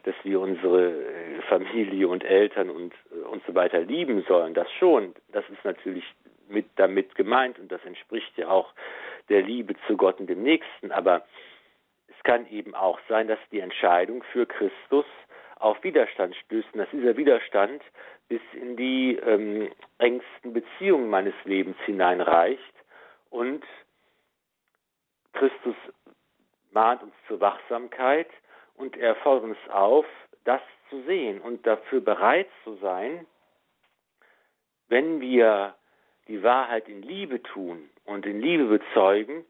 dass 0.05 0.14
wir 0.23 0.40
unsere 0.40 0.90
äh, 0.90 1.42
Familie 1.49 2.09
und 2.09 2.25
Eltern 2.25 2.70
und, 2.70 2.94
äh, 3.11 3.27
und 3.27 3.42
so 3.46 3.55
weiter 3.55 3.81
lieben 3.81 4.23
sollen. 4.29 4.55
Das 4.55 4.70
schon. 4.73 5.14
Das 5.33 5.44
ist 5.51 5.64
natürlich 5.64 6.05
mit 6.49 6.66
damit 6.77 7.14
gemeint 7.14 7.59
und 7.59 7.70
das 7.73 7.85
entspricht 7.85 8.37
ja 8.37 8.49
auch 8.49 8.73
der 9.29 9.42
Liebe 9.42 9.75
zu 9.87 9.96
Gott 9.96 10.20
und 10.20 10.29
dem 10.29 10.42
Nächsten. 10.42 10.92
Aber 10.92 11.25
es 12.09 12.23
kann 12.23 12.46
eben 12.51 12.75
auch 12.75 12.99
sein, 13.09 13.29
dass 13.29 13.38
die 13.51 13.61
Entscheidung 13.61 14.23
für 14.33 14.46
Christus 14.46 15.07
auf 15.61 15.83
Widerstand 15.85 16.35
stößt 16.37 16.68
und 16.73 16.81
dass 16.81 16.90
dieser 16.90 17.16
Widerstand 17.16 17.83
bis 18.29 18.40
in 18.55 18.77
die 18.77 19.16
ähm, 19.16 19.70
engsten 19.99 20.53
Beziehungen 20.53 21.11
meines 21.11 21.35
Lebens 21.44 21.77
hineinreicht. 21.85 22.75
Und 23.29 23.62
Christus 25.33 25.77
mahnt 26.73 27.03
uns 27.03 27.14
zur 27.29 27.40
Wachsamkeit 27.40 28.29
und 28.75 28.96
er 28.96 29.14
fordert 29.16 29.44
uns 29.44 29.68
auf, 29.70 30.07
das 30.44 30.61
zu 30.88 31.03
sehen 31.03 31.40
und 31.40 31.66
dafür 31.66 32.01
bereit 32.01 32.49
zu 32.64 32.77
sein, 32.77 33.27
wenn 34.88 35.20
wir 35.20 35.75
die 36.27 36.42
Wahrheit 36.42 36.88
in 36.88 37.03
Liebe 37.03 37.42
tun 37.42 37.90
und 38.05 38.27
in 38.27 38.40
Liebe 38.40 38.64
bezeugen, 38.64 39.44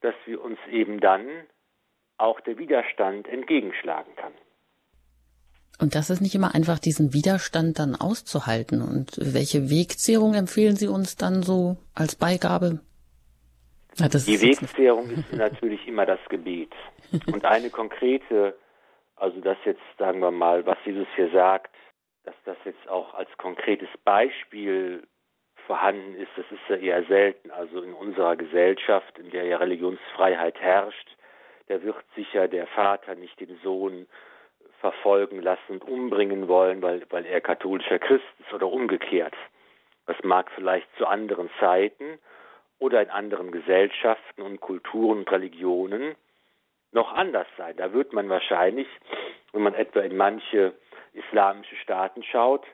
dass 0.00 0.14
wir 0.26 0.40
uns 0.42 0.58
eben 0.70 1.00
dann 1.00 1.46
auch 2.16 2.40
der 2.40 2.58
Widerstand 2.58 3.28
entgegenschlagen 3.28 4.14
kann. 4.16 4.32
Und 5.80 5.94
das 5.94 6.10
ist 6.10 6.20
nicht 6.20 6.34
immer 6.34 6.54
einfach, 6.54 6.78
diesen 6.78 7.14
Widerstand 7.14 7.78
dann 7.78 7.94
auszuhalten. 7.94 8.82
Und 8.82 9.16
welche 9.18 9.70
Wegzehrung 9.70 10.34
empfehlen 10.34 10.76
Sie 10.76 10.88
uns 10.88 11.16
dann 11.16 11.42
so 11.42 11.76
als 11.94 12.16
Beigabe? 12.16 12.80
Ja, 13.96 14.08
die 14.08 14.40
Wegzehrung 14.40 15.10
ist 15.10 15.32
natürlich 15.32 15.86
immer 15.86 16.04
das 16.04 16.20
Gebet. 16.28 16.72
Und 17.26 17.44
eine 17.44 17.70
konkrete, 17.70 18.56
also 19.16 19.40
das 19.40 19.56
jetzt, 19.64 19.80
sagen 19.98 20.20
wir 20.20 20.32
mal, 20.32 20.66
was 20.66 20.78
Jesus 20.84 21.06
hier 21.14 21.30
sagt, 21.30 21.74
dass 22.24 22.34
das 22.44 22.56
jetzt 22.64 22.88
auch 22.88 23.14
als 23.14 23.28
konkretes 23.38 23.88
Beispiel 24.04 25.06
vorhanden 25.66 26.14
ist, 26.16 26.30
das 26.36 26.46
ist 26.50 26.60
ja 26.68 26.76
eher 26.76 27.04
selten. 27.04 27.50
Also 27.50 27.82
in 27.82 27.92
unserer 27.92 28.36
Gesellschaft, 28.36 29.18
in 29.18 29.30
der 29.30 29.44
ja 29.44 29.58
Religionsfreiheit 29.58 30.58
herrscht, 30.60 31.16
da 31.68 31.80
wird 31.82 32.04
sicher 32.16 32.48
der 32.48 32.66
Vater 32.66 33.14
nicht 33.14 33.38
den 33.38 33.58
Sohn 33.62 34.06
verfolgen 34.80 35.40
lassen 35.42 35.72
und 35.72 35.84
umbringen 35.88 36.48
wollen, 36.48 36.82
weil, 36.82 37.02
weil 37.10 37.26
er 37.26 37.40
katholischer 37.40 37.98
Christ 37.98 38.24
ist 38.40 38.52
oder 38.52 38.68
umgekehrt. 38.68 39.34
Das 40.06 40.16
mag 40.22 40.50
vielleicht 40.54 40.88
zu 40.96 41.06
anderen 41.06 41.50
Zeiten 41.60 42.18
oder 42.78 43.02
in 43.02 43.10
anderen 43.10 43.50
Gesellschaften 43.50 44.42
und 44.42 44.60
Kulturen 44.60 45.18
und 45.18 45.30
Religionen 45.30 46.14
noch 46.92 47.12
anders 47.12 47.46
sein. 47.56 47.76
Da 47.76 47.92
wird 47.92 48.12
man 48.12 48.28
wahrscheinlich, 48.28 48.88
wenn 49.52 49.62
man 49.62 49.74
etwa 49.74 50.00
in 50.00 50.16
manche 50.16 50.74
islamische 51.12 51.76
Staaten 51.76 52.22
schaut, 52.22 52.64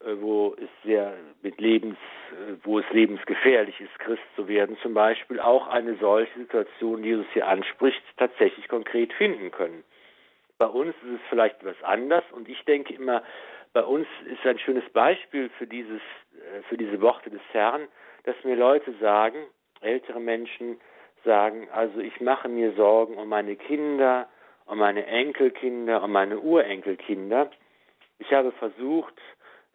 äh, 0.00 0.20
wo 0.20 0.54
es 0.54 0.68
sehr 0.84 1.14
mit 1.42 1.60
Lebens, 1.60 1.96
äh, 2.32 2.54
wo 2.64 2.78
es 2.78 2.90
lebensgefährlich 2.90 3.80
ist, 3.80 3.96
Christ 3.98 4.22
zu 4.34 4.48
werden 4.48 4.76
zum 4.82 4.94
Beispiel, 4.94 5.40
auch 5.40 5.68
eine 5.68 5.96
solche 5.96 6.36
Situation, 6.38 7.02
die 7.02 7.10
Jesus 7.10 7.26
hier 7.32 7.46
anspricht, 7.46 8.02
tatsächlich 8.16 8.68
konkret 8.68 9.12
finden 9.12 9.50
können. 9.50 9.84
Bei 10.62 10.68
uns 10.68 10.94
ist 11.02 11.14
es 11.16 11.20
vielleicht 11.28 11.60
etwas 11.60 11.82
anders 11.82 12.22
und 12.30 12.48
ich 12.48 12.64
denke 12.66 12.94
immer, 12.94 13.24
bei 13.72 13.82
uns 13.82 14.06
ist 14.26 14.46
ein 14.46 14.60
schönes 14.60 14.88
Beispiel 14.90 15.50
für 15.58 15.66
dieses, 15.66 16.00
äh, 16.34 16.62
für 16.68 16.76
diese 16.76 17.00
Worte 17.00 17.30
des 17.30 17.40
Herrn, 17.50 17.88
dass 18.22 18.36
mir 18.44 18.54
Leute 18.54 18.94
sagen, 19.00 19.38
ältere 19.80 20.20
Menschen 20.20 20.80
sagen, 21.24 21.68
also 21.72 21.98
ich 21.98 22.20
mache 22.20 22.48
mir 22.48 22.74
Sorgen 22.74 23.16
um 23.16 23.28
meine 23.28 23.56
Kinder, 23.56 24.28
um 24.66 24.78
meine 24.78 25.04
Enkelkinder, 25.04 26.00
um 26.00 26.12
meine 26.12 26.38
Urenkelkinder. 26.38 27.50
Ich 28.20 28.32
habe 28.32 28.52
versucht, 28.52 29.20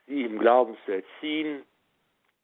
sie 0.06 0.24
im 0.24 0.40
Glauben 0.40 0.78
zu 0.86 0.94
erziehen. 0.94 1.64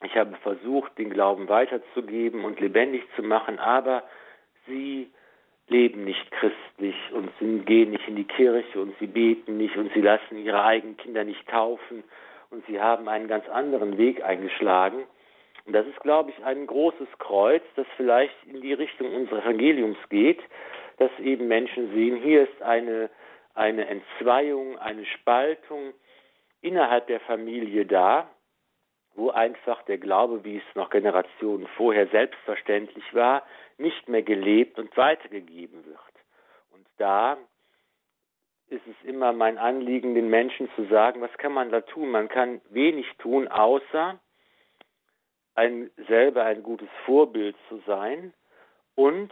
Ich 0.04 0.18
habe 0.18 0.36
versucht, 0.44 0.98
den 0.98 1.12
Glauben 1.12 1.48
weiterzugeben 1.48 2.44
und 2.44 2.60
lebendig 2.60 3.04
zu 3.16 3.24
machen, 3.24 3.58
aber 3.60 4.04
sie 4.68 5.14
leben 5.68 6.04
nicht 6.04 6.30
christlich 6.32 6.96
und 7.14 7.30
sie 7.40 7.60
gehen 7.60 7.92
nicht 7.92 8.08
in 8.08 8.16
die 8.16 8.26
Kirche 8.26 8.82
und 8.82 8.94
sie 9.00 9.08
beten 9.08 9.58
nicht 9.58 9.76
und 9.78 9.92
sie 9.94 10.02
lassen 10.02 10.38
ihre 10.38 10.64
eigenen 10.64 10.98
Kinder 10.98 11.24
nicht 11.24 11.48
taufen 11.48 12.04
und 12.50 12.66
sie 12.68 12.80
haben 12.80 13.08
einen 13.08 13.28
ganz 13.28 13.48
anderen 13.50 13.98
Weg 13.98 14.24
eingeschlagen. 14.24 15.04
Und 15.66 15.74
das 15.74 15.88
ist, 15.88 16.00
glaube 16.02 16.32
ich, 16.32 16.44
ein 16.44 16.68
großes 16.68 17.08
Kreuz, 17.20 17.64
das 17.76 17.88
vielleicht 17.96 18.36
in 18.46 18.62
die 18.62 18.74
Richtung 18.74 19.16
unseres 19.16 19.44
Evangeliums 19.44 19.98
geht, 20.10 20.42
dass 20.98 21.12
eben 21.20 21.48
Menschen 21.48 21.92
sehen, 21.94 22.18
hier 22.18 22.44
ist 22.44 22.62
eine, 22.62 23.10
eine 23.56 23.88
Entzweiung, 23.88 24.78
eine 24.78 25.06
Spaltung 25.06 25.94
innerhalb 26.62 27.08
der 27.08 27.22
Familie 27.22 27.86
da, 27.86 28.30
wo 29.16 29.30
einfach 29.30 29.84
der 29.84 29.98
Glaube, 29.98 30.44
wie 30.44 30.58
es 30.58 30.76
noch 30.76 30.90
Generationen 30.90 31.68
vorher 31.78 32.08
selbstverständlich 32.08 33.14
war, 33.14 33.44
nicht 33.78 34.08
mehr 34.08 34.24
gelebt 34.24 34.80
und 34.80 34.96
weitergegeben 34.98 35.86
wird. 35.86 36.00
Und 36.72 36.86
da 36.98 37.38
ist 38.70 38.86
es 38.88 39.08
immer 39.08 39.34
mein 39.34 39.58
Anliegen, 39.58 40.16
den 40.16 40.30
Menschen 40.30 40.70
zu 40.76 40.86
sagen, 40.86 41.22
was 41.22 41.34
kann 41.38 41.54
man 41.54 41.72
da 41.72 41.82
tun? 41.82 42.10
Man 42.10 42.28
kann 42.28 42.62
wenig 42.70 43.06
tun, 43.20 43.48
außer 43.48 44.20
ein, 45.56 45.92
selber 46.08 46.44
ein 46.46 46.64
gutes 46.64 46.90
Vorbild 47.06 47.56
zu 47.70 47.82
sein 47.86 48.34
und 48.96 49.32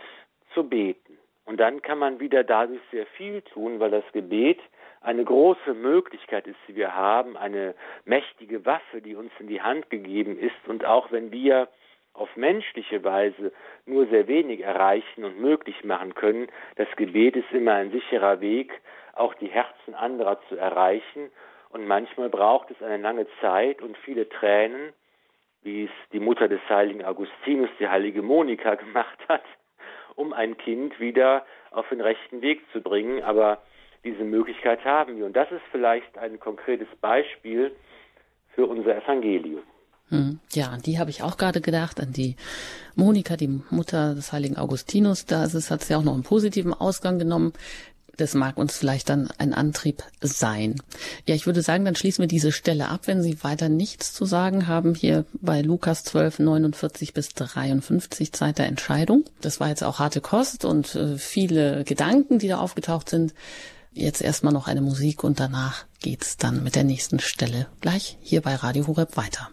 zu 0.54 0.68
beten. 0.68 1.18
Und 1.46 1.60
dann 1.60 1.82
kann 1.82 1.98
man 1.98 2.20
wieder 2.20 2.44
dadurch 2.44 2.82
sehr 2.92 3.08
viel 3.08 3.42
tun, 3.42 3.80
weil 3.80 3.90
das 3.90 4.04
Gebet 4.12 4.60
eine 5.02 5.24
große 5.24 5.74
Möglichkeit 5.74 6.48
ist, 6.48 6.60
die 6.68 6.76
wir 6.76 6.96
haben, 6.96 7.36
eine 7.36 7.74
mächtige 8.06 8.66
Waffe, 8.66 9.02
die 9.02 9.16
uns 9.16 9.32
in 9.40 9.48
die 9.48 9.62
Hand 9.62 9.90
gegeben 9.90 10.38
ist. 10.38 10.68
Und 10.68 10.86
auch 10.86 11.12
wenn 11.12 11.32
wir 11.32 11.68
auf 12.14 12.36
menschliche 12.36 13.04
Weise 13.04 13.52
nur 13.86 14.06
sehr 14.08 14.28
wenig 14.28 14.62
erreichen 14.62 15.24
und 15.24 15.40
möglich 15.40 15.84
machen 15.84 16.14
können, 16.14 16.48
das 16.76 16.88
Gebet 16.98 17.36
ist 17.36 17.52
immer 17.52 17.74
ein 17.74 17.92
sicherer 17.92 18.42
Weg, 18.42 18.80
auch 19.14 19.34
die 19.36 19.48
Herzen 19.48 19.96
anderer 19.96 20.40
zu 20.50 20.56
erreichen. 20.56 21.32
Und 21.70 21.88
manchmal 21.88 22.30
braucht 22.30 22.70
es 22.70 22.82
eine 22.84 22.98
lange 22.98 23.26
Zeit 23.40 23.82
und 23.82 23.98
viele 23.98 24.30
Tränen, 24.30 24.94
wie 25.64 25.86
es 25.86 25.92
die 26.12 26.20
Mutter 26.20 26.48
des 26.48 26.62
heiligen 26.70 27.04
Augustinus, 27.04 27.70
die 27.80 27.88
heilige 27.88 28.22
Monika, 28.22 28.76
gemacht 28.76 29.20
hat, 29.28 29.44
um 30.16 30.34
ein 30.34 30.58
Kind 30.58 31.00
wieder 31.00 31.46
auf 31.72 31.88
den 31.90 32.02
rechten 32.02 32.42
Weg 32.42 32.62
zu 32.72 32.82
bringen. 32.82 33.24
Aber 33.24 33.62
diese 34.04 34.24
Möglichkeit 34.24 34.84
haben 34.86 35.18
wir. 35.18 35.26
Und 35.26 35.36
das 35.36 35.52
ist 35.52 35.62
vielleicht 35.72 36.18
ein 36.18 36.40
konkretes 36.40 36.88
Beispiel 37.00 37.72
für 38.56 38.66
unser 38.66 38.96
Evangelium. 38.96 39.62
Hm. 40.10 40.40
Ja, 40.52 40.68
an 40.68 40.82
die 40.82 41.00
habe 41.00 41.10
ich 41.10 41.24
auch 41.24 41.38
gerade 41.38 41.62
gedacht, 41.62 42.02
an 42.02 42.12
die 42.12 42.36
Monika, 42.96 43.38
die 43.38 43.62
Mutter 43.70 44.14
des 44.14 44.34
heiligen 44.34 44.58
Augustinus. 44.58 45.26
Da 45.26 45.46
ist 45.46 45.54
es, 45.54 45.72
hat 45.72 45.84
sie 45.84 45.96
auch 45.96 46.04
noch 46.04 46.14
einen 46.14 46.24
positiven 46.24 46.74
Ausgang 46.74 47.18
genommen. 47.18 47.54
Das 48.18 48.34
mag 48.34 48.58
uns 48.58 48.78
vielleicht 48.78 49.10
dann 49.10 49.30
ein 49.38 49.54
Antrieb 49.54 50.04
sein. 50.22 50.76
Ja, 51.28 51.34
ich 51.34 51.46
würde 51.46 51.62
sagen, 51.62 51.86
dann 51.86 51.96
schließen 51.96 52.22
wir 52.22 52.28
diese 52.28 52.52
Stelle 52.52 52.90
ab, 52.90 53.02
wenn 53.06 53.22
Sie 53.22 53.42
weiter 53.42 53.70
nichts 53.70 54.14
zu 54.14 54.26
sagen 54.26 54.68
haben, 54.68 54.96
hier 54.96 55.26
bei 55.34 55.62
Lukas 55.62 56.04
12, 56.04 56.40
49 56.40 57.14
bis 57.14 57.30
53 57.30 58.34
Zeit 58.34 58.58
der 58.58 58.68
Entscheidung. 58.68 59.24
Das 59.40 59.62
war 59.62 59.70
jetzt 59.70 59.84
auch 59.84 60.00
harte 60.00 60.20
Kost 60.20 60.66
und 60.66 60.94
äh, 60.94 61.18
viele 61.18 61.86
Gedanken, 61.86 62.38
die 62.38 62.50
da 62.50 62.58
aufgetaucht 62.58 63.10
sind. 63.10 63.34
Jetzt 63.94 64.22
erstmal 64.22 64.54
noch 64.54 64.68
eine 64.68 64.82
Musik 64.82 65.24
und 65.24 65.40
danach 65.40 65.86
geht's 66.00 66.38
dann 66.38 66.64
mit 66.64 66.76
der 66.76 66.86
nächsten 66.86 67.20
Stelle 67.20 67.68
gleich 67.82 68.18
hier 68.22 68.42
bei 68.42 68.56
Radio 68.56 68.88
Horeb 68.88 69.18
weiter. 69.18 69.50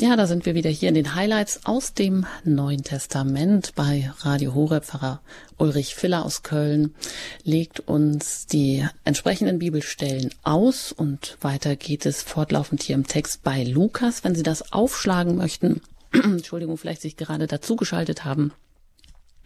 Ja, 0.00 0.14
da 0.14 0.28
sind 0.28 0.46
wir 0.46 0.54
wieder 0.54 0.70
hier 0.70 0.90
in 0.90 0.94
den 0.94 1.16
Highlights 1.16 1.62
aus 1.64 1.92
dem 1.92 2.24
Neuen 2.44 2.84
Testament 2.84 3.72
bei 3.74 4.12
Radio 4.20 4.54
Horeb. 4.54 4.84
Pfarrer 4.84 5.20
Ulrich 5.56 5.96
Filler 5.96 6.24
aus 6.24 6.44
Köln 6.44 6.94
legt 7.42 7.80
uns 7.80 8.46
die 8.46 8.86
entsprechenden 9.02 9.58
Bibelstellen 9.58 10.32
aus 10.44 10.92
und 10.92 11.36
weiter 11.40 11.74
geht 11.74 12.06
es 12.06 12.22
fortlaufend 12.22 12.84
hier 12.84 12.94
im 12.94 13.08
Text 13.08 13.42
bei 13.42 13.64
Lukas. 13.64 14.22
Wenn 14.22 14.36
Sie 14.36 14.44
das 14.44 14.72
aufschlagen 14.72 15.34
möchten, 15.34 15.80
Entschuldigung, 16.12 16.78
vielleicht 16.78 17.02
sich 17.02 17.16
gerade 17.16 17.48
dazugeschaltet 17.48 18.24
haben, 18.24 18.52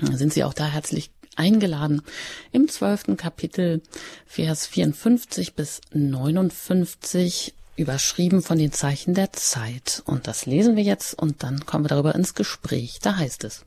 sind 0.03 0.35
Sie 0.35 0.45
auch 0.45 0.53
da 0.53 0.67
herzlich 0.67 1.11
eingeladen. 1.35 2.03
Im 2.51 2.69
zwölften 2.69 3.17
Kapitel, 3.17 3.81
Vers 4.27 4.67
54 4.67 5.55
bis 5.55 5.81
59 5.95 7.55
überschrieben 7.77 8.43
von 8.43 8.59
den 8.59 8.73
Zeichen 8.73 9.15
der 9.15 9.33
Zeit. 9.33 10.03
Und 10.07 10.27
das 10.27 10.47
lesen 10.47 10.77
wir 10.77 10.83
jetzt 10.83 11.15
und 11.15 11.43
dann 11.43 11.67
kommen 11.67 11.85
wir 11.85 11.89
darüber 11.89 12.15
ins 12.15 12.35
Gespräch. 12.35 12.99
Da 13.01 13.17
heißt 13.17 13.45
es. 13.45 13.65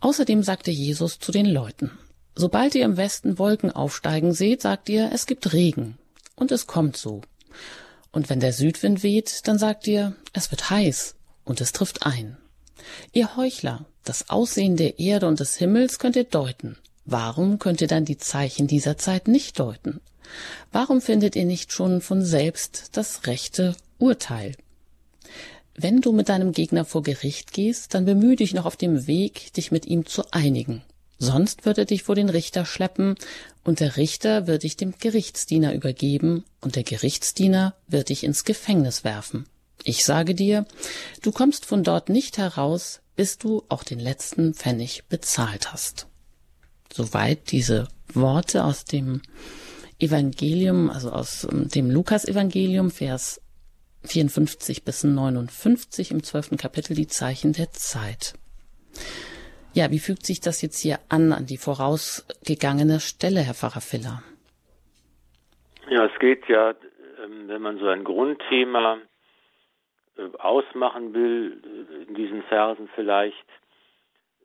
Außerdem 0.00 0.42
sagte 0.42 0.70
Jesus 0.70 1.18
zu 1.18 1.30
den 1.30 1.46
Leuten, 1.46 1.90
sobald 2.34 2.74
ihr 2.74 2.84
im 2.84 2.96
Westen 2.96 3.38
Wolken 3.38 3.70
aufsteigen 3.70 4.32
seht, 4.32 4.62
sagt 4.62 4.88
ihr, 4.88 5.10
es 5.12 5.26
gibt 5.26 5.52
Regen. 5.52 5.98
Und 6.34 6.50
es 6.50 6.66
kommt 6.66 6.96
so. 6.96 7.22
Und 8.10 8.28
wenn 8.28 8.40
der 8.40 8.52
Südwind 8.52 9.02
weht, 9.02 9.46
dann 9.46 9.58
sagt 9.58 9.86
ihr, 9.86 10.16
es 10.32 10.50
wird 10.50 10.70
heiß. 10.70 11.14
Und 11.44 11.60
es 11.60 11.72
trifft 11.72 12.04
ein. 12.04 12.36
Ihr 13.12 13.36
Heuchler, 13.36 13.86
das 14.04 14.30
Aussehen 14.30 14.76
der 14.76 14.98
Erde 14.98 15.28
und 15.28 15.40
des 15.40 15.56
Himmels 15.56 15.98
könnt 15.98 16.16
ihr 16.16 16.24
deuten. 16.24 16.78
Warum 17.04 17.58
könnt 17.58 17.80
ihr 17.80 17.88
dann 17.88 18.04
die 18.04 18.18
Zeichen 18.18 18.66
dieser 18.66 18.96
Zeit 18.96 19.28
nicht 19.28 19.58
deuten? 19.58 20.00
Warum 20.70 21.00
findet 21.00 21.36
ihr 21.36 21.44
nicht 21.44 21.72
schon 21.72 22.00
von 22.00 22.22
selbst 22.22 22.90
das 22.92 23.26
rechte 23.26 23.76
Urteil? 23.98 24.54
Wenn 25.74 26.00
du 26.00 26.12
mit 26.12 26.28
deinem 26.28 26.52
Gegner 26.52 26.84
vor 26.84 27.02
Gericht 27.02 27.52
gehst, 27.52 27.94
dann 27.94 28.04
bemühe 28.04 28.36
dich 28.36 28.52
noch 28.54 28.66
auf 28.66 28.76
dem 28.76 29.06
Weg, 29.06 29.52
dich 29.54 29.70
mit 29.70 29.86
ihm 29.86 30.06
zu 30.06 30.24
einigen. 30.30 30.82
Sonst 31.18 31.64
wird 31.64 31.78
er 31.78 31.84
dich 31.84 32.02
vor 32.02 32.14
den 32.14 32.28
Richter 32.28 32.64
schleppen, 32.64 33.14
und 33.64 33.80
der 33.80 33.96
Richter 33.96 34.46
wird 34.48 34.64
dich 34.64 34.76
dem 34.76 34.94
Gerichtsdiener 34.98 35.72
übergeben, 35.72 36.44
und 36.60 36.76
der 36.76 36.82
Gerichtsdiener 36.82 37.74
wird 37.86 38.08
dich 38.08 38.24
ins 38.24 38.44
Gefängnis 38.44 39.04
werfen. 39.04 39.46
Ich 39.84 40.04
sage 40.04 40.34
dir, 40.34 40.66
du 41.22 41.32
kommst 41.32 41.64
von 41.64 41.84
dort 41.84 42.08
nicht 42.08 42.38
heraus, 42.38 43.00
bis 43.16 43.38
du 43.38 43.62
auch 43.68 43.84
den 43.84 43.98
letzten 43.98 44.54
Pfennig 44.54 45.04
bezahlt 45.08 45.72
hast. 45.72 46.06
Soweit 46.92 47.50
diese 47.50 47.88
Worte 48.12 48.64
aus 48.64 48.84
dem 48.84 49.22
Evangelium, 50.02 50.90
also 50.90 51.10
aus 51.10 51.48
ähm, 51.50 51.68
dem 51.68 51.90
Lukas-Evangelium, 51.90 52.90
Vers 52.90 53.40
54 54.04 54.84
bis 54.84 55.04
59 55.04 56.10
im 56.10 56.22
zwölften 56.22 56.56
Kapitel, 56.56 56.94
die 56.94 57.06
Zeichen 57.06 57.52
der 57.52 57.70
Zeit. 57.70 58.34
Ja, 59.74 59.90
wie 59.90 60.00
fügt 60.00 60.26
sich 60.26 60.40
das 60.40 60.60
jetzt 60.60 60.80
hier 60.80 60.98
an, 61.08 61.32
an 61.32 61.46
die 61.46 61.56
vorausgegangene 61.56 63.00
Stelle, 63.00 63.40
Herr 63.40 63.54
Pfarrer 63.54 63.80
Filler? 63.80 64.22
Ja, 65.88 66.04
es 66.06 66.18
geht 66.18 66.48
ja, 66.48 66.74
ähm, 67.24 67.48
wenn 67.48 67.62
man 67.62 67.78
so 67.78 67.86
ein 67.86 68.04
Grundthema 68.04 68.98
äh, 70.18 70.36
ausmachen 70.38 71.14
will, 71.14 71.62
äh, 71.64 72.08
in 72.08 72.14
diesen 72.14 72.42
Versen 72.42 72.88
vielleicht, 72.94 73.46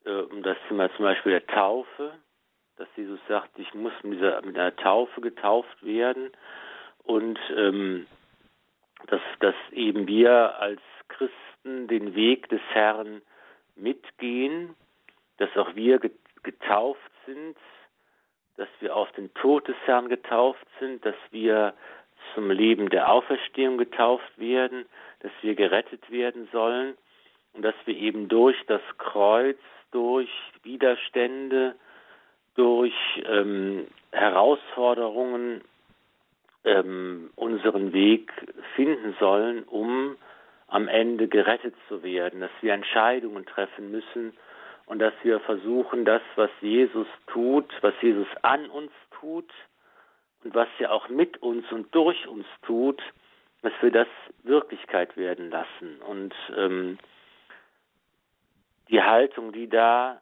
äh, 0.05 0.11
um 0.11 0.43
das 0.43 0.57
Thema 0.67 0.89
zum 0.95 1.03
Beispiel 1.03 1.33
der 1.33 1.47
Taufe, 1.47 2.13
dass 2.77 2.87
Jesus 2.95 3.19
sagt, 3.27 3.57
ich 3.57 3.73
muss 3.73 3.93
mit, 4.03 4.19
dieser, 4.19 4.41
mit 4.43 4.57
einer 4.57 4.75
Taufe 4.75 5.21
getauft 5.21 5.83
werden. 5.83 6.31
Und 7.03 7.39
ähm, 7.55 8.07
dass, 9.07 9.21
dass 9.39 9.55
eben 9.71 10.07
wir 10.07 10.59
als 10.59 10.81
Christen 11.07 11.87
den 11.87 12.15
Weg 12.15 12.49
des 12.49 12.61
Herrn 12.71 13.21
mitgehen, 13.75 14.75
dass 15.37 15.55
auch 15.57 15.75
wir 15.75 15.99
getauft 16.43 17.11
sind, 17.25 17.57
dass 18.57 18.69
wir 18.79 18.95
auf 18.95 19.11
den 19.11 19.33
Tod 19.35 19.67
des 19.67 19.75
Herrn 19.85 20.09
getauft 20.09 20.65
sind, 20.79 21.05
dass 21.05 21.15
wir 21.31 21.73
zum 22.33 22.49
Leben 22.49 22.89
der 22.89 23.11
Auferstehung 23.11 23.77
getauft 23.77 24.37
werden, 24.37 24.85
dass 25.19 25.31
wir 25.41 25.55
gerettet 25.55 26.09
werden 26.09 26.47
sollen. 26.51 26.97
Und 27.53 27.63
dass 27.63 27.75
wir 27.85 27.95
eben 27.95 28.27
durch 28.27 28.57
das 28.67 28.81
Kreuz, 28.97 29.57
durch 29.91 30.29
Widerstände, 30.63 31.75
durch 32.57 32.93
ähm, 33.25 33.87
Herausforderungen 34.11 35.61
ähm, 36.65 37.29
unseren 37.35 37.93
Weg 37.93 38.31
finden 38.75 39.15
sollen, 39.19 39.63
um 39.63 40.17
am 40.67 40.87
Ende 40.89 41.27
gerettet 41.27 41.75
zu 41.87 42.03
werden, 42.03 42.41
dass 42.41 42.51
wir 42.61 42.73
Entscheidungen 42.73 43.45
treffen 43.45 43.91
müssen 43.91 44.33
und 44.85 44.99
dass 44.99 45.13
wir 45.23 45.39
versuchen, 45.39 46.03
das, 46.03 46.21
was 46.35 46.49
Jesus 46.59 47.07
tut, 47.27 47.71
was 47.81 47.93
Jesus 48.01 48.27
an 48.41 48.69
uns 48.69 48.91
tut 49.19 49.49
und 50.43 50.53
was 50.55 50.67
er 50.79 50.91
auch 50.91 51.07
mit 51.09 51.41
uns 51.41 51.71
und 51.71 51.93
durch 51.93 52.27
uns 52.27 52.45
tut, 52.63 53.01
dass 53.61 53.73
wir 53.81 53.91
das 53.91 54.07
Wirklichkeit 54.43 55.15
werden 55.15 55.49
lassen. 55.49 55.99
Und 56.07 56.33
ähm, 56.55 56.97
die 58.89 59.01
Haltung, 59.01 59.51
die 59.51 59.69
da 59.69 60.21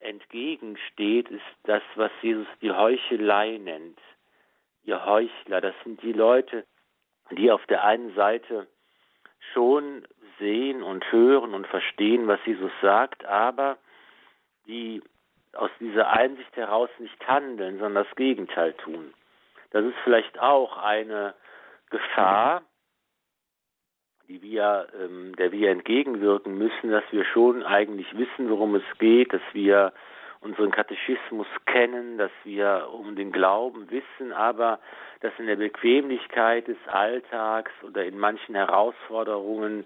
entgegensteht, 0.00 1.28
ist 1.28 1.42
das, 1.64 1.82
was 1.94 2.10
Jesus 2.22 2.46
die 2.60 2.72
Heuchelei 2.72 3.58
nennt. 3.58 3.98
die 4.84 4.94
Heuchler, 4.94 5.60
das 5.60 5.74
sind 5.84 6.02
die 6.02 6.12
Leute, 6.12 6.66
die 7.30 7.50
auf 7.50 7.64
der 7.66 7.84
einen 7.84 8.14
Seite 8.14 8.66
schon 9.52 10.06
sehen 10.38 10.82
und 10.82 11.10
hören 11.12 11.54
und 11.54 11.66
verstehen, 11.66 12.26
was 12.26 12.40
Jesus 12.44 12.72
sagt, 12.80 13.24
aber 13.24 13.78
die 14.66 15.02
aus 15.52 15.70
dieser 15.80 16.10
Einsicht 16.10 16.54
heraus 16.56 16.90
nicht 16.98 17.26
handeln, 17.26 17.78
sondern 17.78 18.04
das 18.04 18.16
Gegenteil 18.16 18.72
tun. 18.74 19.12
Das 19.70 19.84
ist 19.84 19.96
vielleicht 20.04 20.38
auch 20.38 20.76
eine 20.78 21.34
Gefahr, 21.90 22.62
die 24.30 24.40
wir, 24.42 24.86
ähm, 25.02 25.34
der 25.36 25.50
wir 25.50 25.70
entgegenwirken 25.70 26.56
müssen, 26.56 26.90
dass 26.90 27.02
wir 27.10 27.24
schon 27.24 27.64
eigentlich 27.64 28.16
wissen, 28.16 28.48
worum 28.48 28.76
es 28.76 28.84
geht, 28.98 29.32
dass 29.32 29.42
wir 29.52 29.92
unseren 30.38 30.70
Katechismus 30.70 31.48
kennen, 31.66 32.16
dass 32.16 32.30
wir 32.44 32.88
um 32.92 33.16
den 33.16 33.32
Glauben 33.32 33.90
wissen, 33.90 34.32
aber 34.32 34.78
dass 35.20 35.32
in 35.38 35.46
der 35.46 35.56
Bequemlichkeit 35.56 36.68
des 36.68 36.78
Alltags 36.86 37.72
oder 37.82 38.04
in 38.04 38.18
manchen 38.18 38.54
Herausforderungen 38.54 39.84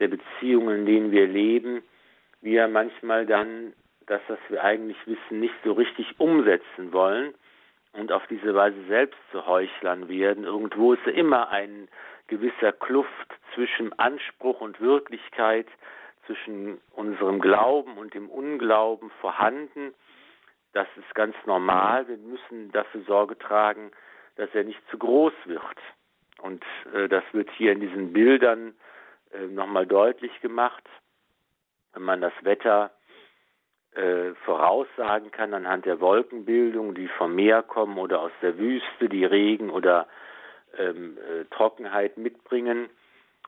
der 0.00 0.08
Beziehungen, 0.08 0.78
in 0.80 0.86
denen 0.86 1.12
wir 1.12 1.26
leben, 1.26 1.82
wir 2.40 2.68
manchmal 2.68 3.26
dann 3.26 3.74
das, 4.06 4.22
was 4.28 4.38
wir 4.48 4.64
eigentlich 4.64 4.98
wissen, 5.06 5.38
nicht 5.38 5.54
so 5.64 5.72
richtig 5.72 6.18
umsetzen 6.18 6.92
wollen 6.92 7.34
und 7.92 8.10
auf 8.10 8.26
diese 8.28 8.54
Weise 8.54 8.82
selbst 8.88 9.18
zu 9.32 9.46
Heuchlern 9.46 10.08
werden. 10.08 10.44
Irgendwo 10.44 10.94
ist 10.94 11.06
immer 11.06 11.50
ein 11.50 11.88
gewisser 12.28 12.72
Kluft 12.72 13.34
zwischen 13.54 13.98
Anspruch 13.98 14.60
und 14.60 14.80
Wirklichkeit, 14.80 15.66
zwischen 16.26 16.80
unserem 16.92 17.40
Glauben 17.40 17.96
und 17.98 18.14
dem 18.14 18.28
Unglauben 18.28 19.10
vorhanden. 19.20 19.94
Das 20.72 20.88
ist 20.96 21.14
ganz 21.14 21.34
normal. 21.46 22.08
Wir 22.08 22.18
müssen 22.18 22.72
dafür 22.72 23.02
Sorge 23.02 23.38
tragen, 23.38 23.92
dass 24.36 24.50
er 24.54 24.64
nicht 24.64 24.80
zu 24.90 24.98
groß 24.98 25.32
wird. 25.44 25.62
Und 26.42 26.64
äh, 26.92 27.08
das 27.08 27.24
wird 27.32 27.50
hier 27.52 27.72
in 27.72 27.80
diesen 27.80 28.12
Bildern 28.12 28.74
äh, 29.32 29.46
nochmal 29.46 29.86
deutlich 29.86 30.40
gemacht. 30.40 30.84
Wenn 31.92 32.02
man 32.02 32.20
das 32.20 32.32
Wetter 32.42 32.90
äh, 33.94 34.34
voraussagen 34.44 35.30
kann 35.30 35.54
anhand 35.54 35.86
der 35.86 36.00
Wolkenbildung, 36.00 36.94
die 36.94 37.08
vom 37.08 37.34
Meer 37.34 37.62
kommen 37.62 37.96
oder 37.96 38.20
aus 38.20 38.32
der 38.42 38.58
Wüste, 38.58 39.08
die 39.08 39.24
Regen 39.24 39.70
oder 39.70 40.06
ähm, 40.78 41.18
äh, 41.18 41.44
Trockenheit 41.54 42.16
mitbringen, 42.16 42.88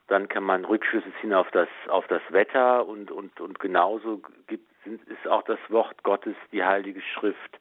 dann 0.09 0.29
kann 0.29 0.43
man 0.43 0.65
Rückschlüsse 0.65 1.13
ziehen 1.21 1.35
auf 1.35 1.51
das, 1.51 1.69
auf 1.89 2.07
das 2.07 2.23
Wetter 2.31 2.87
und, 2.87 3.11
und, 3.11 3.41
und 3.41 3.59
genauso 3.59 4.23
gibt, 4.47 4.67
sind, 4.85 5.07
ist 5.09 5.29
auch 5.29 5.43
das 5.43 5.59
Wort 5.69 6.03
Gottes, 6.03 6.35
die 6.53 6.65
Heilige 6.65 7.01
Schrift, 7.03 7.59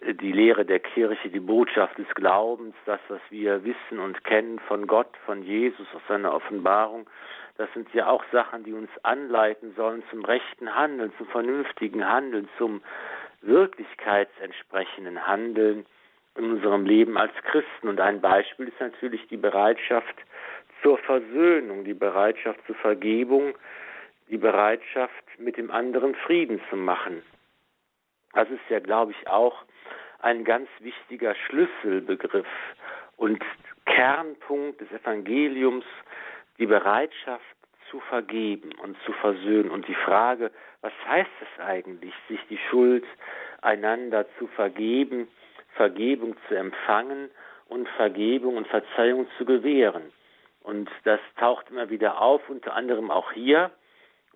äh, 0.00 0.14
die 0.14 0.32
Lehre 0.32 0.64
der 0.64 0.80
Kirche, 0.80 1.28
die 1.28 1.40
Botschaft 1.40 1.96
des 1.98 2.08
Glaubens, 2.14 2.74
das, 2.84 3.00
was 3.08 3.20
wir 3.30 3.64
wissen 3.64 3.98
und 3.98 4.24
kennen 4.24 4.58
von 4.60 4.86
Gott, 4.86 5.16
von 5.24 5.42
Jesus, 5.42 5.86
aus 5.94 6.02
seiner 6.08 6.34
Offenbarung. 6.34 7.08
Das 7.56 7.72
sind 7.72 7.92
ja 7.94 8.08
auch 8.08 8.24
Sachen, 8.32 8.64
die 8.64 8.72
uns 8.72 8.90
anleiten 9.04 9.74
sollen 9.76 10.02
zum 10.10 10.24
rechten 10.24 10.74
Handeln, 10.74 11.12
zum 11.16 11.28
vernünftigen 11.28 12.08
Handeln, 12.08 12.48
zum 12.58 12.82
wirklichkeitsentsprechenden 13.42 15.26
Handeln 15.26 15.86
in 16.36 16.52
unserem 16.52 16.86
Leben 16.86 17.16
als 17.16 17.32
Christen. 17.44 17.88
Und 17.88 18.00
ein 18.00 18.20
Beispiel 18.20 18.68
ist 18.68 18.80
natürlich 18.80 19.26
die 19.28 19.36
Bereitschaft 19.36 20.14
zur 20.82 20.98
Versöhnung, 20.98 21.84
die 21.84 21.94
Bereitschaft 21.94 22.60
zur 22.66 22.76
Vergebung, 22.76 23.54
die 24.28 24.38
Bereitschaft, 24.38 25.12
mit 25.38 25.56
dem 25.56 25.70
anderen 25.70 26.14
Frieden 26.14 26.60
zu 26.70 26.76
machen. 26.76 27.22
Das 28.32 28.48
ist 28.50 28.68
ja, 28.68 28.80
glaube 28.80 29.12
ich, 29.12 29.28
auch 29.28 29.64
ein 30.20 30.44
ganz 30.44 30.68
wichtiger 30.80 31.34
Schlüsselbegriff 31.34 32.46
und 33.16 33.42
Kernpunkt 33.86 34.80
des 34.80 34.90
Evangeliums, 34.90 35.84
die 36.58 36.66
Bereitschaft 36.66 37.44
zu 37.90 38.00
vergeben 38.00 38.70
und 38.82 38.96
zu 39.04 39.12
versöhnen. 39.12 39.70
Und 39.70 39.86
die 39.86 39.94
Frage, 39.94 40.50
was 40.80 40.92
heißt 41.06 41.30
es 41.40 41.64
eigentlich, 41.64 42.14
sich 42.28 42.40
die 42.48 42.58
Schuld 42.70 43.04
einander 43.62 44.26
zu 44.38 44.46
vergeben, 44.48 45.28
Vergebung 45.76 46.36
zu 46.48 46.54
empfangen 46.54 47.30
und 47.68 47.88
Vergebung 47.90 48.56
und 48.56 48.66
Verzeihung 48.68 49.26
zu 49.38 49.44
gewähren? 49.44 50.12
Und 50.62 50.90
das 51.04 51.20
taucht 51.38 51.70
immer 51.70 51.90
wieder 51.90 52.20
auf, 52.20 52.48
unter 52.48 52.74
anderem 52.74 53.10
auch 53.10 53.32
hier 53.32 53.70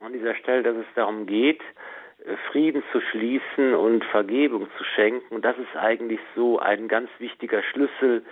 an 0.01 0.13
dieser 0.13 0.35
Stelle, 0.35 0.63
dass 0.63 0.77
es 0.77 0.87
darum 0.95 1.27
geht, 1.27 1.61
äh, 2.25 2.37
Frieden 2.51 2.83
zu 2.93 3.01
schließen 3.01 3.75
und 3.75 4.05
Vergebung 4.05 4.69
zu 4.77 4.85
schenken. 4.85 5.35
Und 5.35 5.45
das 5.45 5.57
ist 5.59 5.77
eigentlich 5.77 6.21
so 6.35 6.59
ein 6.59 6.89
ganz 6.89 7.11
wichtiger 7.19 7.63
Schlüssel, 7.63 8.25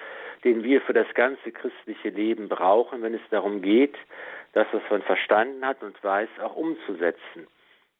den 0.45 0.63
wir 0.63 0.81
für 0.83 0.93
das 0.93 1.13
ganze 1.15 1.51
christliche 1.51 2.11
Leben 2.11 2.49
brauchen, 2.49 3.03
wenn 3.03 3.15
es 3.15 3.29
darum 3.31 3.63
geht, 3.63 3.97
das, 4.53 4.67
was 4.73 4.83
man 4.91 5.03
verstanden 5.03 5.67
hat 5.67 5.83
und 5.83 6.03
weiß, 6.03 6.29
auch 6.43 6.57
umzusetzen. 6.57 7.47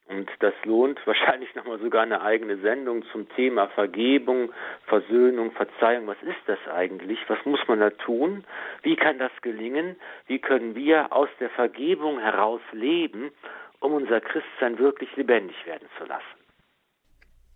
Und 0.09 0.29
das 0.39 0.53
lohnt 0.63 0.99
wahrscheinlich 1.05 1.53
nochmal 1.55 1.79
sogar 1.79 2.03
eine 2.03 2.21
eigene 2.21 2.57
Sendung 2.57 3.03
zum 3.11 3.27
Thema 3.29 3.67
Vergebung, 3.67 4.51
Versöhnung, 4.85 5.51
Verzeihung. 5.51 6.07
Was 6.07 6.21
ist 6.23 6.41
das 6.45 6.59
eigentlich? 6.73 7.19
Was 7.27 7.43
muss 7.45 7.59
man 7.67 7.79
da 7.79 7.89
tun? 7.89 8.43
Wie 8.83 8.95
kann 8.95 9.19
das 9.19 9.31
gelingen? 9.41 9.95
Wie 10.27 10.39
können 10.39 10.75
wir 10.75 11.11
aus 11.13 11.29
der 11.39 11.49
Vergebung 11.49 12.19
heraus 12.19 12.61
leben, 12.71 13.31
um 13.79 13.93
unser 13.93 14.21
Christsein 14.21 14.79
wirklich 14.79 15.15
lebendig 15.15 15.55
werden 15.65 15.87
zu 15.97 16.05
lassen? 16.05 16.23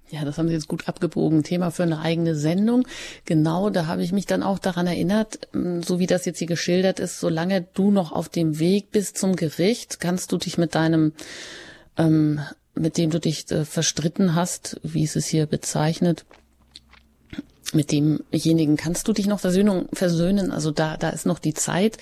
Ja, 0.10 0.26
das 0.26 0.38
haben 0.38 0.50
Sie 0.50 0.54
jetzt 0.54 0.68
gut 0.68 0.90
abgebogen. 0.90 1.44
Thema 1.44 1.72
für 1.72 1.84
eine 1.84 2.02
eigene 2.02 2.36
Sendung. 2.36 2.86
Genau, 3.26 3.70
da 3.70 3.88
habe 3.88 4.04
ich 4.04 4.12
mich 4.12 4.26
dann 4.26 4.44
auch 4.44 4.60
daran 4.60 4.86
erinnert, 4.86 5.48
so 5.54 6.00
wie 6.00 6.08
das 6.08 6.26
jetzt 6.26 6.40
hier 6.40 6.48
geschildert 6.48 7.00
ist, 7.00 7.22
solange 7.22 7.62
du 7.74 7.92
noch 7.92 8.12
auf 8.12 8.28
dem 8.28 8.60
Weg 8.60 8.92
bist 8.92 9.18
zum 9.18 9.38
Gericht, 9.38 10.02
kannst 10.02 10.34
du 10.34 10.38
dich 10.38 10.58
mit 10.58 10.76
deinem 10.76 11.14
ähm, 11.98 12.42
mit 12.76 12.98
dem 12.98 13.10
du 13.10 13.20
dich 13.20 13.50
äh, 13.52 13.66
verstritten 13.66 14.36
hast, 14.36 14.80
wie 14.84 15.04
es 15.04 15.16
es 15.16 15.28
hier 15.28 15.46
bezeichnet, 15.46 16.26
mit 17.74 17.92
demjenigen 17.92 18.76
kannst 18.76 19.08
du 19.08 19.14
dich 19.14 19.28
noch 19.28 19.40
Versöhnung, 19.40 19.88
versöhnen. 19.94 20.52
Also 20.52 20.72
da, 20.72 20.98
da 20.98 21.10
ist 21.10 21.26
noch 21.26 21.40
die 21.40 21.54
Zeit. 21.54 21.98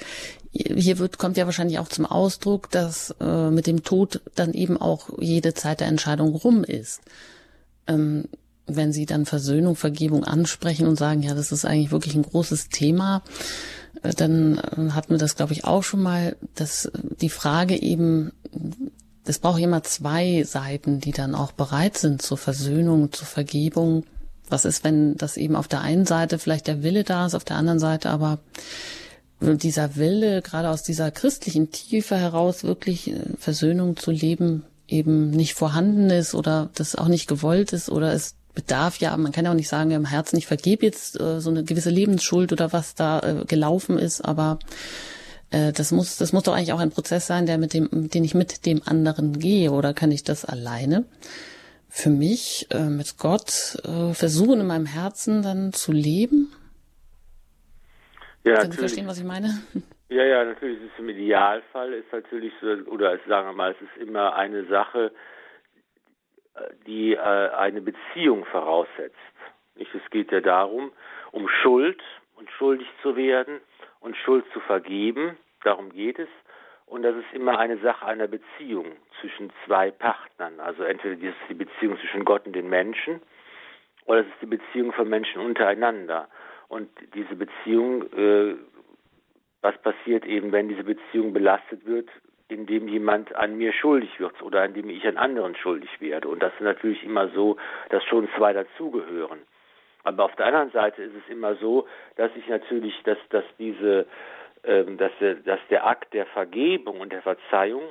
Hier 0.52 0.98
wird, 0.98 1.20
kommt 1.20 1.38
ja 1.38 1.46
wahrscheinlich 1.46 1.78
auch 1.80 1.90
zum 1.90 2.06
Ausdruck, 2.06 2.72
dass 2.72 3.16
äh, 3.20 3.52
mit 3.52 3.68
dem 3.68 3.84
Tod 3.84 4.22
dann 4.36 4.54
eben 4.54 4.78
auch 4.78 5.10
jede 5.20 5.54
Zeit 5.54 5.80
der 5.80 5.88
Entscheidung 5.88 6.34
rum 6.34 6.64
ist. 6.64 7.02
Ähm, 7.88 8.26
wenn 8.66 8.92
sie 8.92 9.06
dann 9.06 9.26
Versöhnung, 9.26 9.76
Vergebung 9.76 10.24
ansprechen 10.24 10.88
und 10.88 10.96
sagen, 10.96 11.22
ja, 11.22 11.34
das 11.34 11.52
ist 11.52 11.66
eigentlich 11.66 11.92
wirklich 11.92 12.16
ein 12.16 12.24
großes 12.24 12.70
Thema, 12.70 13.24
äh, 14.02 14.14
dann 14.14 14.58
äh, 14.58 14.92
hatten 14.92 15.12
wir 15.12 15.18
das, 15.18 15.36
glaube 15.36 15.54
ich, 15.54 15.66
auch 15.66 15.84
schon 15.84 16.02
mal, 16.02 16.36
dass 16.56 16.92
die 17.22 17.30
Frage 17.30 17.80
eben, 17.80 18.32
es 19.30 19.40
braucht 19.40 19.62
immer 19.62 19.84
zwei 19.84 20.44
Seiten, 20.44 21.00
die 21.00 21.12
dann 21.12 21.36
auch 21.36 21.52
bereit 21.52 21.98
sind 21.98 22.22
zur 22.22 22.38
Versöhnung, 22.38 23.12
zur 23.12 23.28
Vergebung. 23.28 24.04
Was 24.50 24.66
ist, 24.66 24.84
wenn 24.84 25.16
das 25.18 25.38
eben 25.38 25.56
auf 25.56 25.68
der 25.68 25.82
einen 25.82 26.08
Seite 26.08 26.40
vielleicht 26.40 26.66
der 26.66 26.82
Wille 26.82 27.04
da 27.04 27.28
ist, 27.28 27.36
auf 27.36 27.44
der 27.44 27.58
anderen 27.58 27.80
Seite 27.80 28.10
aber 28.10 28.40
dieser 29.40 29.96
Wille, 29.96 30.42
gerade 30.42 30.70
aus 30.70 30.84
dieser 30.84 31.12
christlichen 31.12 31.72
Tiefe 31.72 32.18
heraus 32.18 32.64
wirklich 32.64 33.12
äh, 33.12 33.20
Versöhnung 33.38 33.96
zu 33.96 34.12
leben, 34.12 34.66
eben 34.88 35.30
nicht 35.30 35.54
vorhanden 35.54 36.10
ist 36.10 36.34
oder 36.34 36.70
das 36.74 36.96
auch 36.96 37.08
nicht 37.08 37.28
gewollt 37.28 37.72
ist 37.72 37.90
oder 37.90 38.12
es 38.12 38.36
bedarf 38.56 38.98
ja, 38.98 39.16
man 39.16 39.32
kann 39.32 39.46
ja 39.46 39.52
auch 39.52 39.56
nicht 39.56 39.70
sagen, 39.70 39.92
im 39.92 40.06
Herzen, 40.06 40.38
ich 40.38 40.48
vergebe 40.48 40.86
jetzt 40.86 41.20
äh, 41.20 41.40
so 41.40 41.52
eine 41.52 41.64
gewisse 41.64 41.92
Lebensschuld 41.92 42.52
oder 42.52 42.74
was 42.74 42.96
da 42.96 43.20
äh, 43.20 43.46
gelaufen 43.46 43.98
ist, 43.98 44.26
aber 44.26 44.60
äh, 45.52 45.72
das 45.72 45.92
muss, 45.92 46.18
das 46.18 46.34
muss 46.34 46.44
doch 46.44 46.54
eigentlich 46.54 46.74
auch 46.74 46.80
ein 46.80 46.92
Prozess 46.92 47.28
sein, 47.28 47.46
der 47.46 47.58
mit 47.58 47.74
dem, 47.74 47.90
den 47.92 48.24
ich 48.24 48.36
mit 48.36 48.66
dem 48.66 48.82
anderen 48.86 49.40
gehe, 49.40 49.72
oder 49.72 49.94
kann 49.94 50.12
ich 50.12 50.24
das 50.24 50.46
alleine? 50.46 51.06
Für 51.90 52.10
mich 52.10 52.68
äh, 52.72 52.90
mit 52.90 53.18
Gott 53.18 53.78
äh, 53.84 54.14
versuchen 54.14 54.62
in 54.62 54.68
meinem 54.68 54.86
Herzen 54.86 55.42
dann 55.42 55.74
zu 55.74 55.92
leben. 55.92 56.54
Ja, 58.44 58.58
Können 58.58 58.72
Sie 58.72 58.78
verstehen, 58.78 59.08
was 59.08 59.20
ich 59.20 59.26
meine? 59.26 59.62
Ja, 60.12 60.24
ja, 60.24 60.44
natürlich 60.44 60.82
ist 60.82 60.90
es 60.94 61.00
im 61.00 61.10
Idealfall 61.10 61.94
ist 61.94 62.12
natürlich 62.12 62.52
so, 62.60 62.68
oder 62.92 63.20
sagen 63.28 63.48
wir 63.48 63.54
mal, 63.54 63.74
es 63.74 63.82
ist 63.82 64.08
immer 64.08 64.34
eine 64.34 64.66
Sache, 64.66 65.12
die 66.88 67.14
äh, 67.14 67.20
eine 67.20 67.82
Beziehung 67.82 68.46
voraussetzt. 68.46 69.16
Nicht? 69.76 69.94
Es 69.94 70.10
geht 70.10 70.32
ja 70.32 70.42
darum, 70.42 70.92
um 71.32 71.48
Schuld 71.62 72.02
und 72.36 72.50
schuldig 72.58 72.88
zu 73.02 73.16
werden 73.16 73.60
und 74.00 74.16
Schuld 74.18 74.46
zu 74.54 74.60
vergeben. 74.62 75.38
Darum 75.64 75.92
geht 75.92 76.20
es. 76.20 76.30
Und 76.86 77.04
das 77.04 77.16
ist 77.16 77.34
immer 77.34 77.60
eine 77.60 77.78
Sache 77.78 78.06
einer 78.06 78.28
Beziehung 78.28 78.94
zwischen 79.22 79.52
zwei 79.66 79.92
Partnern. 79.92 80.60
Also 80.60 80.84
entweder 80.84 81.16
ist 81.16 81.38
die 81.48 81.54
Beziehung 81.54 82.00
zwischen 82.00 82.26
Gott 82.26 82.46
und 82.48 82.54
den 82.54 82.70
Menschen 82.70 83.22
oder 84.10 84.22
es 84.22 84.28
ist 84.28 84.42
die 84.42 84.48
Beziehung 84.48 84.92
von 84.92 85.08
Menschen 85.08 85.40
untereinander. 85.40 86.28
Und 86.68 86.90
diese 87.14 87.36
Beziehung, 87.36 88.12
äh, 88.14 88.56
was 89.62 89.78
passiert 89.84 90.26
eben, 90.26 90.52
wenn 90.52 90.68
diese 90.68 90.84
Beziehung 90.84 91.32
belastet 91.32 91.86
wird, 91.86 92.10
indem 92.48 92.88
jemand 92.88 93.36
an 93.36 93.56
mir 93.56 93.72
schuldig 93.72 94.20
wird 94.20 94.42
oder 94.42 94.66
indem 94.66 94.90
ich 94.90 95.06
an 95.06 95.18
anderen 95.18 95.56
schuldig 95.56 96.02
werde. 96.02 96.28
Und 96.28 96.42
das 96.42 96.52
ist 96.54 96.62
natürlich 96.62 97.04
immer 97.04 97.30
so, 97.30 97.58
dass 97.90 98.04
schon 98.06 98.28
zwei 98.36 98.52
dazugehören. 98.52 99.40
Aber 100.10 100.26
auf 100.26 100.36
der 100.36 100.48
anderen 100.48 100.72
Seite 100.72 101.04
ist 101.04 101.14
es 101.16 101.30
immer 101.32 101.56
so, 101.56 101.88
dass 102.16 102.32
ich 102.36 102.48
natürlich, 102.48 102.96
dass, 103.04 103.20
dass 103.30 103.44
diese, 103.60 104.08
ähm, 104.64 104.98
dass, 104.98 105.12
der, 105.20 105.36
dass 105.36 105.60
der 105.70 105.86
Akt 105.86 106.14
der 106.14 106.26
Vergebung 106.26 107.00
und 107.00 107.14
der 107.14 107.22
Verzeihung 107.22 107.84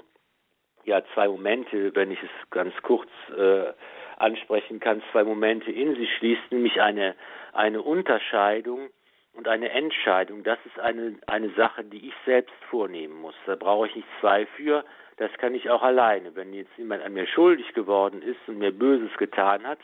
ja 0.85 1.01
zwei 1.15 1.29
Momente, 1.29 1.95
wenn 1.95 2.11
ich 2.11 2.21
es 2.21 2.51
ganz 2.51 2.75
kurz 2.83 3.09
äh, 3.37 3.73
ansprechen 4.17 4.81
kann, 4.81 5.01
zwei 5.13 5.23
Momente 5.23 5.71
in 5.71 5.95
sich 5.95 6.13
schließt, 6.17 6.51
nämlich 6.51 6.81
eine, 6.81 7.15
eine 7.53 7.83
Unterscheidung 7.83 8.91
und 9.35 9.47
eine 9.47 9.71
Entscheidung. 9.71 10.43
Das 10.43 10.59
ist 10.65 10.81
eine, 10.81 11.15
eine 11.29 11.51
Sache, 11.51 11.85
die 11.85 12.09
ich 12.09 12.15
selbst 12.27 12.55
vornehmen 12.69 13.21
muss. 13.21 13.37
Da 13.47 13.55
brauche 13.55 13.87
ich 13.87 13.95
nicht 13.95 14.09
zwei 14.21 14.45
für. 14.57 14.85
Das 15.19 15.31
kann 15.39 15.55
ich 15.55 15.71
auch 15.71 15.83
alleine. 15.83 16.35
Wenn 16.35 16.53
jetzt 16.53 16.77
jemand 16.77 17.05
an 17.05 17.13
mir 17.13 17.29
schuldig 17.29 17.75
geworden 17.75 18.23
ist 18.23 18.41
und 18.49 18.59
mir 18.59 18.73
Böses 18.73 19.17
getan 19.19 19.65
hat, 19.65 19.79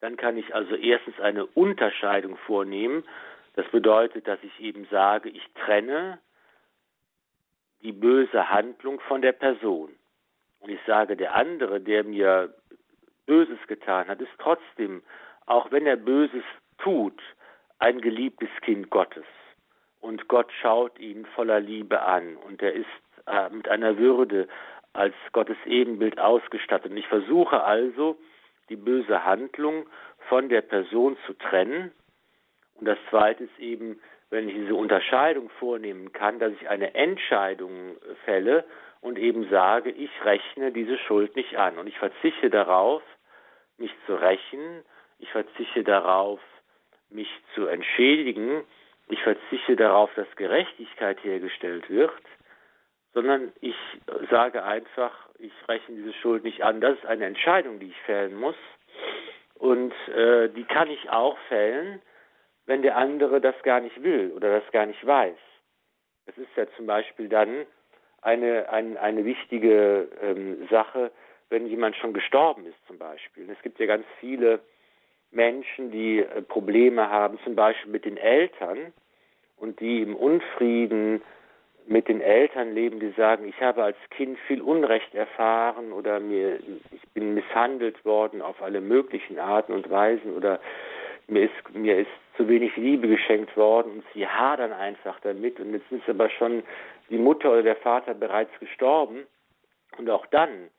dann 0.00 0.16
kann 0.16 0.36
ich 0.36 0.54
also 0.54 0.74
erstens 0.74 1.18
eine 1.20 1.46
Unterscheidung 1.46 2.36
vornehmen. 2.38 3.04
Das 3.54 3.66
bedeutet, 3.68 4.28
dass 4.28 4.38
ich 4.42 4.60
eben 4.60 4.86
sage, 4.90 5.28
ich 5.28 5.42
trenne 5.64 6.18
die 7.82 7.92
böse 7.92 8.50
Handlung 8.50 9.00
von 9.00 9.22
der 9.22 9.32
Person. 9.32 9.90
Und 10.60 10.70
ich 10.70 10.80
sage, 10.86 11.16
der 11.16 11.34
andere, 11.34 11.80
der 11.80 12.04
mir 12.04 12.54
Böses 13.26 13.58
getan 13.66 14.08
hat, 14.08 14.20
ist 14.20 14.32
trotzdem, 14.38 15.02
auch 15.46 15.70
wenn 15.70 15.86
er 15.86 15.96
Böses 15.96 16.44
tut, 16.78 17.20
ein 17.78 18.00
geliebtes 18.00 18.48
Kind 18.62 18.90
Gottes. 18.90 19.24
Und 20.00 20.28
Gott 20.28 20.50
schaut 20.60 20.98
ihn 20.98 21.26
voller 21.34 21.60
Liebe 21.60 22.02
an 22.02 22.36
und 22.36 22.62
er 22.62 22.72
ist 22.72 22.86
äh, 23.26 23.48
mit 23.50 23.68
einer 23.68 23.98
Würde 23.98 24.48
als 24.92 25.14
Gottes 25.32 25.56
Ebenbild 25.66 26.18
ausgestattet. 26.18 26.90
Und 26.90 26.96
ich 26.96 27.08
versuche 27.08 27.62
also, 27.64 28.16
die 28.68 28.76
böse 28.76 29.24
Handlung 29.24 29.86
von 30.28 30.48
der 30.48 30.62
Person 30.62 31.16
zu 31.26 31.34
trennen. 31.34 31.92
Und 32.74 32.86
das 32.86 32.98
Zweite 33.10 33.44
ist 33.44 33.58
eben, 33.58 34.00
wenn 34.30 34.48
ich 34.48 34.54
diese 34.54 34.74
Unterscheidung 34.74 35.50
vornehmen 35.58 36.12
kann, 36.12 36.38
dass 36.38 36.52
ich 36.52 36.68
eine 36.68 36.94
Entscheidung 36.94 37.96
fälle 38.24 38.64
und 39.00 39.18
eben 39.18 39.48
sage, 39.50 39.90
ich 39.90 40.10
rechne 40.24 40.72
diese 40.72 40.98
Schuld 40.98 41.36
nicht 41.36 41.56
an. 41.56 41.78
Und 41.78 41.86
ich 41.86 41.98
verzichte 41.98 42.50
darauf, 42.50 43.02
mich 43.78 43.92
zu 44.06 44.14
rächen, 44.14 44.82
ich 45.18 45.30
verzichte 45.30 45.84
darauf, 45.84 46.40
mich 47.10 47.28
zu 47.54 47.66
entschädigen, 47.66 48.64
ich 49.08 49.22
verzichte 49.22 49.76
darauf, 49.76 50.12
dass 50.14 50.26
Gerechtigkeit 50.34 51.22
hergestellt 51.22 51.88
wird, 51.88 52.10
sondern 53.14 53.52
ich 53.60 53.76
sage 54.30 54.64
einfach, 54.64 55.25
ich 55.38 55.52
rechne 55.68 55.96
diese 55.96 56.12
Schuld 56.14 56.44
nicht 56.44 56.62
an. 56.62 56.80
Das 56.80 56.96
ist 56.96 57.06
eine 57.06 57.26
Entscheidung, 57.26 57.78
die 57.78 57.88
ich 57.88 58.00
fällen 58.02 58.34
muss 58.34 58.56
und 59.58 59.92
äh, 60.08 60.48
die 60.50 60.64
kann 60.64 60.90
ich 60.90 61.10
auch 61.10 61.36
fällen, 61.48 62.00
wenn 62.66 62.82
der 62.82 62.96
andere 62.96 63.40
das 63.40 63.54
gar 63.62 63.80
nicht 63.80 64.02
will 64.02 64.32
oder 64.34 64.60
das 64.60 64.70
gar 64.72 64.86
nicht 64.86 65.04
weiß. 65.06 65.36
Es 66.26 66.36
ist 66.36 66.50
ja 66.56 66.66
zum 66.76 66.86
Beispiel 66.86 67.28
dann 67.28 67.66
eine, 68.22 68.68
ein, 68.70 68.96
eine 68.96 69.24
wichtige 69.24 70.08
ähm, 70.20 70.66
Sache, 70.68 71.12
wenn 71.48 71.66
jemand 71.66 71.96
schon 71.96 72.12
gestorben 72.12 72.66
ist 72.66 72.86
zum 72.86 72.98
Beispiel. 72.98 73.48
Es 73.48 73.62
gibt 73.62 73.78
ja 73.78 73.86
ganz 73.86 74.04
viele 74.18 74.60
Menschen, 75.30 75.90
die 75.90 76.20
äh, 76.20 76.42
Probleme 76.42 77.08
haben, 77.08 77.38
zum 77.44 77.54
Beispiel 77.54 77.92
mit 77.92 78.04
den 78.04 78.16
Eltern 78.16 78.92
und 79.56 79.80
die 79.80 80.02
im 80.02 80.16
Unfrieden 80.16 81.22
mit 81.86 82.08
den 82.08 82.20
Eltern 82.20 82.74
leben, 82.74 83.00
die 83.00 83.10
sagen, 83.10 83.46
ich 83.48 83.60
habe 83.60 83.84
als 83.84 83.96
Kind 84.10 84.38
viel 84.46 84.60
Unrecht 84.60 85.14
erfahren 85.14 85.92
oder 85.92 86.20
mir, 86.20 86.58
ich 86.92 87.08
bin 87.14 87.34
misshandelt 87.34 88.04
worden 88.04 88.42
auf 88.42 88.60
alle 88.60 88.80
möglichen 88.80 89.38
Arten 89.38 89.72
und 89.72 89.88
Weisen 89.88 90.34
oder 90.34 90.60
mir 91.28 91.44
ist, 91.44 91.74
mir 91.74 91.98
ist 91.98 92.10
zu 92.36 92.48
wenig 92.48 92.76
Liebe 92.76 93.08
geschenkt 93.08 93.56
worden 93.56 93.92
und 93.92 94.04
sie 94.14 94.26
hadern 94.26 94.72
einfach 94.72 95.18
damit 95.20 95.60
und 95.60 95.72
jetzt 95.72 95.90
ist 95.90 96.08
aber 96.08 96.28
schon 96.30 96.62
die 97.08 97.18
Mutter 97.18 97.52
oder 97.52 97.62
der 97.62 97.76
Vater 97.76 98.14
bereits 98.14 98.56
gestorben 98.58 99.26
und 99.98 100.10
auch 100.10 100.26
dann 100.26 100.70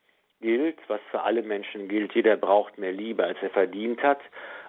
gilt, 0.42 0.78
was 0.88 1.00
für 1.10 1.22
alle 1.22 1.42
Menschen 1.42 1.88
gilt, 1.88 2.14
jeder 2.14 2.38
braucht 2.38 2.78
mehr 2.78 2.92
Liebe, 2.92 3.24
als 3.24 3.38
er 3.42 3.50
verdient 3.50 4.04
hat. 4.04 4.20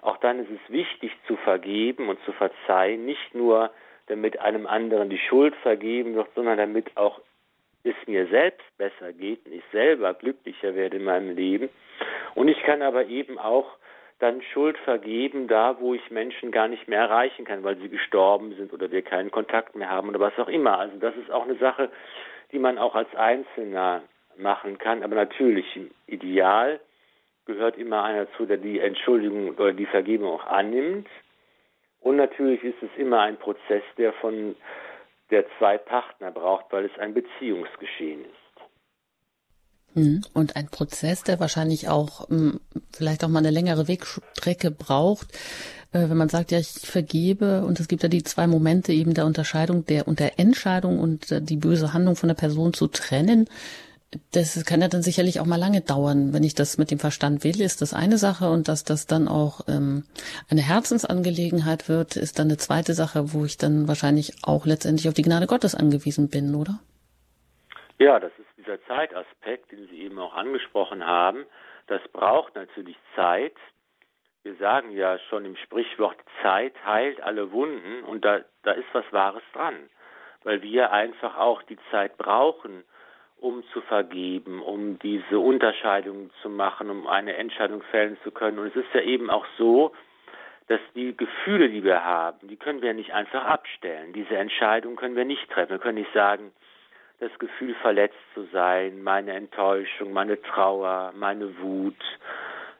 Auch 0.01 0.17
dann 0.17 0.39
ist 0.39 0.49
es 0.49 0.73
wichtig 0.73 1.11
zu 1.27 1.35
vergeben 1.37 2.09
und 2.09 2.19
zu 2.23 2.31
verzeihen, 2.31 3.05
nicht 3.05 3.35
nur 3.35 3.69
damit 4.09 4.39
einem 4.39 4.67
anderen 4.67 5.09
die 5.09 5.17
Schuld 5.17 5.55
vergeben 5.57 6.15
wird, 6.15 6.27
sondern 6.35 6.57
damit 6.57 6.95
auch 6.95 7.21
es 7.83 7.95
mir 8.07 8.27
selbst 8.27 8.65
besser 8.77 9.13
geht 9.13 9.45
und 9.45 9.53
ich 9.53 9.63
selber 9.71 10.13
glücklicher 10.13 10.75
werde 10.75 10.97
in 10.97 11.05
meinem 11.05 11.35
Leben. 11.35 11.69
Und 12.35 12.49
ich 12.49 12.61
kann 12.63 12.81
aber 12.81 13.05
eben 13.05 13.39
auch 13.39 13.77
dann 14.19 14.41
Schuld 14.53 14.77
vergeben, 14.79 15.47
da 15.47 15.77
wo 15.79 15.93
ich 15.93 16.11
Menschen 16.11 16.51
gar 16.51 16.67
nicht 16.67 16.87
mehr 16.89 16.99
erreichen 16.99 17.45
kann, 17.45 17.63
weil 17.63 17.77
sie 17.77 17.87
gestorben 17.87 18.53
sind 18.55 18.73
oder 18.73 18.91
wir 18.91 19.01
keinen 19.01 19.31
Kontakt 19.31 19.75
mehr 19.75 19.89
haben 19.89 20.09
oder 20.09 20.19
was 20.19 20.37
auch 20.37 20.49
immer. 20.49 20.77
Also 20.77 20.97
das 20.97 21.15
ist 21.15 21.31
auch 21.31 21.43
eine 21.43 21.55
Sache, 21.55 21.89
die 22.51 22.59
man 22.59 22.77
auch 22.77 22.95
als 22.95 23.13
Einzelner 23.15 24.01
machen 24.37 24.77
kann. 24.77 25.03
Aber 25.03 25.15
natürlich 25.15 25.73
im 25.75 25.91
Ideal 26.07 26.81
gehört 27.45 27.77
immer 27.77 28.03
einer 28.03 28.31
zu, 28.33 28.45
der 28.45 28.57
die 28.57 28.79
Entschuldigung 28.79 29.49
oder 29.55 29.71
die 29.71 29.85
Vergebung 29.85 30.33
auch 30.33 30.45
annimmt. 30.45 31.07
Und 32.01 32.15
natürlich 32.15 32.63
ist 32.63 32.81
es 32.81 32.89
immer 32.97 33.21
ein 33.21 33.37
Prozess, 33.37 33.83
der 33.97 34.13
von 34.13 34.55
der 35.31 35.45
zwei 35.57 35.77
Partner 35.77 36.31
braucht, 36.31 36.65
weil 36.71 36.85
es 36.85 36.97
ein 36.99 37.13
Beziehungsgeschehen 37.13 38.21
ist. 38.21 38.39
Hm. 39.93 40.21
Und 40.33 40.55
ein 40.55 40.69
Prozess, 40.69 41.23
der 41.23 41.39
wahrscheinlich 41.39 41.89
auch 41.89 42.29
hm, 42.29 42.59
vielleicht 42.93 43.23
auch 43.23 43.27
mal 43.27 43.39
eine 43.39 43.51
längere 43.51 43.87
Wegstrecke 43.87 44.71
braucht, 44.71 45.33
äh, 45.91 46.09
wenn 46.09 46.17
man 46.17 46.29
sagt, 46.29 46.51
ja, 46.51 46.59
ich 46.59 46.67
vergebe 46.67 47.63
und 47.65 47.79
es 47.79 47.87
gibt 47.87 48.03
ja 48.03 48.09
die 48.09 48.23
zwei 48.23 48.47
Momente 48.47 48.93
eben 48.93 49.13
der 49.13 49.25
Unterscheidung 49.25 49.85
der 49.85 50.07
und 50.07 50.19
der 50.19 50.39
Entscheidung 50.39 50.99
und 50.99 51.31
äh, 51.31 51.41
die 51.41 51.57
böse 51.57 51.93
Handlung 51.93 52.15
von 52.15 52.29
der 52.29 52.35
Person 52.35 52.73
zu 52.73 52.87
trennen 52.87 53.49
das 54.33 54.65
kann 54.65 54.81
ja 54.81 54.87
dann 54.87 55.03
sicherlich 55.03 55.39
auch 55.39 55.45
mal 55.45 55.59
lange 55.59 55.81
dauern. 55.81 56.33
Wenn 56.33 56.43
ich 56.43 56.55
das 56.55 56.77
mit 56.77 56.89
dem 56.89 56.99
Verstand 56.99 57.43
will, 57.43 57.61
ist 57.61 57.81
das 57.81 57.93
eine 57.93 58.17
Sache 58.17 58.49
und 58.49 58.67
dass 58.67 58.83
das 58.83 59.05
dann 59.05 59.27
auch 59.27 59.61
ähm, 59.67 60.03
eine 60.49 60.61
Herzensangelegenheit 60.61 61.89
wird, 61.89 62.15
ist 62.15 62.39
dann 62.39 62.47
eine 62.47 62.57
zweite 62.57 62.93
Sache, 62.93 63.33
wo 63.33 63.45
ich 63.45 63.57
dann 63.57 63.87
wahrscheinlich 63.87 64.33
auch 64.43 64.65
letztendlich 64.65 65.07
auf 65.07 65.13
die 65.13 65.21
Gnade 65.21 65.45
Gottes 65.45 65.75
angewiesen 65.75 66.29
bin, 66.29 66.55
oder? 66.55 66.79
Ja, 67.99 68.19
das 68.19 68.31
ist 68.39 68.47
dieser 68.57 68.81
Zeitaspekt, 68.85 69.71
den 69.71 69.87
Sie 69.87 70.01
eben 70.01 70.17
auch 70.17 70.33
angesprochen 70.33 71.05
haben. 71.05 71.45
Das 71.87 72.01
braucht 72.11 72.55
natürlich 72.55 72.97
Zeit. 73.15 73.55
Wir 74.41 74.55
sagen 74.55 74.91
ja 74.91 75.19
schon 75.29 75.45
im 75.45 75.55
Sprichwort, 75.57 76.17
Zeit 76.41 76.73
heilt 76.85 77.21
alle 77.21 77.51
Wunden 77.51 78.03
und 78.05 78.25
da, 78.25 78.39
da 78.63 78.71
ist 78.71 78.87
was 78.93 79.05
Wahres 79.11 79.43
dran, 79.53 79.75
weil 80.43 80.61
wir 80.61 80.91
einfach 80.91 81.37
auch 81.37 81.61
die 81.63 81.77
Zeit 81.91 82.17
brauchen, 82.17 82.83
um 83.41 83.63
zu 83.73 83.81
vergeben, 83.81 84.61
um 84.61 84.99
diese 84.99 85.39
Unterscheidung 85.39 86.29
zu 86.41 86.49
machen, 86.49 86.89
um 86.89 87.07
eine 87.07 87.35
Entscheidung 87.35 87.81
fällen 87.83 88.17
zu 88.23 88.31
können. 88.31 88.59
Und 88.59 88.67
es 88.67 88.75
ist 88.75 88.93
ja 88.93 89.01
eben 89.01 89.29
auch 89.29 89.45
so, 89.57 89.93
dass 90.67 90.79
die 90.93 91.15
Gefühle, 91.15 91.69
die 91.69 91.83
wir 91.83 92.03
haben, 92.03 92.47
die 92.47 92.57
können 92.57 92.81
wir 92.81 92.93
nicht 92.93 93.11
einfach 93.13 93.45
abstellen. 93.45 94.13
Diese 94.13 94.37
Entscheidung 94.37 94.95
können 94.95 95.15
wir 95.15 95.25
nicht 95.25 95.49
treffen. 95.49 95.71
Wir 95.71 95.79
können 95.79 95.97
nicht 95.97 96.13
sagen, 96.13 96.51
das 97.19 97.31
Gefühl 97.39 97.75
verletzt 97.75 98.17
zu 98.33 98.43
sein, 98.51 99.01
meine 99.01 99.33
Enttäuschung, 99.33 100.13
meine 100.13 100.41
Trauer, 100.41 101.11
meine 101.15 101.59
Wut, 101.59 102.01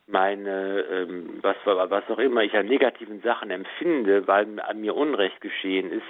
meine, 0.07 0.81
ähm, 0.81 1.39
was, 1.41 1.55
was 1.65 2.09
auch 2.09 2.19
immer 2.19 2.41
ich 2.41 2.55
an 2.55 2.67
negativen 2.67 3.21
Sachen 3.21 3.51
empfinde, 3.51 4.27
weil 4.27 4.59
an 4.59 4.81
mir 4.81 4.95
Unrecht 4.95 5.41
geschehen 5.41 5.91
ist, 5.91 6.03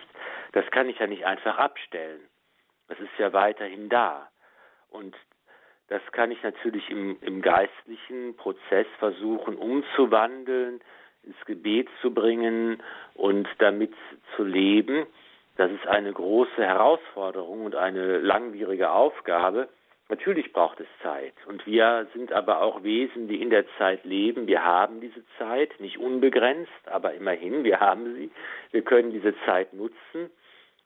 das 0.54 0.66
kann 0.72 0.89
ich 0.89 1.00
ja 1.00 1.08
nicht 1.08 1.26
einfach 1.26 1.58
abstellen. 1.58 2.22
Das 2.88 3.00
ist 3.00 3.18
ja 3.18 3.34
weiterhin 3.34 3.89
da. 3.89 4.30
Und 4.90 5.16
das 5.88 6.02
kann 6.12 6.32
ich 6.32 6.42
natürlich 6.44 6.90
im, 6.90 7.18
im 7.22 7.42
geistlichen 7.42 8.36
Prozess 8.36 8.88
versuchen 9.00 9.56
umzuwandeln, 9.56 10.82
ins 11.24 11.46
Gebet 11.46 11.90
zu 12.02 12.14
bringen 12.14 12.82
und 13.16 13.48
damit 13.58 13.94
zu 14.36 14.44
leben. 14.44 15.06
Das 15.58 15.72
ist 15.72 15.88
eine 15.88 16.14
große 16.14 16.64
Herausforderung 16.64 17.66
und 17.66 17.76
eine 17.76 18.20
langwierige 18.20 18.92
Aufgabe. 18.92 19.68
Natürlich 20.08 20.54
braucht 20.54 20.80
es 20.80 20.88
Zeit. 21.04 21.34
Und 21.48 21.66
wir 21.68 22.08
sind 22.14 22.32
aber 22.32 22.62
auch 22.62 22.84
Wesen, 22.84 23.28
die 23.28 23.42
in 23.42 23.50
der 23.50 23.66
Zeit 23.78 24.06
leben. 24.06 24.48
Wir 24.48 24.64
haben 24.64 25.02
diese 25.02 25.24
Zeit, 25.38 25.80
nicht 25.80 26.00
unbegrenzt, 26.00 26.72
aber 26.86 27.14
immerhin, 27.14 27.64
wir 27.64 27.80
haben 27.80 28.16
sie. 28.16 28.32
Wir 28.72 28.82
können 28.84 29.12
diese 29.12 29.36
Zeit 29.46 29.74
nutzen. 29.74 30.32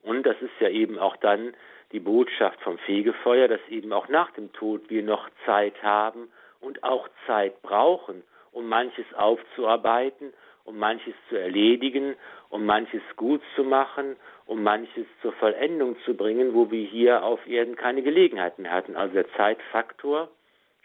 Und 0.01 0.23
das 0.25 0.35
ist 0.41 0.51
ja 0.59 0.69
eben 0.69 0.97
auch 0.97 1.15
dann 1.17 1.53
die 1.93 1.99
Botschaft 1.99 2.59
vom 2.61 2.77
Fegefeuer, 2.79 3.47
dass 3.47 3.61
eben 3.69 3.93
auch 3.93 4.09
nach 4.09 4.31
dem 4.31 4.51
Tod 4.51 4.89
wir 4.89 5.03
noch 5.03 5.29
Zeit 5.45 5.81
haben 5.83 6.27
und 6.59 6.83
auch 6.83 7.07
Zeit 7.27 7.61
brauchen, 7.61 8.23
um 8.51 8.67
manches 8.67 9.05
aufzuarbeiten, 9.15 10.33
um 10.65 10.77
manches 10.77 11.13
zu 11.29 11.35
erledigen, 11.35 12.15
um 12.49 12.65
manches 12.65 13.01
gut 13.15 13.41
zu 13.55 13.63
machen, 13.63 14.15
um 14.45 14.63
manches 14.63 15.05
zur 15.21 15.33
Vollendung 15.33 15.95
zu 16.05 16.15
bringen, 16.15 16.53
wo 16.53 16.71
wir 16.71 16.85
hier 16.85 17.23
auf 17.23 17.45
Erden 17.47 17.75
keine 17.75 18.01
Gelegenheit 18.01 18.59
mehr 18.59 18.71
hatten. 18.71 18.95
Also 18.95 19.13
der 19.13 19.31
Zeitfaktor 19.33 20.29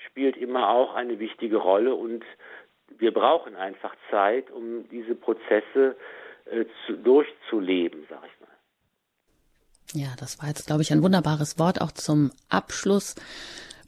spielt 0.06 0.36
immer 0.36 0.68
auch 0.68 0.94
eine 0.94 1.18
wichtige 1.18 1.56
Rolle 1.56 1.94
und 1.94 2.24
wir 2.98 3.12
brauchen 3.12 3.56
einfach 3.56 3.94
Zeit, 4.10 4.50
um 4.50 4.88
diese 4.88 5.14
Prozesse 5.14 5.96
äh, 6.46 6.64
zu, 6.86 6.96
durchzuleben, 6.96 8.06
sag 8.08 8.24
ich. 8.24 8.37
Ja, 9.94 10.08
das 10.18 10.38
war 10.38 10.48
jetzt, 10.48 10.66
glaube 10.66 10.82
ich, 10.82 10.92
ein 10.92 11.02
wunderbares 11.02 11.58
Wort 11.58 11.80
auch 11.80 11.92
zum 11.92 12.30
Abschluss. 12.48 13.14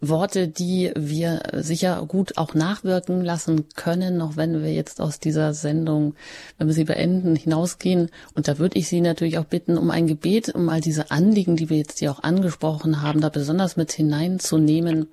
Worte, 0.01 0.49
die 0.49 0.93
wir 0.97 1.43
sicher 1.53 2.05
gut 2.09 2.39
auch 2.39 2.55
nachwirken 2.55 3.23
lassen 3.23 3.69
können, 3.77 4.23
auch 4.23 4.37
wenn 4.37 4.63
wir 4.63 4.73
jetzt 4.73 5.01
aus 5.01 5.21
dieser 5.21 5.53
Sendung, 5.53 6.15
wenn 6.57 6.69
wir 6.69 6.75
sie 6.75 6.85
beenden, 6.85 7.37
hinausgehen. 7.37 8.11
Und 8.35 8.49
da 8.49 8.59
würde 8.59 8.79
ich 8.79 8.89
Sie 8.89 9.03
natürlich 9.03 9.39
auch 9.39 9.45
bitten, 9.45 9.77
um 9.77 9.91
ein 9.91 10.07
Gebet, 10.07 10.55
um 10.55 10.71
all 10.71 10.81
diese 10.81 11.11
Anliegen, 11.11 11.57
die 11.57 11.69
wir 11.69 11.77
jetzt 11.77 11.99
hier 11.99 12.11
auch 12.11 12.23
angesprochen 12.23 13.03
haben, 13.03 13.21
da 13.21 13.29
besonders 13.29 13.77
mit 13.77 13.93
hineinzunehmen. 13.93 15.07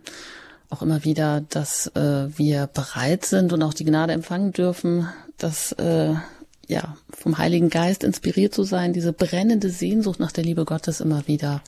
Auch 0.69 0.81
immer 0.81 1.03
wieder, 1.03 1.41
dass 1.49 1.87
äh, 1.87 2.27
wir 2.37 2.67
bereit 2.67 3.25
sind 3.25 3.51
und 3.51 3.63
auch 3.63 3.73
die 3.73 3.85
Gnade 3.85 4.13
empfangen 4.13 4.53
dürfen, 4.53 5.07
dass 5.37 5.73
äh, 5.73 6.13
ja 6.67 6.97
vom 7.09 7.37
Heiligen 7.37 7.69
Geist 7.69 8.03
inspiriert 8.03 8.53
zu 8.53 8.63
sein, 8.63 8.93
diese 8.93 9.13
brennende 9.13 9.69
Sehnsucht 9.69 10.19
nach 10.19 10.31
der 10.31 10.43
Liebe 10.43 10.65
Gottes 10.65 11.01
immer 11.01 11.27
wieder 11.27 11.61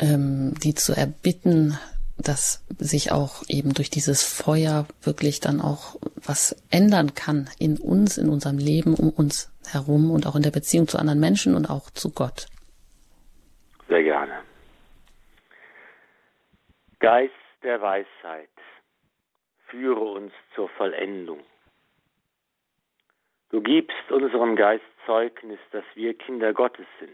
ähm, 0.00 0.54
die 0.62 0.74
zu 0.74 0.92
erbitten, 0.94 1.78
dass 2.16 2.64
sich 2.78 3.12
auch 3.12 3.42
eben 3.48 3.72
durch 3.72 3.90
dieses 3.90 4.22
Feuer 4.22 4.86
wirklich 5.02 5.40
dann 5.40 5.60
auch 5.60 5.96
was 6.14 6.56
ändern 6.70 7.14
kann 7.14 7.48
in 7.58 7.78
uns, 7.78 8.18
in 8.18 8.28
unserem 8.28 8.58
Leben, 8.58 8.94
um 8.94 9.10
uns 9.10 9.50
herum 9.70 10.10
und 10.10 10.26
auch 10.26 10.36
in 10.36 10.42
der 10.42 10.50
Beziehung 10.50 10.88
zu 10.88 10.98
anderen 10.98 11.20
Menschen 11.20 11.54
und 11.54 11.70
auch 11.70 11.90
zu 11.90 12.10
Gott. 12.12 12.46
Sehr 13.88 14.02
gerne. 14.02 14.32
Geist 16.98 17.32
der 17.62 17.80
Weisheit, 17.80 18.48
führe 19.68 20.00
uns 20.00 20.32
zur 20.54 20.68
Vollendung. 20.70 21.40
Du 23.50 23.60
gibst 23.60 24.12
unserem 24.12 24.54
Geist 24.54 24.84
Zeugnis, 25.06 25.58
dass 25.72 25.84
wir 25.94 26.16
Kinder 26.16 26.52
Gottes 26.52 26.86
sind. 27.00 27.10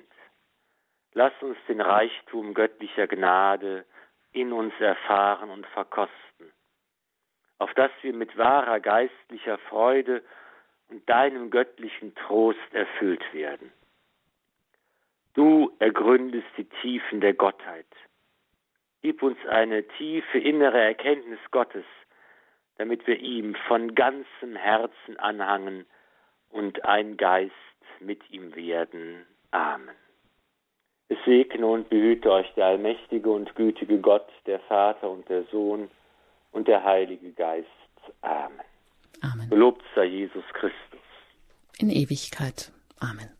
Lass 1.14 1.32
uns 1.40 1.56
den 1.66 1.80
Reichtum 1.80 2.52
göttlicher 2.52 3.06
Gnade 3.06 3.86
in 4.32 4.52
uns 4.52 4.74
erfahren 4.78 5.48
und 5.48 5.66
verkosten, 5.68 6.52
auf 7.58 7.72
dass 7.72 7.90
wir 8.02 8.12
mit 8.12 8.36
wahrer 8.36 8.80
geistlicher 8.80 9.56
Freude 9.56 10.22
und 10.90 11.08
deinem 11.08 11.48
göttlichen 11.48 12.14
Trost 12.14 12.74
erfüllt 12.74 13.24
werden. 13.32 13.72
Du 15.32 15.74
ergründest 15.78 16.48
die 16.58 16.68
Tiefen 16.82 17.22
der 17.22 17.32
Gottheit. 17.32 17.86
Gib 19.00 19.22
uns 19.22 19.38
eine 19.46 19.88
tiefe 19.88 20.38
innere 20.38 20.82
Erkenntnis 20.82 21.40
Gottes, 21.50 21.86
damit 22.76 23.06
wir 23.06 23.18
ihm 23.20 23.54
von 23.68 23.94
ganzem 23.94 24.54
Herzen 24.54 25.18
anhangen 25.18 25.86
und 26.56 26.84
ein 26.84 27.16
Geist 27.16 27.52
mit 28.00 28.20
ihm 28.30 28.54
werden. 28.54 29.26
Amen. 29.50 29.94
Es 31.08 31.18
segne 31.24 31.66
und 31.66 31.88
behüte 31.88 32.32
euch 32.32 32.46
der 32.56 32.66
allmächtige 32.66 33.30
und 33.30 33.54
gütige 33.54 33.98
Gott, 33.98 34.28
der 34.46 34.58
Vater 34.60 35.08
und 35.08 35.28
der 35.28 35.44
Sohn 35.52 35.88
und 36.52 36.66
der 36.66 36.82
Heilige 36.82 37.30
Geist. 37.32 37.68
Amen. 38.22 38.60
Amen. 39.20 39.48
Gelobt 39.50 39.84
sei 39.94 40.06
Jesus 40.06 40.44
Christus. 40.52 41.00
In 41.78 41.90
Ewigkeit. 41.90 42.72
Amen. 42.98 43.30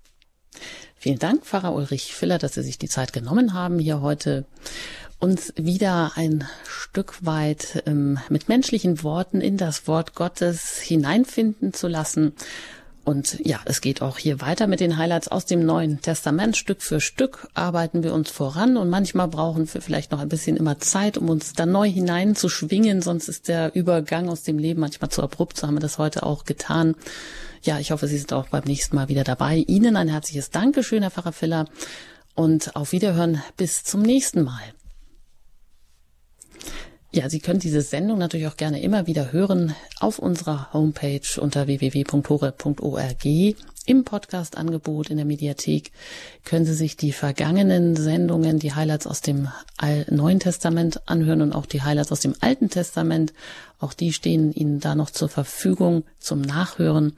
Vielen 0.94 1.18
Dank, 1.18 1.44
Pfarrer 1.44 1.74
Ulrich 1.74 2.14
Filler, 2.14 2.38
dass 2.38 2.54
Sie 2.54 2.62
sich 2.62 2.78
die 2.78 2.88
Zeit 2.88 3.12
genommen 3.12 3.52
haben, 3.52 3.78
hier 3.78 4.00
heute 4.00 4.46
uns 5.18 5.52
wieder 5.56 6.12
ein 6.16 6.46
Stück 6.68 7.24
weit 7.24 7.82
ähm, 7.86 8.18
mit 8.28 8.48
menschlichen 8.48 9.02
Worten 9.02 9.40
in 9.40 9.56
das 9.56 9.88
Wort 9.88 10.14
Gottes 10.14 10.78
hineinfinden 10.78 11.72
zu 11.72 11.88
lassen 11.88 12.34
und 13.06 13.38
ja, 13.46 13.60
es 13.66 13.80
geht 13.80 14.02
auch 14.02 14.18
hier 14.18 14.40
weiter 14.40 14.66
mit 14.66 14.80
den 14.80 14.96
Highlights 14.96 15.28
aus 15.28 15.46
dem 15.46 15.64
Neuen 15.64 16.00
Testament. 16.00 16.56
Stück 16.56 16.82
für 16.82 17.00
Stück 17.00 17.46
arbeiten 17.54 18.02
wir 18.02 18.12
uns 18.12 18.32
voran 18.32 18.76
und 18.76 18.90
manchmal 18.90 19.28
brauchen 19.28 19.72
wir 19.72 19.80
vielleicht 19.80 20.10
noch 20.10 20.18
ein 20.18 20.28
bisschen 20.28 20.56
immer 20.56 20.80
Zeit, 20.80 21.16
um 21.16 21.28
uns 21.28 21.52
da 21.52 21.66
neu 21.66 21.88
hineinzuschwingen. 21.88 23.02
Sonst 23.02 23.28
ist 23.28 23.46
der 23.46 23.76
Übergang 23.76 24.28
aus 24.28 24.42
dem 24.42 24.58
Leben 24.58 24.80
manchmal 24.80 25.08
zu 25.08 25.22
abrupt. 25.22 25.56
So 25.56 25.68
haben 25.68 25.76
wir 25.76 25.80
das 25.80 25.98
heute 25.98 26.24
auch 26.24 26.46
getan. 26.46 26.96
Ja, 27.62 27.78
ich 27.78 27.92
hoffe, 27.92 28.08
Sie 28.08 28.18
sind 28.18 28.32
auch 28.32 28.48
beim 28.48 28.64
nächsten 28.64 28.96
Mal 28.96 29.08
wieder 29.08 29.22
dabei. 29.22 29.58
Ihnen 29.58 29.96
ein 29.96 30.08
herzliches 30.08 30.50
Dankeschön, 30.50 31.02
Herr 31.02 31.12
Pfarrer 31.12 31.30
Filler. 31.30 31.66
Und 32.34 32.74
auf 32.74 32.90
Wiederhören 32.90 33.40
bis 33.56 33.84
zum 33.84 34.02
nächsten 34.02 34.42
Mal. 34.42 34.75
Ja, 37.16 37.30
Sie 37.30 37.40
können 37.40 37.60
diese 37.60 37.80
Sendung 37.80 38.18
natürlich 38.18 38.46
auch 38.46 38.58
gerne 38.58 38.82
immer 38.82 39.06
wieder 39.06 39.32
hören 39.32 39.74
auf 40.00 40.18
unserer 40.18 40.70
Homepage 40.74 41.40
unter 41.40 41.66
www.hore.org. 41.66 43.24
Im 43.86 44.04
Podcast-Angebot 44.04 45.08
in 45.08 45.16
der 45.16 45.24
Mediathek 45.24 45.92
können 46.44 46.66
Sie 46.66 46.74
sich 46.74 46.98
die 46.98 47.12
vergangenen 47.12 47.96
Sendungen, 47.96 48.58
die 48.58 48.74
Highlights 48.74 49.06
aus 49.06 49.22
dem 49.22 49.48
Neuen 50.10 50.40
Testament 50.40 51.08
anhören 51.08 51.40
und 51.40 51.54
auch 51.54 51.64
die 51.64 51.80
Highlights 51.80 52.12
aus 52.12 52.20
dem 52.20 52.34
Alten 52.40 52.68
Testament. 52.68 53.32
Auch 53.78 53.94
die 53.94 54.12
stehen 54.12 54.52
Ihnen 54.52 54.80
da 54.80 54.94
noch 54.94 55.08
zur 55.08 55.30
Verfügung 55.30 56.04
zum 56.18 56.42
Nachhören. 56.42 57.14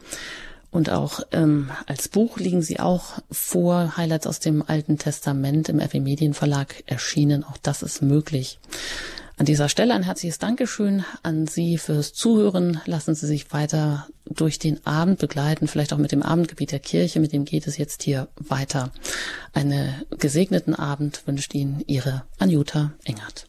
Und 0.70 0.90
auch 0.90 1.22
ähm, 1.32 1.70
als 1.86 2.06
Buch 2.06 2.38
liegen 2.38 2.62
sie 2.62 2.78
auch 2.78 3.14
vor, 3.32 3.96
Highlights 3.96 4.28
aus 4.28 4.38
dem 4.38 4.62
Alten 4.64 4.96
Testament 4.96 5.68
im 5.68 5.80
FE 5.80 5.98
Medienverlag 5.98 6.84
erschienen. 6.86 7.42
Auch 7.42 7.56
das 7.56 7.82
ist 7.82 8.00
möglich. 8.00 8.60
An 9.38 9.46
dieser 9.46 9.68
Stelle 9.68 9.94
ein 9.94 10.02
herzliches 10.02 10.40
Dankeschön 10.40 11.04
an 11.22 11.46
Sie 11.46 11.78
fürs 11.78 12.12
Zuhören. 12.12 12.80
Lassen 12.86 13.14
Sie 13.14 13.26
sich 13.28 13.52
weiter 13.52 14.08
durch 14.24 14.58
den 14.58 14.84
Abend 14.84 15.20
begleiten, 15.20 15.68
vielleicht 15.68 15.92
auch 15.92 15.98
mit 15.98 16.10
dem 16.10 16.24
Abendgebiet 16.24 16.72
der 16.72 16.80
Kirche, 16.80 17.20
mit 17.20 17.32
dem 17.32 17.44
geht 17.44 17.68
es 17.68 17.78
jetzt 17.78 18.02
hier 18.02 18.26
weiter. 18.36 18.90
Einen 19.52 19.94
gesegneten 20.18 20.74
Abend 20.74 21.22
wünscht 21.26 21.54
Ihnen 21.54 21.84
Ihre 21.86 22.24
Anjuta 22.40 22.92
Engert. 23.04 23.47